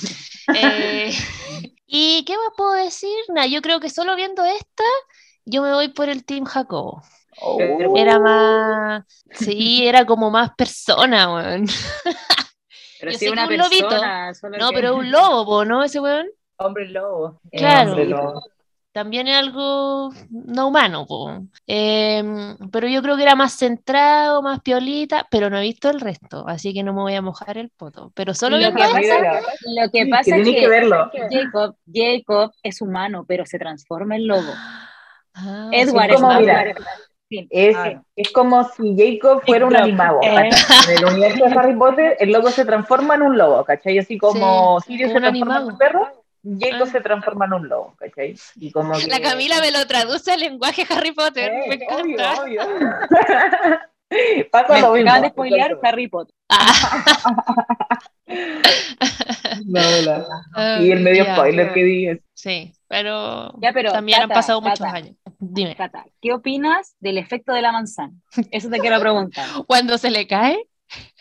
Eh, 0.55 1.13
¿Y 1.87 2.25
qué 2.25 2.35
más 2.35 2.55
puedo 2.57 2.73
decir? 2.73 3.15
Nada, 3.29 3.47
yo 3.47 3.61
creo 3.61 3.81
que 3.81 3.91
solo 3.91 4.17
viendo 4.17 4.43
esta, 4.47 4.85
yo 5.45 5.61
me 5.61 5.75
voy 5.75 5.89
por 5.89 6.09
el 6.09 6.25
Team 6.25 6.45
Jacobo. 6.47 7.03
Oh. 7.43 7.59
Era 7.97 8.19
más, 8.19 9.05
sí, 9.33 9.87
era 9.87 10.07
como 10.07 10.31
más 10.31 10.53
persona, 10.57 11.35
weón. 11.35 11.67
Pero 13.01 13.13
si 13.13 13.29
una 13.29 13.47
persona. 13.47 14.33
No, 14.59 14.71
pero 14.73 14.97
un 14.97 15.11
lobo, 15.11 15.65
¿no? 15.65 15.85
Ese 15.85 16.01
weón. 16.01 16.29
Hombre 16.57 16.89
lobo. 16.89 17.41
Claro. 17.53 18.43
También 18.93 19.29
es 19.29 19.37
algo 19.37 20.13
no 20.31 20.67
humano, 20.67 21.07
po. 21.07 21.31
Em, 21.69 22.57
pero 22.73 22.89
yo 22.89 23.01
creo 23.01 23.17
que 23.17 23.23
era 23.23 23.37
más 23.37 23.53
centrado, 23.53 24.43
más 24.43 24.61
piolita, 24.61 25.25
pero 25.31 25.51
no 25.51 25.59
he 25.59 25.63
visto 25.63 25.89
el 25.89 26.01
resto, 26.01 26.49
así 26.49 26.75
que 26.75 26.83
no 26.83 26.93
me 26.93 27.03
voy 27.03 27.15
a 27.15 27.23
mojar 27.23 27.59
el 27.59 27.71
poto. 27.71 28.11
Pero 28.15 28.35
solo 28.35 28.59
lo 28.59 28.73
que 28.73 28.79
pasa, 28.79 28.99
lo 29.67 29.91
que 29.93 30.07
pasa 30.07 30.37
es 30.37 30.49
que, 30.49 30.91
Jacob, 31.31 31.77
Jacob 31.93 32.53
es 32.63 32.81
humano, 32.81 33.25
pero 33.29 33.47
se 33.47 33.59
transforma 33.59 34.17
en 34.17 34.27
lobo. 34.27 34.53
Ah, 35.41 35.69
Edward 35.71 36.11
es 36.11 36.17
como, 36.17 36.33
es, 37.31 37.77
es, 38.17 38.33
como 38.33 38.65
si 38.71 38.97
Jacob 38.97 39.43
fuera 39.45 39.67
un 39.67 39.77
animago. 39.77 40.21
En 40.23 40.51
el 40.97 41.05
universo 41.05 41.45
de 41.45 41.53
Harry 41.53 41.77
Potter, 41.77 42.17
el 42.21 42.33
lobo 42.33 42.51
se 42.51 42.65
transforma 42.65 43.15
en 43.17 43.23
un 43.23 43.39
lobo, 43.39 43.65
¿cachai? 43.65 43.99
Así 43.99 44.19
como 44.19 44.81
Sirius 44.81 45.13
se 45.13 45.21
transforma 45.21 45.59
en 45.59 45.65
un 45.65 45.79
perro, 45.79 46.09
Jacob 46.43 46.87
ah. 46.89 46.91
se 46.91 47.01
transforma 47.01 47.45
en 47.47 47.53
un 47.53 47.69
lobo, 47.69 47.95
¿cachai? 47.99 48.35
Y 48.57 48.73
como 48.73 48.95
La 48.95 49.21
Camila 49.21 49.61
me 49.61 49.71
lo 49.71 49.87
traduce 49.87 50.33
al 50.33 50.41
lenguaje 50.41 50.87
Harry 50.89 51.13
Potter. 51.13 51.53
me 51.69 51.75
encanta. 51.75 52.43
Obvio, 52.43 52.63
obvio. 52.63 52.91
Pasa 54.51 54.79
lo 54.79 54.93
mismo. 54.93 55.11
Acaban 55.11 55.23
de 55.23 55.29
spoilear 55.29 55.79
Harry 55.83 56.09
Potter. 56.09 56.35
no, 59.67 59.81
la. 60.05 60.83
y 60.83 60.91
el 60.91 61.01
medio 61.01 61.25
spoiler 61.25 61.73
que 61.73 61.85
digas. 61.85 62.19
Sí, 62.35 62.73
pero, 62.87 63.53
ya, 63.61 63.73
pero 63.73 63.93
también 63.93 64.23
han 64.23 64.29
pasado 64.29 64.61
muchos 64.61 64.81
años. 64.81 65.17
Dime. 65.39 65.77
¿qué 66.21 66.33
opinas 66.33 66.97
del 67.01 67.19
efecto 67.19 67.53
de 67.53 67.63
la 67.63 67.73
manzana? 67.73 68.13
Eso 68.51 68.69
te 68.69 68.79
quiero 68.79 68.99
preguntar. 69.01 69.47
¿Cuando 69.67 69.99
se 69.99 70.11
le 70.11 70.27
cae? 70.27 70.59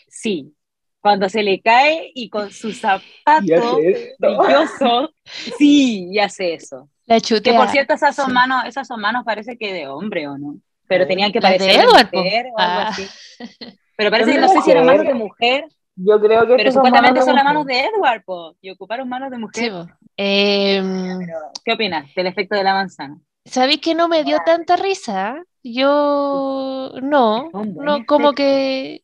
Sí, 0.08 0.56
cuando 1.02 1.30
se 1.30 1.44
le 1.44 1.62
cae 1.62 2.12
y 2.14 2.30
con 2.30 2.52
su 2.52 2.74
zapato 2.74 3.78
brilloso. 4.20 5.12
Sí, 5.58 6.10
ya 6.12 6.30
sé 6.30 6.54
eso. 6.56 6.90
La 7.06 7.22
chutea. 7.22 7.54
Que 7.54 7.58
por 7.58 7.70
cierto, 7.70 7.94
esas 7.94 8.16
son 8.16 8.34
manos, 8.34 8.66
esas 8.66 8.88
son 8.88 9.00
manos 9.00 9.24
parece 9.24 9.58
que 9.58 9.72
de 9.72 9.88
hombre 9.88 10.28
o 10.28 10.38
no. 10.38 10.58
Pero 10.88 11.08
tenían 11.08 11.32
que 11.32 11.40
parecer 11.40 11.82
de, 11.82 11.88
mujer 11.88 12.48
o 12.48 12.60
algo 12.60 12.82
ah. 12.82 12.88
así. 12.90 13.08
Pero 13.98 14.12
parece 14.12 14.34
que 14.34 14.40
no 14.40 14.48
sé 14.48 14.62
si 14.62 14.72
eran 14.72 14.86
manos 14.86 15.06
de 15.06 15.14
mujer. 15.14 15.66
Yo 16.00 16.20
creo 16.22 16.46
que 16.46 16.56
Pero 16.58 16.72
supuestamente 16.72 17.22
son, 17.24 17.36
las 17.36 17.44
manos 17.44 17.66
de 17.66 17.80
Edward, 17.80 18.24
po, 18.24 18.56
y 18.62 18.70
ocuparon 18.70 19.10
manos 19.10 19.32
de 19.32 19.38
mujer. 19.40 19.72
Em, 20.16 21.20
¿Qué 21.66 21.74
opinas 21.74 22.14
del 22.16 22.28
efecto 22.28 22.56
de 22.56 22.64
la 22.64 22.74
manzana? 22.74 23.20
¿Sabéis 23.46 23.82
que 23.82 23.96
no 23.96 24.08
me 24.08 24.24
dio 24.24 24.38
tanta 24.46 24.76
risa? 24.76 25.44
Yo 25.64 26.92
no, 27.02 27.50
no, 27.52 28.06
como 28.06 28.34
que, 28.34 29.04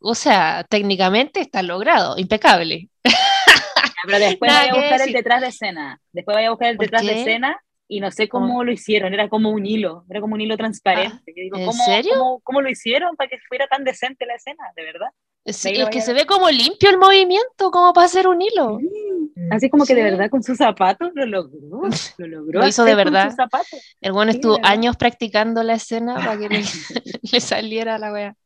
o 0.00 0.14
sea, 0.14 0.64
técnicamente 0.68 1.40
está 1.40 1.62
logrado, 1.62 2.18
impecable. 2.18 2.88
Pero 4.04 4.18
después 4.18 4.50
voy 4.50 4.68
a 4.68 4.74
buscar 4.74 5.00
el 5.02 5.12
detrás 5.12 5.40
de 5.42 5.46
escena, 5.48 6.00
después 6.12 6.36
voy 6.36 6.44
a 6.44 6.50
buscar 6.50 6.68
el 6.70 6.78
detrás 6.78 7.02
de 7.02 7.20
escena 7.20 7.60
y 7.86 8.00
no 8.00 8.10
sé 8.10 8.28
cómo 8.28 8.64
lo 8.64 8.72
hicieron, 8.72 9.12
era 9.12 9.28
como 9.28 9.50
un 9.50 9.66
hilo, 9.66 10.04
era 10.08 10.20
como 10.20 10.34
un 10.34 10.40
hilo 10.40 10.56
transparente. 10.56 11.22
Ah, 11.54 11.60
¿En 11.60 11.72
serio? 11.72 12.40
¿cómo, 12.42 12.62
lo 12.62 12.70
hicieron 12.70 13.16
para 13.16 13.28
que 13.28 13.38
fuera 13.46 13.66
tan 13.66 13.84
decente 13.84 14.24
la 14.26 14.34
escena, 14.34 14.64
de 14.74 14.84
verdad? 14.84 15.08
Es 15.44 15.88
que 15.90 16.00
se 16.00 16.12
ve 16.12 16.24
como 16.24 16.48
limpio 16.50 16.90
el 16.90 16.98
movimiento, 16.98 17.70
como 17.70 17.92
para 17.92 18.06
hacer 18.06 18.28
un 18.28 18.40
hilo. 18.40 18.78
Así 19.50 19.68
como 19.68 19.84
que 19.84 19.94
de 19.94 20.02
verdad 20.02 20.30
con 20.30 20.42
sus 20.42 20.58
zapatos 20.58 21.10
lo 21.14 21.26
logró. 21.26 21.82
Lo 22.18 22.26
logró. 22.26 22.60
Lo 22.60 22.68
hizo 22.68 22.84
de 22.84 22.94
verdad. 22.94 23.34
El 24.00 24.12
bueno 24.12 24.30
estuvo 24.30 24.58
años 24.62 24.96
practicando 24.96 25.62
la 25.62 25.74
escena 25.74 26.14
para 26.14 26.38
que 26.38 26.48
le, 27.32 27.40
saliera 27.40 27.98
la 27.98 28.12
wea. 28.12 28.36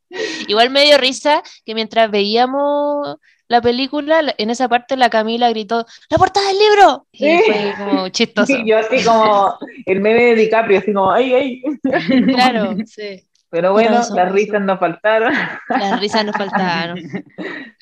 Igual 0.46 0.70
me 0.70 0.84
dio 0.84 0.96
risa 0.98 1.42
que 1.64 1.74
mientras 1.74 2.10
veíamos 2.10 3.16
la 3.48 3.60
película, 3.60 4.22
en 4.38 4.50
esa 4.50 4.68
parte 4.68 4.96
la 4.96 5.10
Camila 5.10 5.50
gritó, 5.50 5.86
¡La 6.08 6.18
portada 6.18 6.46
del 6.48 6.58
libro! 6.58 7.06
Y 7.12 7.38
fue 7.38 7.74
como 7.78 8.08
chistoso. 8.08 8.56
yo 8.64 8.78
así 8.78 9.04
como 9.04 9.56
el 9.84 10.00
meme 10.00 10.24
de 10.24 10.34
DiCaprio, 10.36 10.78
así 10.78 10.92
como, 10.92 11.12
¡ay, 11.12 11.34
ay! 11.34 11.62
Claro, 12.32 12.76
sí. 12.86 13.24
Pero 13.50 13.72
bueno, 13.72 14.00
las 14.14 14.32
risas 14.32 14.60
nos 14.62 14.78
faltaron. 14.78 15.32
Las 15.68 16.00
risas 16.00 16.24
nos 16.24 16.36
faltaron. 16.36 16.98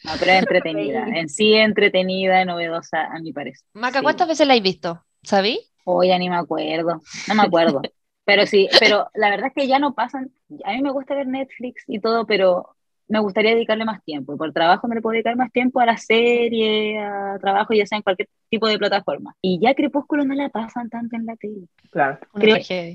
No, 0.04 0.10
pero 0.20 0.32
es 0.32 0.38
entretenida. 0.40 1.06
En 1.14 1.30
sí, 1.30 1.54
entretenida 1.54 2.42
y 2.42 2.44
novedosa, 2.44 3.06
a 3.06 3.20
mi 3.20 3.32
parecer. 3.32 3.66
Maca, 3.72 4.02
¿cuántas 4.02 4.28
veces 4.28 4.46
la 4.46 4.52
has 4.52 4.60
visto? 4.60 5.02
¿Sabí? 5.22 5.58
Hoy 5.84 6.08
ya 6.08 6.18
ni 6.18 6.28
me 6.28 6.36
acuerdo. 6.36 7.00
No 7.26 7.34
me 7.34 7.42
acuerdo. 7.42 7.80
pero 8.26 8.44
sí, 8.44 8.68
pero 8.78 9.08
la 9.14 9.30
verdad 9.30 9.46
es 9.46 9.54
que 9.54 9.66
ya 9.66 9.78
no 9.78 9.94
pasan. 9.94 10.30
A 10.64 10.72
mí 10.72 10.82
me 10.82 10.90
gusta 10.90 11.14
ver 11.14 11.26
Netflix 11.26 11.84
y 11.86 12.00
todo, 12.00 12.26
pero 12.26 12.76
me 13.08 13.18
gustaría 13.20 13.54
dedicarle 13.54 13.86
más 13.86 14.04
tiempo. 14.04 14.34
Y 14.34 14.36
por 14.36 14.52
trabajo 14.52 14.88
me 14.88 14.96
le 14.96 15.00
puedo 15.00 15.12
dedicar 15.12 15.36
más 15.36 15.50
tiempo 15.52 15.80
a 15.80 15.86
la 15.86 15.96
serie, 15.96 16.98
a 16.98 17.38
trabajo, 17.40 17.72
ya 17.72 17.86
sea 17.86 17.96
en 17.96 18.02
cualquier 18.02 18.28
tipo 18.50 18.66
de 18.66 18.78
plataforma. 18.78 19.34
Y 19.40 19.58
ya 19.60 19.74
Crepúsculo 19.74 20.24
no 20.24 20.34
la 20.34 20.50
pasan 20.50 20.90
tanto 20.90 21.16
en 21.16 21.24
la 21.24 21.36
tele. 21.36 21.66
Claro. 21.90 22.18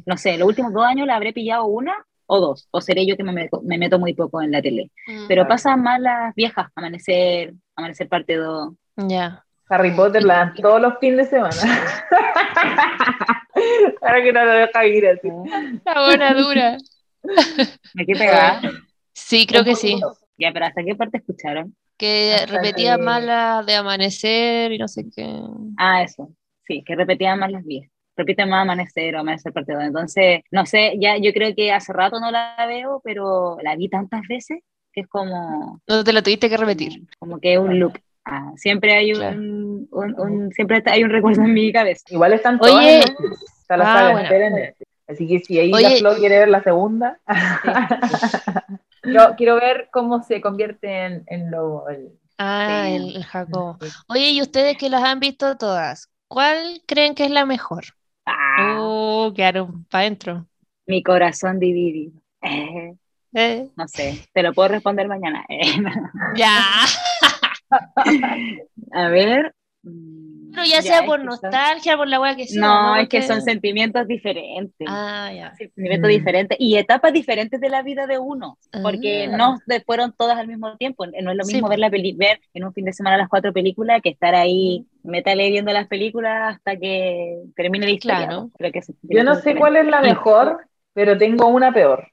no 0.06 0.18
sé, 0.18 0.38
los 0.38 0.48
últimos 0.48 0.74
dos 0.74 0.86
años 0.86 1.08
la 1.08 1.16
habré 1.16 1.34
pillado 1.34 1.66
una 1.66 1.94
o 2.32 2.40
dos, 2.40 2.68
o 2.70 2.80
seré 2.80 3.08
yo 3.08 3.18
que 3.18 3.24
me 3.24 3.34
meto, 3.34 3.60
me 3.64 3.80
meto 3.80 3.98
muy 3.98 4.14
poco 4.14 4.40
en 4.42 4.52
la 4.52 4.62
tele. 4.62 4.92
Mm. 5.08 5.28
Pero 5.28 5.48
pasan 5.48 5.82
más 5.82 6.00
las 6.00 6.36
viejas, 6.36 6.68
Amanecer, 6.76 7.56
Amanecer 7.76 8.08
parte 8.08 8.36
2. 8.36 8.72
Ya. 9.08 9.44
Harry 9.68 9.92
Potter 9.92 10.24
la 10.24 10.36
dan 10.36 10.54
todos 10.54 10.80
los 10.80 10.94
fines 11.00 11.18
de 11.18 11.38
semana. 11.38 11.56
Para 14.00 14.24
que 14.24 14.32
no 14.32 14.46
lo 14.46 14.52
deja 14.52 14.86
ir 14.86 15.08
así. 15.08 15.28
La 15.84 16.06
buena 16.06 16.34
dura. 16.36 16.78
¿Me 17.96 18.06
qué 18.06 18.14
pegada? 18.14 18.62
Sí, 19.14 19.48
creo 19.48 19.64
que 19.64 19.76
sí. 19.76 20.00
Ya, 20.38 20.52
pero 20.54 20.68
¿hasta 20.68 20.84
qué 20.84 20.96
parte 20.96 21.18
escucharon? 21.18 21.76
Que 21.98 22.46
repetía 22.48 22.98
más 22.98 23.24
la 23.24 23.64
de 23.64 23.76
amanecer 23.76 24.72
y 24.72 24.78
no 24.78 24.88
sé 24.88 25.06
qué. 25.16 25.28
Ah, 25.78 26.04
eso. 26.04 26.30
Sí, 26.68 26.84
que 26.86 26.96
repetía 26.96 27.36
más 27.36 27.52
las 27.52 27.66
viejas 27.66 27.92
repite 28.20 28.46
más 28.46 28.62
Amanecer 28.62 29.16
o 29.16 29.20
Amanecer 29.22 29.54
Partido. 29.54 29.82
Entonces, 29.82 30.42
no 30.52 30.66
sé, 30.66 30.94
ya 31.00 31.18
yo 31.18 31.34
creo 31.34 31.56
que 31.56 31.72
hace 31.72 31.94
rato 31.94 32.20
no 32.20 32.32
la 32.32 32.56
veo, 32.68 33.02
pero 33.04 33.58
la 33.64 33.76
vi 33.76 33.90
tantas 33.90 34.22
veces 34.28 34.60
que 34.94 35.02
es 35.02 35.08
como... 35.08 35.82
No 35.88 36.04
te 36.04 36.14
la 36.14 36.22
tuviste 36.22 36.50
que 36.50 36.58
repetir. 36.58 37.08
Como 37.20 37.40
que 37.40 37.54
es 37.54 37.60
un 37.60 37.80
look. 37.80 38.00
Ah, 38.26 38.52
siempre 38.58 38.94
hay 38.94 39.14
un, 39.14 39.88
un, 39.92 40.52
siempre 40.52 40.84
hay 40.86 41.04
un 41.04 41.10
recuerdo 41.10 41.44
en 41.44 41.54
mi 41.54 41.72
cabeza. 41.72 42.04
Igual 42.10 42.34
están 42.34 42.60
todas 42.60 42.76
Oye, 42.76 43.00
está 43.00 43.78
la 43.78 44.10
ah, 44.10 44.74
Así 45.08 45.28
que 45.28 45.40
si 45.40 45.58
ahí 45.58 45.72
la 45.72 45.90
Flo 45.92 46.16
quiere 46.18 46.38
ver 46.38 46.50
la 46.50 46.62
segunda. 46.62 47.20
Yo 49.04 49.36
quiero 49.38 49.56
ver 49.56 49.90
cómo 49.92 50.22
se 50.22 50.42
convierte 50.42 51.06
en, 51.06 51.24
en 51.26 51.50
lobo. 51.50 51.86
ah, 52.38 52.88
el, 52.90 53.16
el 53.16 53.24
Jacob. 53.24 53.78
Oye, 54.08 54.30
¿y 54.30 54.42
ustedes 54.42 54.78
que 54.78 54.90
las 54.90 55.04
han 55.04 55.20
visto 55.20 55.58
todas? 55.58 56.10
¿Cuál 56.28 56.84
creen 56.86 57.16
que 57.16 57.26
es 57.26 57.32
la 57.32 57.46
mejor? 57.46 57.86
Ah. 58.30 58.78
Oh, 58.80 59.34
quedaron 59.36 59.86
para 59.86 60.04
adentro. 60.04 60.48
Mi 60.86 61.04
corazón 61.04 61.60
dividido. 61.60 62.20
Eh. 62.42 62.94
No 63.76 63.88
sé, 63.88 64.28
te 64.34 64.44
lo 64.44 64.54
puedo 64.54 64.70
responder 64.70 65.08
mañana. 65.08 65.46
ya. 66.36 66.64
A 68.94 69.08
ver. 69.10 69.54
Pero 70.52 70.66
ya, 70.66 70.82
sea 70.82 71.04
por 71.04 71.24
nostalgia, 71.24 71.96
por 71.96 72.08
la 72.08 72.20
hueá 72.20 72.36
que 72.36 72.48
sea. 72.48 72.62
No, 72.62 72.96
es 72.96 73.08
que 73.08 73.22
son 73.22 73.42
sentimientos 73.42 74.08
diferentes. 74.08 74.88
Ah, 74.90 75.32
ya. 75.34 75.54
Sentimientos 75.56 76.10
mm. 76.10 76.12
diferentes 76.12 76.58
y 76.60 76.76
etapas 76.78 77.14
diferentes 77.14 77.62
de 77.62 77.70
la 77.70 77.84
vida 77.84 78.08
de 78.08 78.18
uno, 78.18 78.58
porque 78.82 79.30
ah. 79.32 79.38
no 79.38 79.58
fueron 79.86 80.14
todas 80.14 80.38
al 80.38 80.48
mismo 80.48 80.76
tiempo. 80.78 81.06
No 81.06 81.32
es 81.32 81.38
lo 81.38 81.46
mismo 81.46 81.70
ver, 81.70 81.80
la 81.80 81.90
peli 81.90 82.14
ver 82.14 82.42
en 82.54 82.66
un 82.66 82.74
fin 82.74 82.86
de 82.86 82.94
semana 82.94 83.18
las 83.18 83.30
cuatro 83.30 83.54
películas 83.54 84.02
que 84.02 84.10
estar 84.10 84.34
ahí 84.36 84.86
métale 85.04 85.50
viendo 85.50 85.72
las 85.72 85.88
películas 85.88 86.56
hasta 86.56 86.76
que 86.78 87.42
termine 87.56 87.86
la 87.86 87.92
historia. 87.92 88.28
Claro. 88.28 88.52
que 88.58 88.82
Yo 89.04 89.24
no 89.24 89.36
sé 89.36 89.56
cuál 89.56 89.76
es 89.76 89.86
la 89.86 90.02
mejor, 90.02 90.66
pero 90.94 91.18
tengo 91.18 91.48
una 91.48 91.72
peor. 91.72 92.08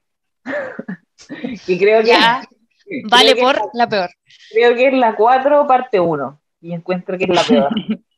y 1.67 1.77
creo 1.77 2.03
que... 2.03 2.13
vale 3.09 3.35
por 3.35 3.59
la 3.73 3.89
peor. 3.89 4.09
Creo 4.51 4.75
que 4.75 4.87
es 4.87 4.93
la 4.93 5.15
4, 5.15 5.67
parte 5.67 5.99
1. 5.99 6.39
Y 6.61 6.73
encuentro 6.73 7.17
que 7.17 7.25
es 7.25 7.29
la 7.29 7.43
peor. 7.43 7.69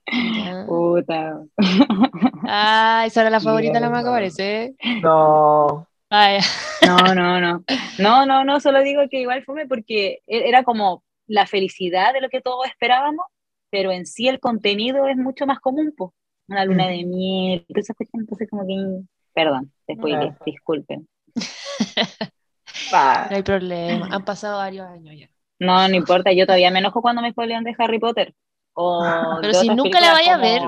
Puta. 0.67 1.39
Ah, 2.47 3.03
esa 3.05 3.21
era 3.21 3.29
la 3.29 3.39
favorita, 3.39 3.79
no 3.79 3.91
me 3.91 4.03
parece. 4.03 4.75
No. 5.01 5.87
No, 6.85 7.13
no, 7.13 7.39
no. 7.39 7.63
No, 7.99 8.25
no, 8.25 8.43
no, 8.43 8.59
solo 8.59 8.81
digo 8.81 9.01
que 9.09 9.21
igual 9.21 9.43
fue 9.43 9.67
porque 9.67 10.19
e-, 10.25 10.49
era 10.49 10.63
como 10.63 11.03
la 11.27 11.45
felicidad 11.45 12.13
de 12.13 12.21
lo 12.21 12.29
que 12.29 12.41
todos 12.41 12.65
esperábamos, 12.65 13.25
pero 13.69 13.91
en 13.91 14.05
sí 14.05 14.27
el 14.27 14.39
contenido 14.39 15.07
es 15.07 15.17
mucho 15.17 15.45
más 15.45 15.59
común, 15.59 15.93
pues. 15.95 16.11
Una 16.47 16.65
luna 16.65 16.85
mm. 16.85 16.89
de 16.89 17.05
miel, 17.05 17.65
entonces 17.67 17.95
como 18.49 18.65
que. 18.65 19.03
Perdón, 19.33 19.71
después 19.87 20.15
disculpen. 20.43 21.07
no 22.91 23.35
hay 23.35 23.43
problema, 23.43 24.07
han 24.11 24.25
pasado 24.25 24.57
varios 24.57 24.87
años 24.87 25.15
ya. 25.15 25.29
No, 25.59 25.87
no 25.87 25.95
importa, 25.95 26.31
yo 26.31 26.45
todavía 26.45 26.71
me 26.71 26.79
enojo 26.79 27.01
cuando 27.01 27.21
me 27.21 27.31
spoilean 27.31 27.63
de 27.63 27.75
Harry 27.77 27.99
Potter. 27.99 28.33
Pero 29.41 29.53
si 29.53 29.69
nunca 29.69 29.99
la 29.99 30.13
vaya 30.13 30.35
a 30.35 30.37
ver. 30.37 30.61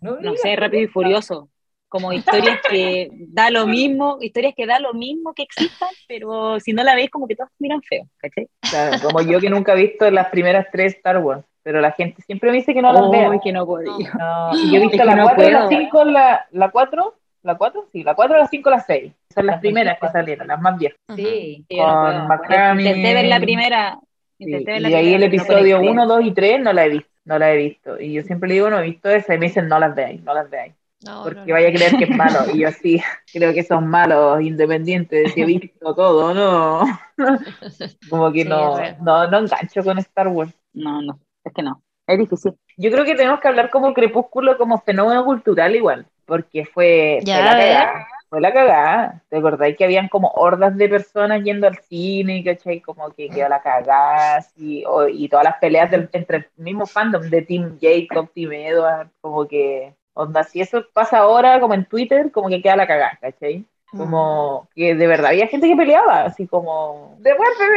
No, 0.00 0.36
sé, 0.36 0.56
Rápido 0.56 0.82
y 0.82 0.86
Furioso. 0.86 1.48
Como 1.88 2.12
historias 2.12 2.58
que 2.68 3.08
da 3.28 3.50
lo 3.50 3.68
mismo, 3.68 4.18
historias 4.20 4.54
que 4.56 4.66
da 4.66 4.80
lo 4.80 4.94
mismo 4.94 5.32
que 5.32 5.44
existan, 5.44 5.90
pero 6.08 6.58
si 6.58 6.72
no 6.72 6.82
la 6.82 6.96
ves, 6.96 7.08
como 7.08 7.28
que 7.28 7.36
todos 7.36 7.50
miran 7.60 7.82
feo, 7.82 8.08
¿cachai? 8.16 8.48
Claro, 8.68 8.96
como 9.00 9.20
yo 9.20 9.38
que 9.38 9.48
nunca 9.48 9.74
he 9.74 9.76
visto 9.76 10.10
las 10.10 10.26
primeras 10.26 10.66
tres 10.72 10.96
Star 10.96 11.18
Wars, 11.18 11.44
pero 11.62 11.80
la 11.80 11.92
gente 11.92 12.20
siempre 12.22 12.50
me 12.50 12.56
dice 12.56 12.74
que 12.74 12.82
no 12.82 12.92
las 12.92 13.08
veo. 13.12 13.40
que 13.40 13.52
no 13.52 13.64
podía. 13.64 13.92
yo 13.92 14.50
he 14.76 14.80
visto 14.80 15.04
la 15.04 15.22
4, 15.22 15.50
la 15.50 15.68
5, 15.68 16.04
la, 16.06 16.46
la 16.50 16.70
4, 16.72 17.14
la 17.44 17.56
4, 17.56 17.88
sí, 17.92 18.02
la 18.02 18.16
4, 18.16 18.38
la 18.38 18.48
5, 18.48 18.70
la 18.70 18.80
6. 18.80 19.12
Son 19.32 19.46
las 19.46 19.60
primeras 19.60 20.00
que 20.00 20.08
salieron, 20.08 20.48
las 20.48 20.60
más 20.60 20.76
viejas. 20.76 20.98
Sí, 21.14 21.64
con 21.68 22.26
no 22.26 22.80
Intenté 22.80 23.14
ver 23.14 23.26
la 23.26 23.38
primera. 23.38 24.00
Y 24.38 24.54
ahí 24.68 25.14
el 25.14 25.22
episodio 25.22 25.80
1, 25.80 26.06
2 26.06 26.24
y 26.24 26.30
3 26.32 26.60
no 26.60 26.72
la 26.72 26.86
he 26.86 26.88
visto 26.88 27.14
no 27.24 27.38
la 27.38 27.52
he 27.52 27.56
visto. 27.56 28.00
Y 28.00 28.12
yo 28.12 28.22
siempre 28.22 28.48
le 28.48 28.54
digo, 28.54 28.70
no 28.70 28.78
he 28.78 28.84
visto 28.84 29.08
esa, 29.08 29.34
y 29.34 29.38
me 29.38 29.46
dicen, 29.46 29.68
no 29.68 29.78
las 29.78 29.94
veáis, 29.94 30.22
no 30.22 30.34
las 30.34 30.48
veáis. 30.50 30.74
porque 31.22 31.52
vaya 31.52 31.68
a 31.68 31.72
creer 31.72 31.96
que 31.96 32.04
es 32.04 32.16
malo. 32.16 32.40
Y 32.52 32.60
yo 32.60 32.70
sí, 32.70 33.00
creo 33.32 33.52
que 33.52 33.62
son 33.62 33.86
malos, 33.86 34.40
independientes, 34.42 35.32
si 35.32 35.42
he 35.42 35.46
visto 35.46 35.94
todo, 35.94 36.34
no. 36.34 36.84
Como 38.10 38.32
que 38.32 38.44
no, 38.44 38.76
no, 39.00 39.30
no 39.30 39.38
engancho 39.38 39.82
con 39.82 39.98
Star 39.98 40.28
Wars. 40.28 40.54
No, 40.72 41.02
no, 41.02 41.18
es 41.44 41.52
que 41.52 41.62
no. 41.62 41.82
Es 42.06 42.18
difícil. 42.18 42.54
Yo 42.76 42.90
creo 42.90 43.04
que 43.04 43.14
tenemos 43.14 43.40
que 43.40 43.48
hablar 43.48 43.70
como 43.70 43.94
crepúsculo, 43.94 44.58
como 44.58 44.78
fenómeno 44.82 45.24
cultural 45.24 45.74
igual, 45.74 46.06
porque 46.26 46.66
fue, 46.66 47.20
ya, 47.22 47.36
fue 47.36 47.44
la 47.44 48.06
cagada. 48.52 49.22
¿Te 49.28 49.38
acordáis 49.38 49.76
que 49.76 49.84
habían 49.84 50.08
como 50.08 50.28
hordas 50.34 50.76
de 50.76 50.88
personas 50.88 51.42
yendo 51.42 51.66
al 51.66 51.78
cine, 51.78 52.42
¿cachai? 52.44 52.80
Como 52.80 53.10
que 53.12 53.28
quedó 53.28 53.48
la 53.48 53.62
cagada, 53.62 54.44
y, 54.56 54.84
y 55.12 55.28
todas 55.28 55.44
las 55.44 55.58
peleas 55.58 55.92
entre 56.12 56.36
el 56.38 56.46
mismo 56.56 56.86
fandom 56.86 57.22
de 57.30 57.42
Team 57.42 57.78
Jacob, 57.80 58.30
Team 58.34 58.52
Edward, 58.52 59.10
como 59.20 59.46
que, 59.48 59.94
onda, 60.14 60.44
si 60.44 60.60
eso 60.60 60.84
pasa 60.92 61.18
ahora, 61.18 61.60
como 61.60 61.74
en 61.74 61.86
Twitter, 61.86 62.30
como 62.32 62.48
que 62.48 62.62
queda 62.62 62.76
la 62.76 62.86
cagada, 62.86 63.18
¿cachai? 63.20 63.66
Como 63.96 64.68
que 64.74 64.94
de 64.94 65.06
verdad 65.06 65.30
había 65.30 65.46
gente 65.46 65.68
que 65.68 65.76
peleaba, 65.76 66.24
así 66.24 66.46
como. 66.46 67.16
De 67.20 67.32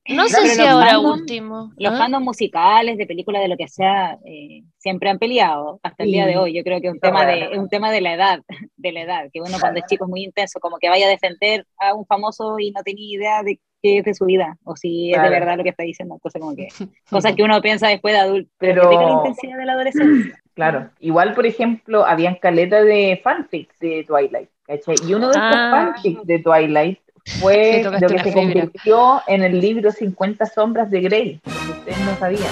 no 0.09 0.29
sé 0.29 0.49
si 0.49 0.63
ahora 0.63 0.99
último. 0.99 1.73
Los 1.77 1.93
¿Ah? 1.95 1.99
fandoms 1.99 2.25
musicales, 2.25 2.97
de 2.97 3.07
películas, 3.07 3.43
de 3.43 3.49
lo 3.49 3.57
que 3.57 3.69
sea, 3.69 4.19
eh, 4.25 4.63
siempre 4.79 5.11
han 5.11 5.19
peleado 5.19 5.81
hasta 5.83 6.05
el 6.05 6.13
día 6.13 6.27
de 6.27 6.37
hoy. 6.37 6.55
Yo 6.55 6.63
creo 6.63 6.81
que 6.81 6.89
es 6.89 6.93
un, 6.93 7.01
tema 7.01 7.27
de, 7.27 7.59
un 7.59 7.69
tema 7.69 7.91
de 7.91 8.01
la 8.01 8.15
edad, 8.15 8.41
de 8.77 8.93
la 8.93 9.03
edad, 9.03 9.31
que 9.33 9.41
uno 9.41 9.59
cuando 9.61 9.81
es 9.81 9.87
chico 9.87 10.05
es 10.05 10.11
muy 10.11 10.25
intenso, 10.25 10.61
como 10.61 10.79
que 10.79 10.89
vaya 10.89 11.07
a 11.07 11.11
defender 11.11 11.67
a 11.79 11.95
un 11.95 12.07
famoso 12.07 12.59
y 12.59 12.71
no 12.71 12.83
tenía 12.83 13.17
idea 13.17 13.43
de 13.43 13.61
qué 13.83 13.99
es 13.99 14.05
de 14.05 14.15
su 14.15 14.25
vida, 14.25 14.59
o 14.65 14.77
si 14.77 15.13
es 15.13 15.23
de 15.23 15.29
verdad 15.29 15.57
lo 15.57 15.63
que 15.63 15.71
está 15.71 15.83
diciendo. 15.83 16.17
Entonces, 16.17 16.41
como 16.41 16.57
que 16.57 16.69
cosas 17.11 17.35
que 17.35 17.43
uno 17.43 17.61
piensa 17.61 17.89
después 17.89 18.15
de 18.15 18.21
adulto, 18.21 18.51
pero, 18.59 18.89
pero... 18.89 19.07
la 19.07 19.13
intensidad 19.13 19.59
de 19.59 19.67
la 19.67 19.73
adolescencia. 19.73 20.43
Claro, 20.59 20.91
igual 20.99 21.35
por 21.35 21.47
ejemplo, 21.47 22.05
habían 22.05 22.35
caleta 22.35 22.83
de 22.83 23.21
fanfics 23.23 23.79
de 23.79 24.03
Twilight, 24.03 24.49
¿cachai? 24.67 24.97
Y 25.07 25.15
uno 25.15 25.29
de 25.29 25.35
estos 25.35 25.53
ah. 25.55 25.71
fanfics 25.71 26.27
de 26.27 26.39
Twilight 26.41 26.99
fue 27.39 27.85
lo 28.01 28.09
que 28.09 28.19
se 28.19 28.33
convirtió 28.33 29.23
en 29.29 29.45
el 29.45 29.61
libro 29.61 29.93
50 29.93 30.47
sombras 30.47 30.91
de 30.91 31.01
Grey, 31.03 31.41
ustedes 31.47 32.01
no 32.01 32.17
sabían. 32.17 32.43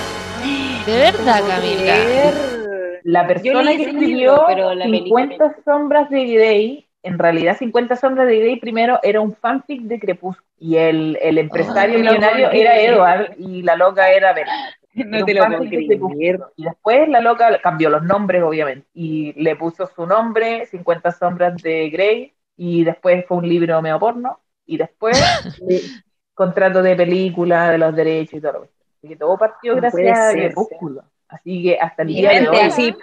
De 0.86 0.98
verdad, 0.98 1.40
Camila. 1.48 1.94
La 3.02 3.26
persona 3.26 3.76
que 3.76 3.82
escribió 3.82 4.46
50 4.48 5.57
sombras 5.64 6.09
de 6.09 6.26
Grey, 6.26 6.86
en 7.02 7.18
realidad 7.18 7.57
50 7.59 7.96
sombras 7.96 8.28
de 8.28 8.38
Grey 8.38 8.61
primero 8.61 9.00
era 9.02 9.20
un 9.20 9.34
fanfic 9.34 9.82
de 9.82 9.98
Crepúsculo 9.98 10.46
y 10.59 10.76
el, 10.76 11.18
el 11.20 11.38
empresario 11.38 11.98
millonario 11.98 12.50
era 12.50 12.80
Edward 12.80 13.34
y 13.38 13.62
la 13.62 13.76
loca 13.76 14.11
era 14.11 14.32
Bella. 14.32 14.52
No 15.07 15.24
te 15.24 15.34
lo 15.34 15.44
Y 16.57 16.64
después 16.64 17.09
la 17.09 17.20
loca 17.20 17.61
cambió 17.61 17.90
los 17.90 18.03
nombres, 18.03 18.42
obviamente, 18.42 18.86
y 18.94 19.32
le 19.34 19.55
puso 19.57 19.86
su 19.86 20.07
nombre, 20.07 20.66
50 20.66 21.12
sombras 21.12 21.62
de 21.62 21.90
Grey, 21.90 22.32
y 22.57 22.84
después 22.84 23.24
fue 23.26 23.36
un 23.36 23.49
libro 23.49 23.82
medio 23.82 23.99
porno, 23.99 24.40
y 24.64 24.78
después 24.78 25.18
contrato 26.34 26.82
de 26.82 26.97
película, 26.97 27.70
de 27.70 27.78
los 27.78 27.94
derechos 27.94 28.34
y 28.34 28.40
todo 28.40 28.53
lo 28.53 28.62
Así 28.62 29.09
que 29.09 29.16
todo 29.16 29.36
partió 29.36 29.76
gracias 29.76 30.18
a 30.18 30.32
Crepúsculo. 30.32 31.05
Así 31.28 31.62
que 31.62 31.78
hasta 31.78 32.03
el 32.03 32.09
día 32.09 32.30
de 32.30 32.49
hoy. 32.49 32.97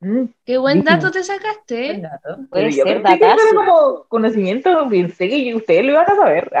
Mm, 0.00 0.24
Qué 0.44 0.58
buen 0.58 0.84
dato 0.84 1.10
te 1.10 1.24
sacaste. 1.24 1.86
Buen 1.86 2.02
dato. 2.02 2.38
Puede 2.50 2.72
ser 2.72 3.02
datazo. 3.02 3.54
como 3.54 4.04
conocimiento, 4.08 4.86
pensé 4.90 5.28
que 5.28 5.54
ustedes 5.54 5.84
lo 5.84 5.92
iban 5.92 6.10
a 6.10 6.14
saber. 6.14 6.52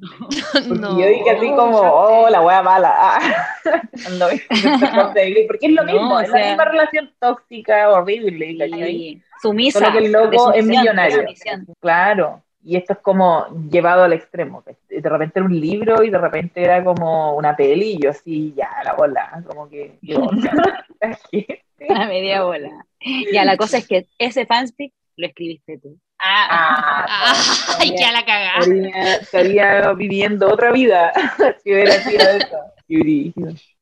no. 0.68 0.98
yo 0.98 1.06
dije 1.06 1.30
así 1.30 1.48
como, 1.50 1.78
oh, 1.78 2.28
la 2.28 2.40
wea 2.40 2.62
mala. 2.62 2.92
Ah. 2.94 3.20
porque 5.46 5.66
es 5.66 5.72
lo 5.72 5.84
mismo, 5.84 6.20
es 6.20 6.28
la 6.30 6.48
misma 6.48 6.64
relación 6.64 7.12
tóxica, 7.20 7.88
horrible. 7.90 8.56
Sí. 8.72 9.22
Sumisa. 9.40 9.78
Solo 9.78 9.92
que 9.92 9.98
el 10.06 10.12
loco 10.12 10.52
es 10.52 10.64
millonario. 10.64 11.24
Claro. 11.80 12.42
Y 12.64 12.76
esto 12.76 12.92
es 12.92 12.98
como 13.00 13.46
llevado 13.70 14.04
al 14.04 14.12
extremo. 14.12 14.62
De 14.88 15.08
repente 15.08 15.38
era 15.38 15.46
un 15.46 15.60
libro 15.60 16.02
y 16.02 16.10
de 16.10 16.18
repente 16.18 16.62
era 16.62 16.84
como 16.84 17.34
una 17.34 17.56
peli 17.56 17.94
y 17.94 18.02
yo 18.02 18.10
así, 18.10 18.54
ya, 18.56 18.70
la 18.84 18.94
bola, 18.94 19.42
como 19.46 19.68
que... 19.68 19.98
A 21.88 22.06
media 22.06 22.44
bola. 22.44 22.86
Ya, 23.32 23.44
la 23.44 23.56
cosa 23.56 23.78
es 23.78 23.88
que 23.88 24.06
ese 24.18 24.46
fanfic 24.46 24.92
lo 25.16 25.26
escribiste 25.26 25.78
tú. 25.78 25.98
Ah, 26.24 26.46
ah, 26.50 27.06
ah 27.08 27.76
ay, 27.80 27.94
ya 27.98 28.12
la 28.12 28.24
cagaste. 28.24 28.92
Estaría, 29.20 29.92
viviendo 29.92 30.48
otra 30.48 30.70
vida 30.70 31.12
si 31.62 31.72
hubiera 31.72 31.94
sido 31.94 32.20
eso. 32.20 32.58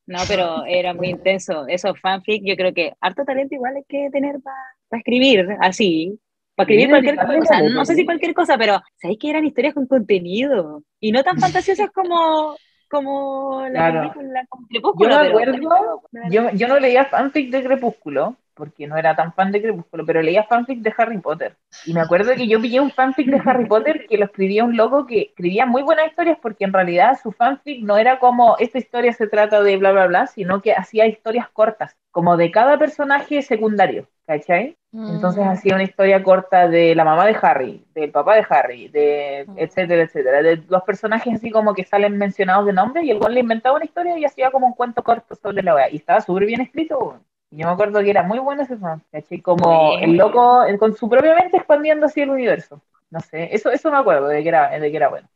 No, 0.07 0.19
pero 0.27 0.65
era 0.65 0.93
muy 0.93 1.09
intenso. 1.09 1.67
Esos 1.67 1.99
fanfic, 1.99 2.43
yo 2.43 2.55
creo 2.55 2.73
que 2.73 2.93
harto 2.99 3.23
talento 3.23 3.55
igual 3.55 3.75
hay 3.75 3.83
que 3.87 4.09
tener 4.11 4.37
para 4.41 4.99
escribir 4.99 5.47
así. 5.59 6.19
Escribir 6.61 6.89
cualquier 6.89 7.15
cosa. 7.15 7.61
No 7.61 7.85
sé 7.85 7.95
si 7.95 8.05
cualquier 8.05 8.33
cosa, 8.33 8.57
pero 8.57 8.81
sabéis 8.97 9.19
que 9.19 9.29
eran 9.29 9.45
historias 9.45 9.73
con 9.73 9.87
contenido 9.87 10.83
y 10.99 11.11
no 11.11 11.23
tan 11.23 11.37
fantasiosas 11.39 11.89
como 11.93 12.55
como 12.89 13.65
la 13.69 13.91
película 13.91 14.45
Crepúsculo. 14.69 15.09
Yo 15.09 15.21
me 15.21 15.27
acuerdo, 15.29 16.01
yo, 16.29 16.51
yo 16.51 16.67
no 16.67 16.77
leía 16.77 17.05
fanfic 17.05 17.49
de 17.49 17.63
Crepúsculo, 17.63 18.35
porque 18.61 18.85
no 18.85 18.95
era 18.95 19.15
tan 19.15 19.33
fan 19.33 19.51
de 19.51 19.59
Crepúsculo, 19.59 20.05
pero 20.05 20.21
leía 20.21 20.43
fanfic 20.43 20.81
de 20.81 20.93
Harry 20.95 21.17
Potter. 21.17 21.55
Y 21.83 21.95
me 21.95 22.01
acuerdo 22.01 22.35
que 22.35 22.47
yo 22.47 22.61
pillé 22.61 22.79
un 22.79 22.91
fanfic 22.91 23.25
de 23.25 23.41
Harry 23.43 23.65
Potter 23.65 24.05
que 24.07 24.19
lo 24.19 24.25
escribía 24.25 24.63
un 24.63 24.77
loco 24.77 25.07
que 25.07 25.21
escribía 25.21 25.65
muy 25.65 25.81
buenas 25.81 26.09
historias 26.09 26.37
porque 26.39 26.65
en 26.65 26.71
realidad 26.71 27.17
su 27.23 27.31
fanfic 27.31 27.83
no 27.83 27.97
era 27.97 28.19
como 28.19 28.57
esta 28.59 28.77
historia 28.77 29.13
se 29.13 29.25
trata 29.25 29.63
de 29.63 29.77
bla 29.77 29.91
bla 29.93 30.05
bla, 30.05 30.27
sino 30.27 30.61
que 30.61 30.73
hacía 30.73 31.07
historias 31.07 31.49
cortas, 31.49 31.97
como 32.11 32.37
de 32.37 32.51
cada 32.51 32.77
personaje 32.77 33.41
secundario, 33.41 34.07
¿cachai? 34.27 34.77
Entonces 34.93 35.43
mm. 35.43 35.47
hacía 35.47 35.73
una 35.73 35.83
historia 35.83 36.21
corta 36.21 36.67
de 36.67 36.93
la 36.93 37.03
mamá 37.03 37.25
de 37.25 37.35
Harry, 37.41 37.83
del 37.95 38.11
papá 38.11 38.35
de 38.35 38.45
Harry, 38.47 38.89
de 38.89 39.45
mm. 39.47 39.57
etcétera, 39.57 40.03
etcétera, 40.03 40.43
de 40.43 40.57
los 40.69 40.83
personajes 40.83 41.33
así 41.33 41.49
como 41.49 41.73
que 41.73 41.83
salen 41.83 42.15
mencionados 42.15 42.67
de 42.67 42.73
nombre 42.73 43.03
y 43.03 43.09
el 43.09 43.17
cual 43.17 43.33
le 43.33 43.39
inventaba 43.39 43.77
una 43.77 43.85
historia 43.85 44.19
y 44.19 44.25
hacía 44.25 44.51
como 44.51 44.67
un 44.67 44.73
cuento 44.73 45.01
corto 45.01 45.33
sobre 45.33 45.63
la 45.63 45.73
wea. 45.73 45.89
Y 45.89 45.95
estaba 45.95 46.21
súper 46.21 46.45
bien 46.45 46.61
escrito. 46.61 47.19
Yo 47.51 47.67
me 47.67 47.73
acuerdo 47.73 48.01
que 48.01 48.09
era 48.09 48.23
muy 48.23 48.39
bueno 48.39 48.63
ese 48.63 48.77
fan, 48.77 49.03
¿cachai? 49.11 49.41
Como 49.41 49.97
el 49.99 50.15
loco 50.15 50.63
con 50.79 50.95
su 50.95 51.09
propia 51.09 51.35
mente 51.35 51.57
expandiendo 51.57 52.05
así 52.05 52.21
el 52.21 52.29
universo. 52.29 52.81
No 53.09 53.19
sé, 53.19 53.53
eso, 53.53 53.69
eso 53.69 53.91
me 53.91 53.97
acuerdo 53.97 54.27
de 54.27 54.41
que 54.41 54.49
era, 54.49 54.69
de 54.69 54.89
que 54.89 54.95
era 54.97 55.09
bueno. 55.09 55.27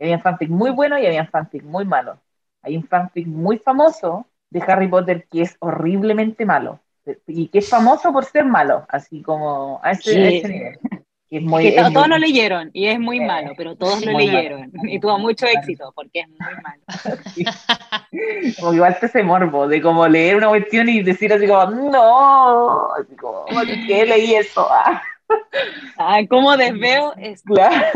Había 0.00 0.20
fanfic 0.20 0.48
muy 0.50 0.70
bueno 0.70 0.98
y 0.98 1.06
había 1.06 1.26
fanfic 1.26 1.64
muy 1.64 1.84
malo. 1.84 2.18
Hay 2.62 2.76
un 2.76 2.84
fanfic 2.84 3.26
muy 3.26 3.58
famoso 3.58 4.26
de 4.50 4.62
Harry 4.62 4.86
Potter 4.86 5.26
que 5.28 5.42
es 5.42 5.56
horriblemente 5.58 6.46
malo 6.46 6.78
y 7.26 7.48
que 7.48 7.58
es 7.58 7.68
famoso 7.68 8.12
por 8.12 8.24
ser 8.24 8.44
malo, 8.44 8.86
así 8.88 9.20
como 9.20 9.80
a 9.82 9.90
ese, 9.90 10.48
nivel. 10.48 10.78
todos 11.92 12.08
lo 12.08 12.18
leyeron 12.18 12.70
y 12.72 12.86
es 12.86 12.98
muy 12.98 13.20
malo, 13.20 13.52
pero 13.56 13.76
todos 13.76 14.04
lo 14.04 14.18
leyeron 14.18 14.70
y 14.88 14.98
tuvo 14.98 15.18
mucho 15.18 15.46
éxito 15.46 15.92
porque 15.94 16.20
es 16.20 16.28
muy 16.28 16.38
malo. 16.62 16.82
como 18.60 18.74
igual 18.74 18.96
ese 19.00 19.22
morbo 19.22 19.68
de 19.68 19.80
como 19.80 20.06
leer 20.06 20.36
una 20.36 20.48
cuestión 20.48 20.88
y 20.88 21.02
decir 21.02 21.32
así 21.32 21.46
como, 21.46 21.66
no, 21.66 22.92
así 22.94 23.14
como, 23.16 23.44
¿por 23.46 23.66
qué 23.66 24.06
leí 24.06 24.34
eso? 24.34 24.66
Ah. 24.70 25.02
Ah, 25.96 26.20
¿Cómo 26.28 26.56
desveo 26.56 27.14
es 27.16 27.42
Claro. 27.42 27.86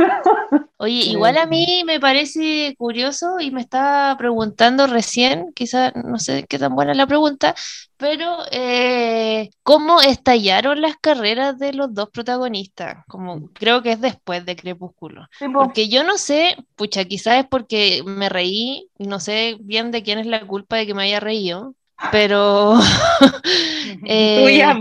Oye, 0.80 1.07
igual 1.07 1.36
a 1.39 1.47
mí 1.47 1.82
me 1.84 1.99
parece 1.99 2.76
curioso 2.78 3.41
y 3.41 3.51
me 3.51 3.61
estaba 3.61 4.16
preguntando 4.16 4.86
recién, 4.86 5.53
quizás 5.53 5.93
no 5.97 6.20
sé 6.20 6.47
qué 6.49 6.57
tan 6.57 6.76
buena 6.76 6.95
la 6.95 7.09
pregunta, 7.09 7.57
pero 7.97 8.39
eh, 8.53 9.51
¿cómo 9.64 10.01
estallaron 10.01 10.80
las 10.80 10.97
carreras 10.97 11.59
de 11.59 11.72
los 11.72 11.93
dos 11.93 12.11
protagonistas? 12.11 13.05
Como 13.09 13.49
creo 13.55 13.82
que 13.82 13.93
es 13.93 14.01
después 14.01 14.47
de 14.47 14.55
Crepúsculo. 14.55 15.26
porque 15.53 15.89
yo 15.89 16.05
no 16.05 16.16
sé, 16.16 16.57
pucha, 16.76 17.05
quizás 17.07 17.39
es 17.39 17.47
porque 17.51 18.03
me 18.07 18.28
reí 18.28 18.89
y 18.99 19.09
no 19.09 19.18
sé 19.18 19.57
bien 19.61 19.91
de 19.91 20.05
quién 20.05 20.20
es 20.20 20.26
la 20.26 20.47
culpa 20.47 20.76
de 20.76 20.86
que 20.86 20.95
me 20.95 21.03
haya 21.03 21.18
reído, 21.18 21.74
pero. 22.13 22.79
eh, 24.05 24.41
Tuya, 24.43 24.79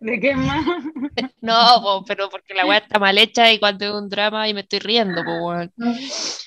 ¿de 0.00 0.20
qué 0.20 0.34
más? 0.34 0.64
no, 1.40 2.04
pero 2.06 2.28
porque 2.30 2.54
la 2.54 2.66
weá 2.66 2.78
está 2.78 2.98
mal 2.98 3.18
hecha 3.18 3.52
y 3.52 3.58
cuando 3.58 3.84
es 3.84 3.92
un 3.92 4.08
drama 4.08 4.48
y 4.48 4.54
me 4.54 4.60
estoy 4.60 4.78
riendo, 4.78 5.22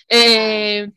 eh, 0.09 0.91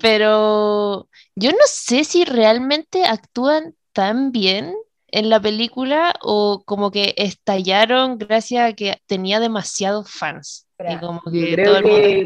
pero 0.00 1.08
yo 1.34 1.50
no 1.50 1.66
sé 1.66 2.04
si 2.04 2.24
realmente 2.24 3.04
actúan 3.04 3.74
tan 3.92 4.32
bien 4.32 4.74
en 5.08 5.30
la 5.30 5.40
película 5.40 6.14
o 6.22 6.62
como 6.64 6.90
que 6.90 7.14
estallaron 7.16 8.18
gracias 8.18 8.70
a 8.70 8.72
que 8.74 9.00
tenía 9.06 9.40
demasiados 9.40 10.10
fans. 10.10 10.66
Y 10.78 10.96
como 10.98 11.20
que 11.22 11.50
yo, 11.50 11.54
creo 11.54 11.82
que, 11.82 12.24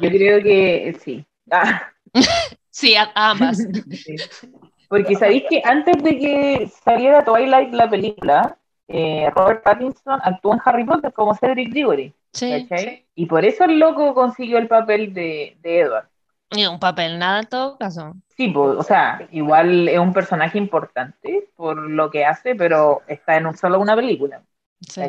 yo 0.00 0.10
creo 0.10 0.42
que 0.42 0.98
sí. 1.04 1.24
Ah. 1.50 1.92
sí, 2.70 2.94
ambas. 3.14 3.58
Porque 4.88 5.14
sabéis 5.16 5.44
que 5.48 5.62
antes 5.64 6.02
de 6.02 6.18
que 6.18 6.70
saliera 6.82 7.24
Twilight 7.24 7.72
la 7.72 7.88
película, 7.88 8.56
eh, 8.88 9.30
Robert 9.34 9.62
Pattinson 9.62 10.18
actuó 10.22 10.54
en 10.54 10.60
Harry 10.64 10.84
Potter 10.84 11.12
como 11.12 11.34
Cedric 11.34 11.72
Diggory. 11.72 12.14
Sí. 12.32 12.66
Y 13.14 13.26
por 13.26 13.44
eso 13.44 13.64
el 13.64 13.78
loco 13.78 14.14
consiguió 14.14 14.58
el 14.58 14.68
papel 14.68 15.12
de, 15.12 15.56
de 15.60 15.80
Edward. 15.80 16.08
Y 16.50 16.64
un 16.64 16.78
papel 16.78 17.18
nada 17.18 17.40
en 17.40 17.46
todo 17.46 17.76
caso. 17.76 18.14
Sí, 18.36 18.48
pues, 18.48 18.76
o 18.78 18.82
sea, 18.82 19.28
igual 19.32 19.88
es 19.88 19.98
un 19.98 20.14
personaje 20.14 20.56
importante 20.56 21.48
por 21.56 21.76
lo 21.76 22.10
que 22.10 22.24
hace, 22.24 22.54
pero 22.54 23.02
está 23.06 23.36
en 23.36 23.46
un, 23.46 23.56
solo 23.56 23.78
una 23.78 23.94
película. 23.94 24.42
Sí. 24.80 25.02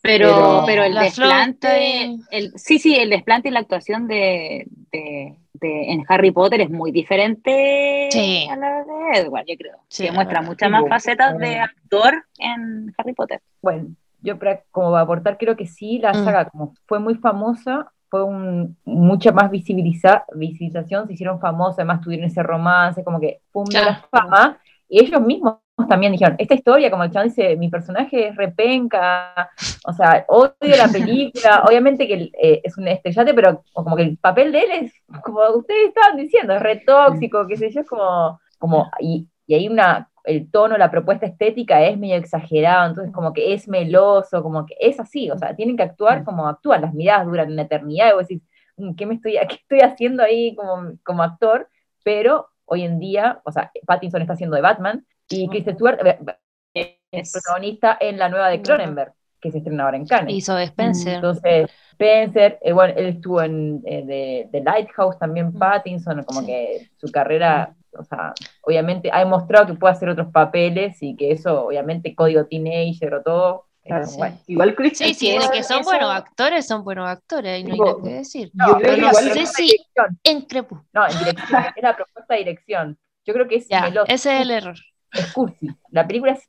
Pero, 0.00 0.64
pero, 0.66 0.82
el 0.82 0.94
desplante, 0.94 2.16
el, 2.30 2.52
sí, 2.56 2.78
sí, 2.78 2.96
el 2.96 3.10
desplante 3.10 3.48
y 3.48 3.52
la 3.52 3.60
actuación 3.60 4.08
de, 4.08 4.66
en 5.60 6.04
Harry 6.08 6.30
Potter 6.30 6.60
es 6.60 6.70
muy 6.70 6.90
diferente 6.90 8.08
a 8.50 8.56
la 8.56 8.84
de 8.84 9.20
Edward, 9.20 9.44
yo 9.46 9.56
creo. 9.56 9.76
Sí, 9.88 10.08
muestra 10.12 10.42
muchas 10.42 10.70
más 10.70 10.84
facetas 10.88 11.38
de 11.38 11.58
actor 11.58 12.14
en 12.38 12.92
Harry 12.98 13.12
Potter. 13.12 13.40
Bueno, 13.62 13.88
yo 14.20 14.38
como 14.70 14.90
va 14.90 15.00
a 15.00 15.02
aportar, 15.02 15.38
creo 15.38 15.56
que 15.56 15.66
sí, 15.66 15.98
la 15.98 16.12
mm. 16.12 16.24
saga 16.24 16.44
como 16.46 16.74
fue 16.86 16.98
muy 16.98 17.14
famosa, 17.14 17.92
fue 18.08 18.22
un, 18.22 18.76
mucha 18.84 19.32
más 19.32 19.50
visibiliza, 19.50 20.24
visibilización, 20.34 21.06
se 21.06 21.14
hicieron 21.14 21.40
famosos, 21.40 21.78
además 21.78 22.00
tuvieron 22.00 22.26
ese 22.26 22.42
romance, 22.42 23.04
como 23.04 23.20
que 23.20 23.40
fue 23.50 23.64
una 23.68 23.84
la 23.84 24.04
fama, 24.10 24.58
y 24.88 25.02
ellos 25.04 25.20
mismos 25.20 25.56
también 25.88 26.12
dijeron, 26.12 26.36
esta 26.38 26.54
historia, 26.54 26.90
como 26.90 27.04
el 27.04 27.10
chaval 27.10 27.28
dice, 27.28 27.56
mi 27.56 27.68
personaje 27.68 28.28
es 28.28 28.36
repenca, 28.36 29.50
o 29.86 29.92
sea, 29.92 30.24
odio 30.28 30.76
la 30.76 30.88
película, 30.88 31.64
obviamente 31.68 32.06
que 32.06 32.30
eh, 32.40 32.60
es 32.62 32.78
un 32.78 32.86
estrellate, 32.88 33.34
pero 33.34 33.64
como 33.72 33.96
que 33.96 34.02
el 34.02 34.18
papel 34.18 34.52
de 34.52 34.60
él 34.60 34.70
es, 34.82 34.92
como 35.22 35.40
ustedes 35.50 35.88
estaban 35.88 36.16
diciendo, 36.16 36.54
es 36.54 36.62
re 36.62 36.76
tóxico, 36.86 37.46
qué 37.46 37.56
sé 37.56 37.70
yo, 37.70 37.80
es 37.80 37.88
como, 37.88 38.40
como 38.58 38.90
y, 39.00 39.28
y 39.46 39.54
hay 39.54 39.68
una, 39.68 40.08
el 40.24 40.50
tono, 40.50 40.78
la 40.78 40.90
propuesta 40.90 41.26
estética 41.26 41.82
es 41.84 41.98
medio 41.98 42.16
exagerado, 42.16 42.88
entonces 42.88 43.12
como 43.12 43.32
que 43.32 43.52
es 43.52 43.68
meloso, 43.68 44.42
como 44.42 44.66
que 44.66 44.76
es 44.78 45.00
así, 45.00 45.30
o 45.30 45.38
sea, 45.38 45.56
tienen 45.56 45.76
que 45.76 45.82
actuar 45.82 46.24
como 46.24 46.48
actúan, 46.48 46.82
las 46.82 46.94
miradas 46.94 47.26
duran 47.26 47.52
una 47.52 47.62
eternidad, 47.62 48.10
y 48.10 48.14
vos 48.14 48.28
decís, 48.28 48.42
mm, 48.76 48.94
¿qué, 48.94 49.06
me 49.06 49.14
estoy, 49.14 49.32
qué 49.48 49.56
estoy 49.56 49.80
haciendo 49.80 50.22
ahí 50.22 50.54
como, 50.54 50.92
como 51.02 51.22
actor? 51.22 51.68
Pero 52.04 52.48
hoy 52.64 52.82
en 52.82 52.98
día, 53.00 53.40
o 53.44 53.52
sea, 53.52 53.70
Pattinson 53.86 54.22
está 54.22 54.34
haciendo 54.34 54.56
de 54.56 54.62
Batman, 54.62 55.04
y 55.28 55.48
Chris 55.48 55.64
Stewart 55.64 55.98
es 56.74 57.32
protagonista 57.32 57.96
en 58.00 58.18
la 58.18 58.28
nueva 58.28 58.48
de 58.48 58.62
Cronenberg, 58.62 59.12
que 59.40 59.50
se 59.50 59.58
estrena 59.58 59.84
ahora 59.84 59.96
en 59.96 60.06
Cannes. 60.06 60.34
Hizo 60.34 60.58
Spencer. 60.58 61.14
Entonces, 61.14 61.70
Spencer, 61.92 62.58
eh, 62.62 62.72
bueno, 62.72 62.94
él 62.96 63.06
estuvo 63.06 63.42
en 63.42 63.82
eh, 63.84 64.48
de, 64.50 64.60
Lighthouse 64.60 65.18
también, 65.18 65.52
Pattinson, 65.52 66.24
como 66.24 66.44
que 66.44 66.90
su 66.96 67.10
carrera, 67.10 67.74
o 67.96 68.04
sea, 68.04 68.34
obviamente 68.62 69.10
ha 69.12 69.20
demostrado 69.20 69.66
que 69.66 69.74
puede 69.74 69.94
hacer 69.94 70.08
otros 70.08 70.28
papeles 70.32 70.96
y 71.00 71.14
que 71.16 71.32
eso, 71.32 71.66
obviamente, 71.66 72.14
código 72.14 72.44
teenager 72.46 73.14
o 73.14 73.22
todo, 73.22 73.66
Igual 74.46 74.74
Chris 74.74 74.96
Sí, 74.96 75.12
sí, 75.12 75.32
de 75.32 75.46
que 75.52 75.62
son 75.62 75.82
buenos 75.82 76.10
actores, 76.10 76.66
son 76.66 76.84
buenos 76.84 77.06
actores, 77.06 77.60
y 77.60 77.64
no 77.64 77.74
hay 77.74 77.80
nada 77.80 77.96
que 78.02 78.10
decir. 78.14 78.50
No, 78.54 78.80
sé 79.12 79.44
si 79.44 79.76
en 80.22 80.40
Crepúsculo. 80.42 80.88
No, 80.94 81.06
en 81.06 81.18
dirección, 81.18 81.64
es 81.76 81.82
la 81.82 81.94
propuesta 81.94 82.32
de 82.32 82.38
dirección. 82.38 82.98
Yo 83.26 83.34
creo 83.34 83.46
que 83.46 83.56
es 83.56 83.68
ya, 83.68 83.92
Ese 84.06 84.36
es 84.36 84.40
el 84.40 84.50
error 84.50 84.76
es 85.14 85.32
cursi. 85.32 85.68
La 85.90 86.06
película 86.06 86.32
es 86.32 86.48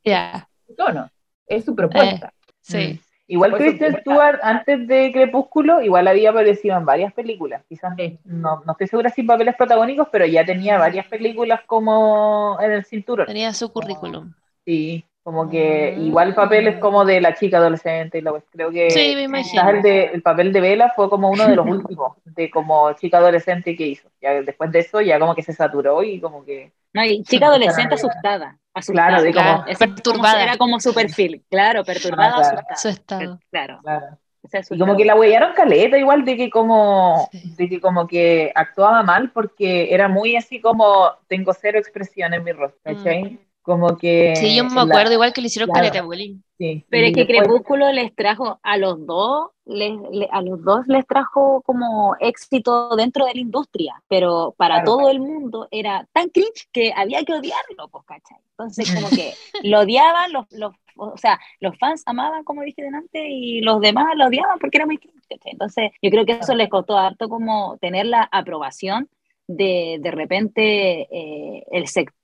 su 0.66 0.74
tono, 0.74 1.10
es 1.46 1.64
su 1.64 1.74
propuesta. 1.74 2.32
Eh, 2.48 2.54
sí. 2.60 3.00
Mm. 3.00 3.06
Igual 3.28 3.56
Kristen 3.56 3.96
Stewart, 4.00 4.38
antes 4.42 4.86
de 4.86 5.10
Crepúsculo, 5.12 5.82
igual 5.82 6.06
había 6.06 6.30
aparecido 6.30 6.76
en 6.76 6.84
varias 6.84 7.12
películas. 7.12 7.64
Quizás 7.68 7.96
no, 8.24 8.62
no 8.64 8.72
estoy 8.72 8.86
segura 8.86 9.10
si 9.10 9.24
papeles 9.24 9.56
protagónicos, 9.56 10.08
pero 10.12 10.26
ya 10.26 10.44
tenía 10.44 10.78
varias 10.78 11.08
películas 11.08 11.60
como 11.66 12.56
en 12.60 12.70
el 12.70 12.84
cinturón. 12.84 13.26
Tenía 13.26 13.52
su 13.52 13.72
currículum. 13.72 14.32
Sí, 14.64 15.04
como 15.26 15.50
que 15.50 15.96
igual 15.98 16.36
papeles 16.36 16.78
como 16.78 17.04
de 17.04 17.20
la 17.20 17.34
chica 17.34 17.56
adolescente 17.56 18.18
y 18.18 18.20
lo 18.20 18.40
creo 18.48 18.70
que 18.70 18.92
sí, 18.92 19.12
me 19.16 19.22
imagino. 19.22 19.68
El, 19.68 19.82
de, 19.82 20.04
el 20.04 20.22
papel 20.22 20.52
de 20.52 20.60
Vela 20.60 20.92
fue 20.94 21.10
como 21.10 21.28
uno 21.28 21.48
de 21.48 21.56
los 21.56 21.66
últimos 21.66 22.12
de 22.24 22.48
como 22.48 22.92
chica 22.92 23.18
adolescente 23.18 23.74
que 23.74 23.88
hizo. 23.88 24.08
Ya 24.22 24.40
después 24.42 24.70
de 24.70 24.78
eso 24.78 25.00
ya 25.00 25.18
como 25.18 25.34
que 25.34 25.42
se 25.42 25.52
saturó 25.52 26.04
y 26.04 26.20
como 26.20 26.44
que 26.44 26.70
no, 26.92 27.04
y 27.04 27.24
chica 27.24 27.46
adolescente 27.46 27.96
asustada, 27.96 28.56
asustada. 28.72 29.20
Claro, 29.32 29.64
como, 29.64 29.76
perturbada. 29.76 30.42
Era 30.44 30.56
como 30.58 30.78
su 30.78 30.94
perfil, 30.94 31.44
claro, 31.50 31.82
perturbada, 31.82 32.36
asustada. 32.36 32.76
Su 32.76 32.88
estado. 32.88 33.40
Claro. 33.50 33.80
claro. 33.82 34.18
Y 34.70 34.78
como 34.78 34.96
que 34.96 35.04
la 35.04 35.16
huellaron 35.16 35.54
caleta, 35.54 35.98
igual 35.98 36.24
de 36.24 36.36
que 36.36 36.50
como, 36.50 37.28
de 37.32 37.68
que 37.68 37.80
como 37.80 38.06
que 38.06 38.52
actuaba 38.54 39.02
mal 39.02 39.32
porque 39.32 39.92
era 39.92 40.06
muy 40.06 40.36
así 40.36 40.60
como 40.60 41.10
tengo 41.26 41.52
cero 41.52 41.80
expresión 41.80 42.32
en 42.32 42.44
mi 42.44 42.52
rostro, 42.52 42.78
¿cachai? 42.84 43.24
Mm. 43.24 43.38
Como 43.66 43.96
que... 43.96 44.36
Sí, 44.36 44.54
yo 44.54 44.62
me 44.62 44.80
acuerdo 44.80 45.12
igual 45.12 45.32
que 45.32 45.40
le 45.40 45.48
hicieron 45.48 45.68
claro. 45.68 45.90
caleta 45.90 46.06
Sí. 46.56 46.86
Pero 46.88 47.06
es 47.08 47.12
que 47.12 47.26
Crepúsculo 47.26 47.90
les 47.90 48.14
trajo 48.14 48.60
a 48.62 48.76
los 48.76 49.04
dos, 49.04 49.48
les, 49.64 49.92
a 50.30 50.40
los 50.40 50.62
dos 50.62 50.86
les 50.86 51.04
trajo 51.04 51.62
como 51.62 52.14
éxito 52.20 52.94
dentro 52.94 53.26
de 53.26 53.34
la 53.34 53.40
industria, 53.40 54.00
pero 54.06 54.54
para 54.56 54.84
todo 54.84 55.10
el 55.10 55.18
mundo 55.18 55.66
era 55.72 56.06
tan 56.12 56.28
cringe 56.28 56.68
que 56.72 56.92
había 56.96 57.24
que 57.24 57.34
odiarlo, 57.34 57.88
pues, 57.90 58.04
¿cachai? 58.06 58.38
Entonces 58.50 58.94
como 58.94 59.08
que 59.10 59.34
lo 59.68 59.80
odiaban, 59.80 60.32
los, 60.32 60.46
los, 60.52 60.72
o 60.96 61.16
sea, 61.18 61.40
los 61.58 61.76
fans 61.76 62.04
amaban, 62.06 62.44
como 62.44 62.62
dije 62.62 62.84
delante, 62.84 63.28
y 63.28 63.62
los 63.62 63.80
demás 63.80 64.06
lo 64.14 64.28
odiaban 64.28 64.60
porque 64.60 64.78
era 64.78 64.86
muy 64.86 64.98
cringe, 64.98 65.26
¿cachai? 65.28 65.52
Entonces 65.52 65.90
yo 66.00 66.10
creo 66.10 66.24
que 66.24 66.38
eso 66.40 66.54
les 66.54 66.68
costó 66.68 66.96
harto 66.96 67.28
como 67.28 67.78
tener 67.78 68.06
la 68.06 68.28
aprobación 68.30 69.08
de 69.48 69.98
de 70.00 70.10
repente 70.10 71.08
eh, 71.10 71.64
el 71.72 71.88
sector 71.88 72.14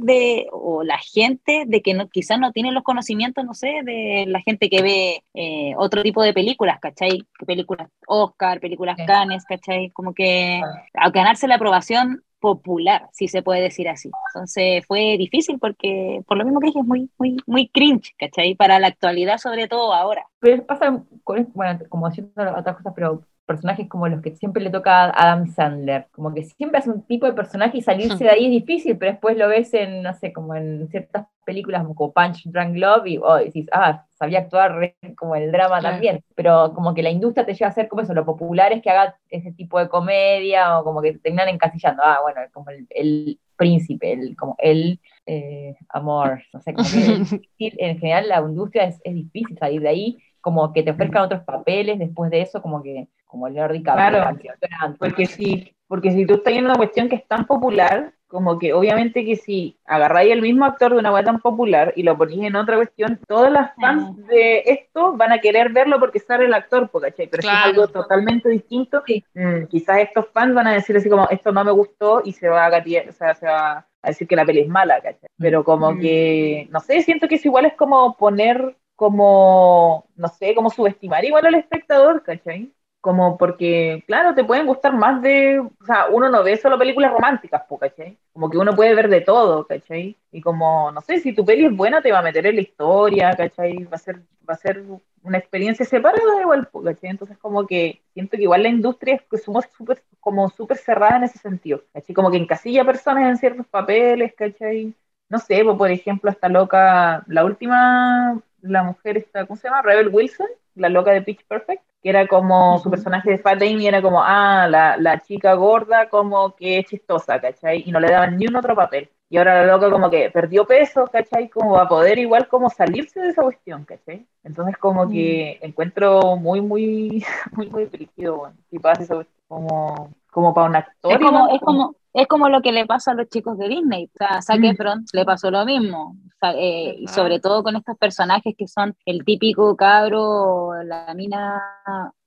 de, 0.00 0.46
o 0.52 0.82
la 0.82 0.98
gente 0.98 1.64
de 1.66 1.82
que 1.82 1.94
no, 1.94 2.08
quizás 2.08 2.38
no 2.38 2.52
tiene 2.52 2.72
los 2.72 2.82
conocimientos, 2.82 3.44
no 3.44 3.54
sé, 3.54 3.80
de 3.84 4.24
la 4.26 4.40
gente 4.40 4.68
que 4.68 4.82
ve 4.82 5.24
eh, 5.34 5.74
otro 5.76 6.02
tipo 6.02 6.22
de 6.22 6.32
películas, 6.32 6.78
¿cachai? 6.80 7.22
Películas 7.46 7.88
Oscar, 8.06 8.60
películas 8.60 8.96
Cannes, 9.06 9.44
¿cachai? 9.44 9.90
Como 9.90 10.14
que 10.14 10.60
a 10.94 11.10
ganarse 11.10 11.48
la 11.48 11.56
aprobación 11.56 12.22
popular, 12.40 13.08
si 13.12 13.28
se 13.28 13.42
puede 13.42 13.62
decir 13.62 13.88
así. 13.88 14.10
Entonces 14.28 14.84
fue 14.86 15.16
difícil 15.18 15.58
porque, 15.58 16.22
por 16.26 16.36
lo 16.36 16.44
mismo 16.44 16.60
que 16.60 16.66
dije, 16.66 16.80
es 16.80 16.86
muy, 16.86 17.10
muy, 17.18 17.36
muy 17.46 17.68
cringe, 17.68 18.14
¿cachai? 18.18 18.54
Para 18.54 18.78
la 18.78 18.88
actualidad, 18.88 19.38
sobre 19.38 19.68
todo 19.68 19.92
ahora. 19.92 20.26
Pero 20.38 20.64
pasa, 20.64 21.02
con, 21.24 21.48
bueno, 21.54 21.80
como 21.88 22.06
haciendo 22.06 22.32
otras 22.36 22.76
cosas, 22.76 22.92
pero 22.94 23.22
personajes 23.46 23.88
como 23.88 24.08
los 24.08 24.20
que 24.20 24.34
siempre 24.34 24.62
le 24.62 24.70
toca 24.70 25.04
a 25.04 25.10
Adam 25.10 25.46
Sandler, 25.46 26.08
como 26.10 26.34
que 26.34 26.42
siempre 26.42 26.78
hace 26.78 26.90
un 26.90 27.02
tipo 27.02 27.26
de 27.26 27.32
personaje 27.32 27.78
y 27.78 27.82
salirse 27.82 28.24
de 28.24 28.30
ahí 28.30 28.46
es 28.46 28.50
difícil, 28.50 28.98
pero 28.98 29.12
después 29.12 29.36
lo 29.36 29.48
ves 29.48 29.72
en, 29.72 30.02
no 30.02 30.12
sé, 30.14 30.32
como 30.32 30.54
en 30.54 30.88
ciertas 30.88 31.26
películas 31.44 31.86
como 31.86 32.12
Punch 32.12 32.44
Drunk 32.46 32.76
Love 32.76 33.06
y 33.06 33.18
oh, 33.18 33.36
decís, 33.36 33.68
ah, 33.72 34.04
sabía 34.14 34.40
actuar 34.40 34.94
como 35.16 35.36
el 35.36 35.52
drama 35.52 35.80
también, 35.80 36.22
pero 36.34 36.74
como 36.74 36.92
que 36.92 37.02
la 37.02 37.10
industria 37.10 37.46
te 37.46 37.54
lleva 37.54 37.68
a 37.68 37.70
hacer 37.70 37.88
como 37.88 38.02
eso, 38.02 38.14
lo 38.14 38.26
popular 38.26 38.72
es 38.72 38.82
que 38.82 38.90
haga 38.90 39.16
ese 39.30 39.52
tipo 39.52 39.78
de 39.78 39.88
comedia 39.88 40.78
o 40.78 40.84
como 40.84 41.00
que 41.00 41.12
te 41.12 41.18
terminan 41.20 41.48
encasillando, 41.48 42.02
ah, 42.04 42.18
bueno, 42.22 42.40
como 42.52 42.66
el, 42.70 43.38
príncipe, 43.56 44.12
el, 44.12 44.36
como 44.36 44.54
el 44.58 45.00
eh, 45.24 45.76
amor, 45.88 46.42
no 46.52 46.60
sé, 46.60 46.74
como 46.74 46.86
que 46.86 47.40
en 47.78 47.98
general 47.98 48.28
la 48.28 48.40
industria 48.40 48.84
es, 48.84 49.00
es 49.02 49.14
difícil 49.14 49.56
salir 49.56 49.80
de 49.80 49.88
ahí 49.88 50.18
como 50.46 50.72
que 50.72 50.84
te 50.84 50.92
ofrezcan 50.92 51.24
otros 51.24 51.42
papeles 51.42 51.98
después 51.98 52.30
de 52.30 52.40
eso, 52.40 52.62
como 52.62 52.80
que, 52.80 53.08
como 53.26 53.48
Leonardo 53.48 53.74
DiCaprio. 53.74 54.22
Claro, 54.60 54.96
porque 54.98 55.26
si, 55.26 55.74
porque 55.86 56.12
si 56.12 56.26
tú 56.26 56.34
estás 56.34 56.54
en 56.54 56.64
una 56.64 56.76
cuestión 56.76 57.08
que 57.08 57.16
es 57.16 57.26
tan 57.26 57.46
popular, 57.46 58.12
como 58.26 58.58
que 58.58 58.72
obviamente 58.72 59.24
que 59.24 59.36
si 59.36 59.78
agarráis 59.84 60.32
el 60.32 60.42
mismo 60.42 60.64
actor 60.64 60.92
de 60.92 60.98
una 60.98 61.12
web 61.12 61.24
tan 61.24 61.40
popular 61.40 61.92
y 61.96 62.02
lo 62.02 62.16
ponís 62.18 62.42
en 62.42 62.56
otra 62.56 62.76
cuestión, 62.76 63.20
todas 63.26 63.52
las 63.52 63.74
fans 63.76 64.16
de 64.26 64.62
esto 64.66 65.16
van 65.16 65.32
a 65.32 65.38
querer 65.38 65.72
verlo 65.72 66.00
porque 66.00 66.18
sale 66.18 66.46
el 66.46 66.54
actor, 66.54 66.90
¿cachai? 66.90 67.28
Pero 67.28 67.42
si 67.42 67.48
es 67.48 67.54
algo 67.54 67.88
totalmente 67.88 68.48
distinto, 68.48 69.02
mm, 69.34 69.66
quizás 69.68 69.98
estos 69.98 70.28
fans 70.32 70.54
van 70.54 70.66
a 70.66 70.72
decir 70.72 70.96
así 70.96 71.08
como, 71.08 71.28
esto 71.30 71.52
no 71.52 71.64
me 71.64 71.72
gustó 71.72 72.22
y 72.24 72.32
se 72.32 72.48
va 72.48 72.66
a 72.66 72.78
o 72.78 73.12
sea, 73.12 73.34
se 73.34 73.46
va 73.46 73.86
a 74.02 74.08
decir 74.08 74.26
que 74.26 74.36
la 74.36 74.44
peli 74.44 74.60
es 74.60 74.68
mala, 74.68 75.00
¿cachai? 75.00 75.28
Pero 75.38 75.62
como 75.62 75.92
mm. 75.92 76.00
que, 76.00 76.68
no 76.70 76.80
sé, 76.80 77.02
siento 77.02 77.28
que 77.28 77.36
es 77.36 77.46
igual 77.46 77.66
es 77.66 77.74
como 77.74 78.16
poner 78.16 78.76
como, 78.96 80.08
no 80.16 80.28
sé, 80.28 80.54
como 80.54 80.70
subestimar 80.70 81.24
igual 81.24 81.46
al 81.46 81.54
espectador, 81.54 82.22
¿cachai? 82.22 82.72
Como 83.06 83.38
porque, 83.38 84.02
claro, 84.08 84.34
te 84.34 84.42
pueden 84.42 84.66
gustar 84.66 84.92
más 84.92 85.22
de, 85.22 85.60
o 85.60 85.84
sea, 85.86 86.06
uno 86.10 86.28
no 86.28 86.42
ve 86.42 86.56
solo 86.56 86.76
películas 86.76 87.12
románticas, 87.12 87.62
¿cachai? 87.78 88.18
Como 88.32 88.50
que 88.50 88.58
uno 88.58 88.74
puede 88.74 88.96
ver 88.96 89.08
de 89.08 89.20
todo, 89.20 89.64
¿cachai? 89.64 90.16
Y 90.32 90.40
como, 90.40 90.90
no 90.90 91.00
sé, 91.00 91.20
si 91.20 91.32
tu 91.32 91.44
peli 91.44 91.66
es 91.66 91.76
buena, 91.76 92.02
te 92.02 92.10
va 92.10 92.18
a 92.18 92.22
meter 92.22 92.44
en 92.46 92.56
la 92.56 92.62
historia, 92.62 93.30
¿cachai? 93.36 93.84
Va 93.84 93.94
a 93.94 93.98
ser, 93.98 94.16
va 94.48 94.54
a 94.54 94.56
ser 94.56 94.82
una 95.22 95.38
experiencia 95.38 95.84
separada 95.86 96.40
igual, 96.40 96.68
¿cachai? 96.84 97.10
Entonces 97.10 97.38
como 97.38 97.64
que 97.64 98.02
siento 98.12 98.36
que 98.36 98.42
igual 98.42 98.64
la 98.64 98.70
industria 98.70 99.14
es 99.14 99.22
que 99.22 99.38
somos 99.38 99.66
súper, 99.76 100.02
como 100.18 100.48
súper 100.50 100.76
cerrada 100.76 101.18
en 101.18 101.24
ese 101.24 101.38
sentido, 101.38 101.82
¿cachai? 101.92 102.12
Como 102.12 102.32
que 102.32 102.38
encasilla 102.38 102.84
personas 102.84 103.28
en 103.30 103.36
ciertos 103.36 103.68
papeles, 103.68 104.34
¿cachai? 104.34 104.94
No 105.28 105.38
sé, 105.38 105.62
por 105.64 105.90
ejemplo, 105.92 106.28
esta 106.30 106.48
loca, 106.48 107.22
la 107.28 107.44
última 107.44 108.42
la 108.62 108.82
mujer 108.82 109.16
esta, 109.18 109.46
¿cómo 109.46 109.56
se 109.56 109.68
llama? 109.68 109.82
Rebel 109.82 110.08
Wilson, 110.08 110.48
la 110.76 110.88
loca 110.88 111.10
de 111.10 111.22
Pitch 111.22 111.44
Perfect, 111.46 111.82
que 112.02 112.10
era 112.10 112.26
como 112.26 112.78
su 112.78 112.90
personaje 112.90 113.30
de 113.30 113.38
Fat 113.38 113.60
Amy 113.62 113.86
era 113.86 114.00
como, 114.00 114.22
ah, 114.22 114.68
la, 114.68 114.96
la, 114.96 115.20
chica 115.20 115.54
gorda 115.54 116.08
como 116.08 116.54
que 116.54 116.78
es 116.78 116.86
chistosa, 116.86 117.40
¿cachai? 117.40 117.82
Y 117.86 117.92
no 117.92 118.00
le 118.00 118.10
daban 118.10 118.36
ni 118.36 118.46
un 118.46 118.56
otro 118.56 118.74
papel. 118.74 119.10
Y 119.28 119.38
ahora 119.38 119.66
la 119.66 119.72
loca 119.72 119.90
como 119.90 120.08
que 120.08 120.30
perdió 120.30 120.66
peso, 120.66 121.06
¿cachai? 121.08 121.48
Como 121.48 121.72
va 121.72 121.82
a 121.82 121.88
poder 121.88 122.18
igual 122.18 122.46
como 122.46 122.70
salirse 122.70 123.20
de 123.20 123.30
esa 123.30 123.42
cuestión, 123.42 123.84
¿cachai? 123.84 124.24
Entonces 124.44 124.76
como 124.78 125.08
que 125.08 125.58
mm. 125.60 125.66
encuentro 125.66 126.36
muy, 126.36 126.60
muy, 126.60 127.24
muy, 127.52 127.68
muy 127.68 127.86
bueno, 128.16 128.54
si 128.70 128.78
pasa 128.78 129.02
eso 129.02 129.26
como, 129.48 130.14
como 130.30 130.54
para 130.54 130.68
un 130.68 130.76
actor. 130.76 131.12
Es 131.12 131.18
como, 131.18 131.48
es 131.48 131.60
como, 131.60 131.94
es 132.16 132.26
como 132.28 132.48
lo 132.48 132.62
que 132.62 132.72
le 132.72 132.86
pasa 132.86 133.10
a 133.10 133.14
los 133.14 133.28
chicos 133.28 133.58
de 133.58 133.68
Disney. 133.68 134.06
O 134.06 134.16
sea, 134.16 134.40
Zac 134.40 134.58
mm. 134.58 135.04
Le 135.12 135.24
pasó 135.26 135.50
lo 135.50 135.66
mismo. 135.66 136.16
Eh, 136.54 136.96
y 137.00 137.08
sobre 137.08 137.40
todo 137.40 137.62
con 137.62 137.76
estos 137.76 137.96
personajes 137.98 138.54
que 138.56 138.66
son 138.66 138.96
el 139.04 139.22
típico 139.24 139.76
cabro, 139.76 140.70
la 140.82 141.12
mina 141.14 141.60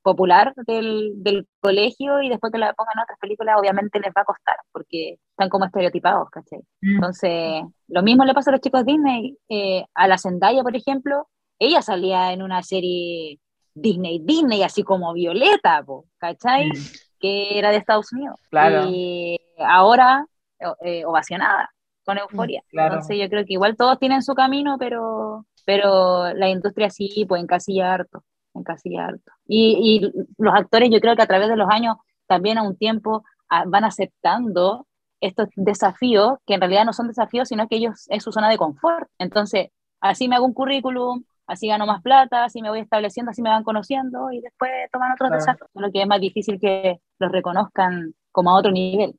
popular 0.03 0.53
del, 0.67 1.13
del, 1.15 1.47
colegio 1.59 2.21
y 2.21 2.29
después 2.29 2.51
que 2.51 2.59
la 2.59 2.73
pongan 2.73 2.93
en 2.97 3.03
otras 3.03 3.17
películas, 3.19 3.55
obviamente 3.59 3.99
les 3.99 4.11
va 4.15 4.21
a 4.21 4.25
costar 4.25 4.57
porque 4.71 5.17
están 5.31 5.49
como 5.49 5.65
estereotipados, 5.65 6.29
¿cachai? 6.29 6.59
Mm. 6.81 6.95
Entonces, 6.95 7.63
lo 7.87 8.03
mismo 8.03 8.25
le 8.25 8.35
pasa 8.35 8.51
a 8.51 8.53
los 8.53 8.61
chicos 8.61 8.85
de 8.85 8.91
Disney. 8.91 9.37
Eh, 9.49 9.85
a 9.95 10.07
la 10.07 10.19
Zendaya, 10.19 10.61
por 10.61 10.75
ejemplo, 10.75 11.27
ella 11.57 11.81
salía 11.81 12.31
en 12.31 12.43
una 12.43 12.61
serie 12.61 13.39
Disney, 13.73 14.19
Disney, 14.23 14.61
así 14.61 14.83
como 14.83 15.13
Violeta, 15.13 15.83
¿cachai? 16.19 16.69
Mm. 16.69 16.73
Que 17.19 17.57
era 17.57 17.71
de 17.71 17.77
Estados 17.77 18.13
Unidos. 18.13 18.39
Claro. 18.49 18.85
Y 18.87 19.39
ahora 19.59 20.25
eh, 20.81 21.05
ovacionada 21.05 21.71
con 22.05 22.15
mm, 22.15 22.19
euforia. 22.19 22.63
Entonces 22.71 23.17
yo 23.19 23.29
creo 23.29 23.45
que 23.45 23.53
igual 23.53 23.77
todos 23.77 23.99
tienen 23.99 24.21
su 24.21 24.33
camino, 24.35 24.77
pero, 24.77 25.45
pero 25.65 26.33
la 26.33 26.49
industria 26.49 26.89
sí, 26.89 27.25
pues 27.27 27.41
encasillar 27.41 28.01
harto, 28.01 28.23
encasillar 28.53 29.09
harto. 29.09 29.31
Y, 29.47 30.01
y 30.03 30.11
los 30.37 30.53
actores 30.53 30.89
yo 30.91 30.99
creo 30.99 31.15
que 31.15 31.21
a 31.21 31.27
través 31.27 31.49
de 31.49 31.55
los 31.55 31.69
años, 31.69 31.97
también 32.27 32.57
a 32.57 32.63
un 32.63 32.77
tiempo, 32.77 33.23
van 33.67 33.83
aceptando 33.83 34.85
estos 35.21 35.49
desafíos, 35.55 36.37
que 36.45 36.53
en 36.53 36.61
realidad 36.61 36.85
no 36.85 36.93
son 36.93 37.07
desafíos, 37.07 37.49
sino 37.49 37.67
que 37.67 37.75
ellos 37.75 38.05
es 38.09 38.23
su 38.23 38.31
zona 38.31 38.49
de 38.49 38.57
confort. 38.57 39.09
Entonces, 39.17 39.69
así 39.99 40.27
me 40.27 40.35
hago 40.35 40.45
un 40.45 40.53
currículum, 40.53 41.23
así 41.47 41.67
gano 41.67 41.85
más 41.85 42.01
plata, 42.01 42.45
así 42.45 42.61
me 42.61 42.69
voy 42.69 42.79
estableciendo, 42.79 43.31
así 43.31 43.41
me 43.41 43.49
van 43.49 43.63
conociendo 43.63 44.31
y 44.31 44.39
después 44.39 44.71
toman 44.91 45.11
otros 45.11 45.31
desafíos, 45.31 45.69
lo 45.73 45.91
que 45.91 46.01
es 46.01 46.07
más 46.07 46.21
difícil 46.21 46.59
que 46.59 47.01
los 47.17 47.31
reconozcan 47.31 48.13
como 48.31 48.51
a 48.51 48.59
otro 48.59 48.71
nivel. 48.71 49.15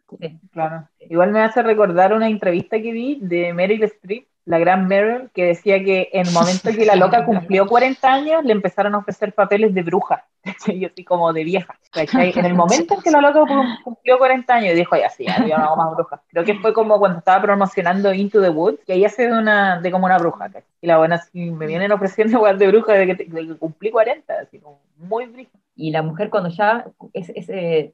claro. 0.52 0.88
Igual 1.00 1.32
me 1.32 1.40
hace 1.40 1.62
recordar 1.62 2.12
una 2.12 2.28
entrevista 2.28 2.80
que 2.80 2.92
vi 2.92 3.18
de 3.20 3.52
Meryl 3.52 3.82
Streep 3.84 4.26
la 4.50 4.58
gran 4.58 4.88
Meryl, 4.88 5.30
que 5.32 5.44
decía 5.44 5.82
que 5.84 6.08
en 6.12 6.26
el 6.26 6.32
momento 6.32 6.70
que 6.72 6.84
la 6.84 6.96
loca 6.96 7.24
cumplió 7.24 7.66
40 7.66 8.12
años, 8.12 8.44
le 8.44 8.52
empezaron 8.52 8.94
a 8.94 8.98
ofrecer 8.98 9.32
papeles 9.32 9.72
de 9.74 9.82
bruja, 9.82 10.24
y 10.66 10.84
así 10.84 11.04
como 11.04 11.32
de 11.32 11.44
vieja. 11.44 11.78
En 11.94 12.44
el 12.44 12.54
momento 12.54 12.94
en 12.94 13.00
que 13.00 13.10
la 13.10 13.20
loca 13.20 13.44
cumplió 13.84 14.18
40 14.18 14.52
años, 14.52 14.74
dijo, 14.74 14.96
ya 14.96 15.10
sí, 15.10 15.24
ya 15.24 15.58
no 15.58 15.76
más 15.76 15.94
bruja. 15.94 16.22
Creo 16.28 16.44
que 16.44 16.54
fue 16.54 16.72
como 16.72 16.98
cuando 16.98 17.18
estaba 17.18 17.42
promocionando 17.42 18.12
Into 18.12 18.40
the 18.40 18.48
Woods, 18.48 18.80
que 18.84 18.94
ella 18.94 19.06
hace 19.06 19.28
de, 19.28 19.38
una, 19.38 19.80
de 19.80 19.90
como 19.90 20.06
una 20.06 20.18
bruja. 20.18 20.50
Y 20.80 20.86
la 20.86 20.98
buena, 20.98 21.16
así, 21.16 21.50
me 21.50 21.66
vienen 21.66 21.92
ofreciendo 21.92 22.36
igual 22.38 22.58
de 22.58 22.68
bruja 22.68 22.94
desde 22.94 23.16
que, 23.16 23.56
cumplí 23.58 23.90
40, 23.90 24.34
así 24.34 24.58
como 24.58 24.80
muy 24.96 25.26
bruja. 25.26 25.50
Y 25.80 25.92
la 25.92 26.02
mujer 26.02 26.28
cuando 26.30 26.50
ya 26.50 26.86
es, 27.14 27.32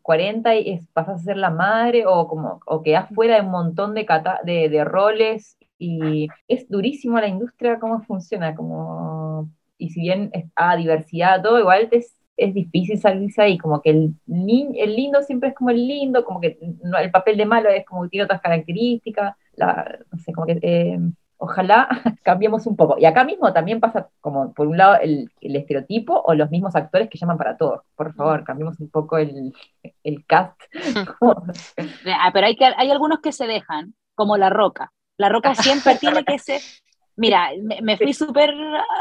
40 0.02 0.56
y 0.56 0.70
es, 0.72 0.82
pasas 0.92 1.20
a 1.20 1.24
ser 1.24 1.36
la 1.36 1.50
madre 1.50 2.04
o 2.06 2.26
como 2.26 2.60
o 2.66 2.82
quedas 2.82 3.08
fuera 3.14 3.36
de 3.36 3.42
un 3.42 3.52
montón 3.52 3.94
de, 3.94 4.06
de, 4.44 4.68
de 4.68 4.84
roles 4.84 5.56
y 5.78 6.28
es 6.48 6.68
durísimo 6.68 7.20
la 7.20 7.28
industria, 7.28 7.78
cómo 7.78 8.02
funciona, 8.02 8.54
como, 8.54 9.50
y 9.78 9.90
si 9.90 10.00
bien 10.00 10.30
hay 10.56 10.78
diversidad, 10.78 11.42
todo 11.42 11.60
igual 11.60 11.88
es, 11.92 12.16
es 12.36 12.54
difícil 12.54 12.98
salirse 12.98 13.42
ahí, 13.42 13.58
como 13.58 13.80
que 13.82 13.90
el, 13.90 14.14
el 14.26 14.96
lindo 14.96 15.22
siempre 15.22 15.50
es 15.50 15.54
como 15.54 15.70
el 15.70 15.86
lindo, 15.86 16.24
como 16.24 16.40
que 16.40 16.58
el 17.00 17.10
papel 17.10 17.36
de 17.36 17.46
malo 17.46 17.68
es 17.68 17.84
como 17.86 18.02
que 18.04 18.08
tiene 18.08 18.24
otras 18.24 18.40
características, 18.40 19.36
la, 19.54 19.98
no 20.10 20.18
sé, 20.18 20.32
como 20.32 20.46
que... 20.46 20.58
Eh, 20.62 20.98
ojalá 21.38 21.88
cambiemos 22.22 22.66
un 22.66 22.76
poco. 22.76 22.96
Y 22.98 23.04
acá 23.04 23.24
mismo 23.24 23.52
también 23.52 23.80
pasa 23.80 24.08
como, 24.20 24.52
por 24.52 24.66
un 24.66 24.76
lado, 24.76 24.96
el, 25.00 25.30
el, 25.40 25.56
estereotipo 25.56 26.22
o 26.24 26.34
los 26.34 26.50
mismos 26.50 26.74
actores 26.76 27.08
que 27.08 27.18
llaman 27.18 27.38
para 27.38 27.56
todo. 27.56 27.84
Por 27.94 28.14
favor, 28.14 28.44
cambiemos 28.44 28.80
un 28.80 28.90
poco 28.90 29.18
el, 29.18 29.54
el 30.02 30.24
cast. 30.26 30.60
Ah, 32.18 32.30
pero 32.32 32.46
hay, 32.46 32.56
que, 32.56 32.64
hay 32.64 32.90
algunos 32.90 33.20
que 33.20 33.32
se 33.32 33.46
dejan, 33.46 33.94
como 34.14 34.36
La 34.36 34.50
Roca. 34.50 34.92
La 35.18 35.28
roca 35.28 35.54
siempre 35.54 35.96
tiene 35.96 36.24
que 36.24 36.38
ser, 36.38 36.60
mira, 37.16 37.48
me, 37.82 37.96
fui 37.96 38.12
súper 38.12 38.52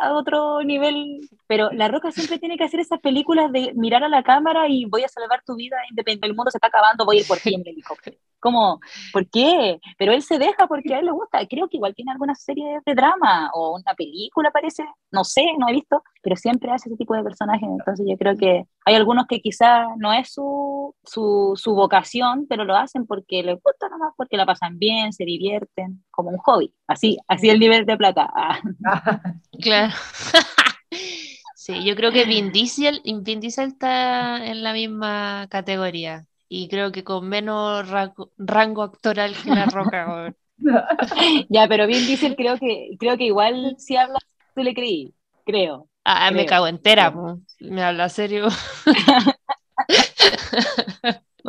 a 0.01 0.13
otro 0.13 0.63
nivel, 0.63 1.19
pero 1.45 1.71
La 1.71 1.89
Roca 1.89 2.11
siempre 2.11 2.39
tiene 2.39 2.57
que 2.57 2.63
hacer 2.63 2.79
esas 2.79 2.99
películas 3.01 3.51
de 3.51 3.73
mirar 3.75 4.03
a 4.03 4.09
la 4.09 4.23
cámara 4.23 4.67
y 4.69 4.85
voy 4.85 5.03
a 5.03 5.09
salvar 5.09 5.43
tu 5.45 5.55
vida 5.55 5.75
independiente, 5.89 6.27
el 6.27 6.35
mundo 6.35 6.51
se 6.51 6.57
está 6.57 6.67
acabando, 6.67 7.05
voy 7.05 7.17
a 7.17 7.19
ir 7.21 7.27
por 7.27 7.37
ti 7.39 7.53
en 7.53 7.61
el 7.61 7.67
helicóptero. 7.67 8.17
Como, 8.45 8.79
¿por 9.11 9.27
qué? 9.27 9.79
Pero 9.97 10.13
él 10.13 10.21
se 10.21 10.37
deja 10.37 10.67
porque 10.67 10.93
a 10.93 10.99
él 10.99 11.05
le 11.05 11.11
gusta. 11.11 11.39
Creo 11.47 11.67
que 11.67 11.77
igual 11.77 11.95
tiene 11.95 12.11
alguna 12.11 12.35
serie 12.35 12.79
de 12.85 12.93
drama 12.93 13.49
o 13.55 13.75
una 13.75 13.95
película, 13.95 14.51
parece. 14.51 14.85
No 15.09 15.23
sé, 15.23 15.47
no 15.57 15.67
he 15.67 15.71
visto, 15.73 16.03
pero 16.21 16.35
siempre 16.35 16.71
hace 16.71 16.89
ese 16.89 16.95
tipo 16.95 17.15
de 17.15 17.23
personajes. 17.23 17.67
Entonces 17.67 18.05
yo 18.07 18.15
creo 18.19 18.37
que 18.37 18.65
hay 18.85 18.93
algunos 18.93 19.25
que 19.25 19.41
quizás 19.41 19.87
no 19.97 20.13
es 20.13 20.31
su, 20.31 20.93
su, 21.03 21.53
su 21.55 21.73
vocación, 21.73 22.45
pero 22.47 22.65
lo 22.65 22.75
hacen 22.75 23.07
porque 23.07 23.41
les 23.41 23.55
gusta 23.63 23.89
nomás, 23.89 24.13
porque 24.15 24.37
la 24.37 24.45
pasan 24.45 24.77
bien, 24.77 25.11
se 25.11 25.25
divierten, 25.25 26.03
como 26.11 26.29
un 26.29 26.37
hobby. 26.37 26.71
Así, 26.85 27.17
así 27.27 27.49
el 27.49 27.59
nivel 27.59 27.87
de 27.87 27.97
plata. 27.97 28.29
Claro. 29.59 29.91
Sí, 31.55 31.83
yo 31.83 31.95
creo 31.95 32.11
que 32.11 32.25
Vin 32.25 32.51
Diesel 32.51 33.01
está 33.03 34.45
en 34.45 34.61
la 34.61 34.71
misma 34.73 35.47
categoría 35.49 36.27
y 36.47 36.67
creo 36.67 36.91
que 36.91 37.03
con 37.03 37.27
menos 37.27 37.89
rango, 37.89 38.83
actoral 38.83 39.33
que 39.35 39.49
La 39.49 39.65
Roca. 39.65 40.33
ya, 41.49 41.67
pero 41.67 41.87
bien 41.87 42.05
Diesel 42.05 42.35
creo 42.35 42.57
que, 42.57 42.95
creo 42.99 43.17
que 43.17 43.25
igual 43.25 43.75
si 43.77 43.95
hablas, 43.95 44.23
tú 44.53 44.63
le 44.63 44.73
creí, 44.73 45.13
creo. 45.45 45.89
Ah, 46.03 46.29
me 46.31 46.45
cago 46.45 46.67
entera, 46.67 47.13
me 47.59 47.83
habla 47.83 48.09
serio. 48.09 48.47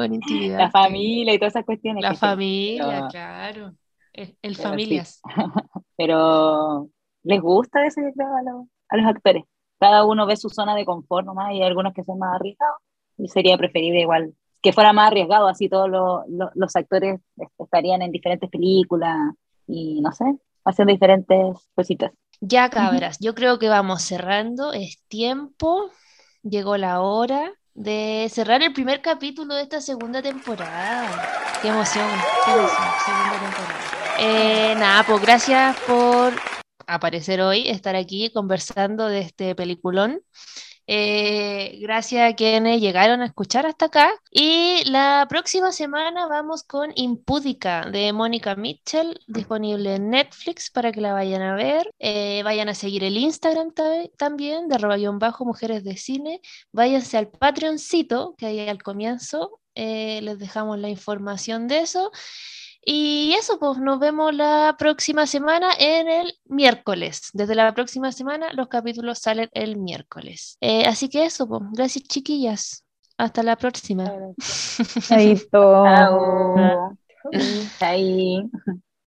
intimidad. 0.05 0.59
La 0.59 0.71
familia 0.71 1.35
y 1.35 1.39
todas 1.39 1.55
esas 1.55 1.65
cuestiones. 1.65 2.03
La 2.03 2.15
familia, 2.15 3.09
claro. 3.11 3.75
El, 4.13 4.57
familias. 4.57 5.21
Pero 5.97 6.89
les 7.23 7.41
gusta 7.41 7.85
ese 7.87 8.01
a 8.01 8.43
los, 8.51 8.67
a 8.89 8.97
los 8.97 9.07
actores. 9.07 9.45
Cada 9.79 10.05
uno 10.05 10.27
ve 10.27 10.37
su 10.37 10.49
zona 10.49 10.75
de 10.75 10.87
confort 10.87 11.27
nomás 11.27 11.53
y 11.53 11.57
hay 11.57 11.65
algunos 11.65 11.93
que 11.93 12.03
son 12.03 12.19
más 12.19 12.35
arriesgados 12.35 12.79
y 13.19 13.29
sería 13.29 13.59
preferible 13.59 14.01
igual 14.01 14.35
que 14.67 14.73
fuera 14.73 14.93
más 14.93 15.07
arriesgado, 15.07 15.47
así 15.47 15.69
todos 15.69 15.89
los 15.89 16.75
actores 16.75 17.21
estarían 17.57 18.03
en 18.03 18.11
diferentes 18.11 18.51
películas 18.51 19.17
y 19.69 20.01
no 20.01 20.11
sé, 20.11 20.25
haciendo 20.65 20.93
diferentes 20.93 21.57
cositas. 21.73 22.11
Ya 22.41 22.69
cabras, 22.69 23.21
yo 23.21 23.37
creo 23.37 23.61
que 23.61 23.69
vamos 23.69 24.03
cerrando, 24.03 24.73
es 24.73 25.01
tiempo, 25.07 25.93
llegó 26.43 26.77
la 26.79 27.01
hora 27.01 27.53
de 27.75 28.27
cerrar 28.29 28.61
el 28.65 28.73
primer 28.73 29.03
capítulo 29.03 29.55
de 29.55 29.63
esta 29.63 29.81
segunda 29.81 30.21
temporada. 30.21 31.07
Qué 31.63 31.69
emoción, 31.69 32.09
qué 32.45 32.51
emoción, 32.51 32.89
segunda 33.05 33.39
temporada. 33.39 33.81
Eh, 34.19 34.75
nada, 34.79 35.05
pues 35.07 35.23
gracias 35.23 35.77
por 35.87 36.33
aparecer 36.89 37.41
hoy, 37.41 37.69
estar 37.69 37.95
aquí 37.95 38.33
conversando 38.33 39.07
de 39.07 39.21
este 39.21 39.55
peliculón. 39.55 40.23
Eh, 40.89 41.79
gracias 41.81 42.33
a 42.33 42.37
quienes 42.37 42.81
llegaron 42.81 43.21
a 43.21 43.27
escuchar 43.27 43.67
hasta 43.67 43.87
acá. 43.87 44.13
Y 44.31 44.83
la 44.89 45.27
próxima 45.29 45.73
semana 45.73 46.27
vamos 46.29 46.63
con 46.63 46.93
Impúdica 46.95 47.89
de 47.91 48.13
Mónica 48.13 48.55
Mitchell, 48.55 49.19
disponible 49.27 49.97
en 49.97 50.11
Netflix 50.11 50.71
para 50.71 50.93
que 50.93 51.01
la 51.01 51.13
vayan 51.13 51.43
a 51.43 51.55
ver. 51.55 51.91
Eh, 51.99 52.43
vayan 52.45 52.69
a 52.69 52.75
seguir 52.75 53.05
el 53.05 53.17
Instagram 53.17 53.73
también, 54.17 54.69
de 54.69 54.77
arroba 54.77 54.97
bajo 55.19 55.45
mujeres 55.45 55.85
de 55.85 55.97
cine. 55.97 56.41
Váyanse 56.73 57.19
al 57.19 57.29
Patreoncito, 57.29 58.35
que 58.39 58.47
hay 58.47 58.69
al 58.69 58.83
comienzo. 58.83 59.61
Eh, 59.75 60.21
les 60.23 60.39
dejamos 60.39 60.79
la 60.79 60.89
información 60.89 61.69
de 61.69 61.81
eso. 61.81 62.11
Y 62.89 63.35
eso, 63.37 63.59
pues 63.59 63.79
nos 63.79 63.99
vemos 63.99 64.33
la 64.33 64.77
próxima 64.79 65.27
semana 65.27 65.71
en 65.77 66.09
el 66.09 66.39
miércoles. 66.45 67.31
Desde 67.33 67.57
la 67.57 67.75
próxima 67.75 68.13
semana 68.13 68.53
los 68.53 68.69
capítulos 68.69 69.19
salen 69.19 69.49
el 69.55 69.77
miércoles. 69.77 70.57
Eh, 70.61 70.87
así 70.87 71.09
que 71.09 71.25
eso, 71.25 71.49
pues 71.49 71.63
gracias 71.73 72.05
chiquillas. 72.05 72.85
Hasta 73.19 73.43
la 73.43 73.57
próxima. 73.57 74.05
Chaito. 75.09 75.85
Chao. 75.85 76.97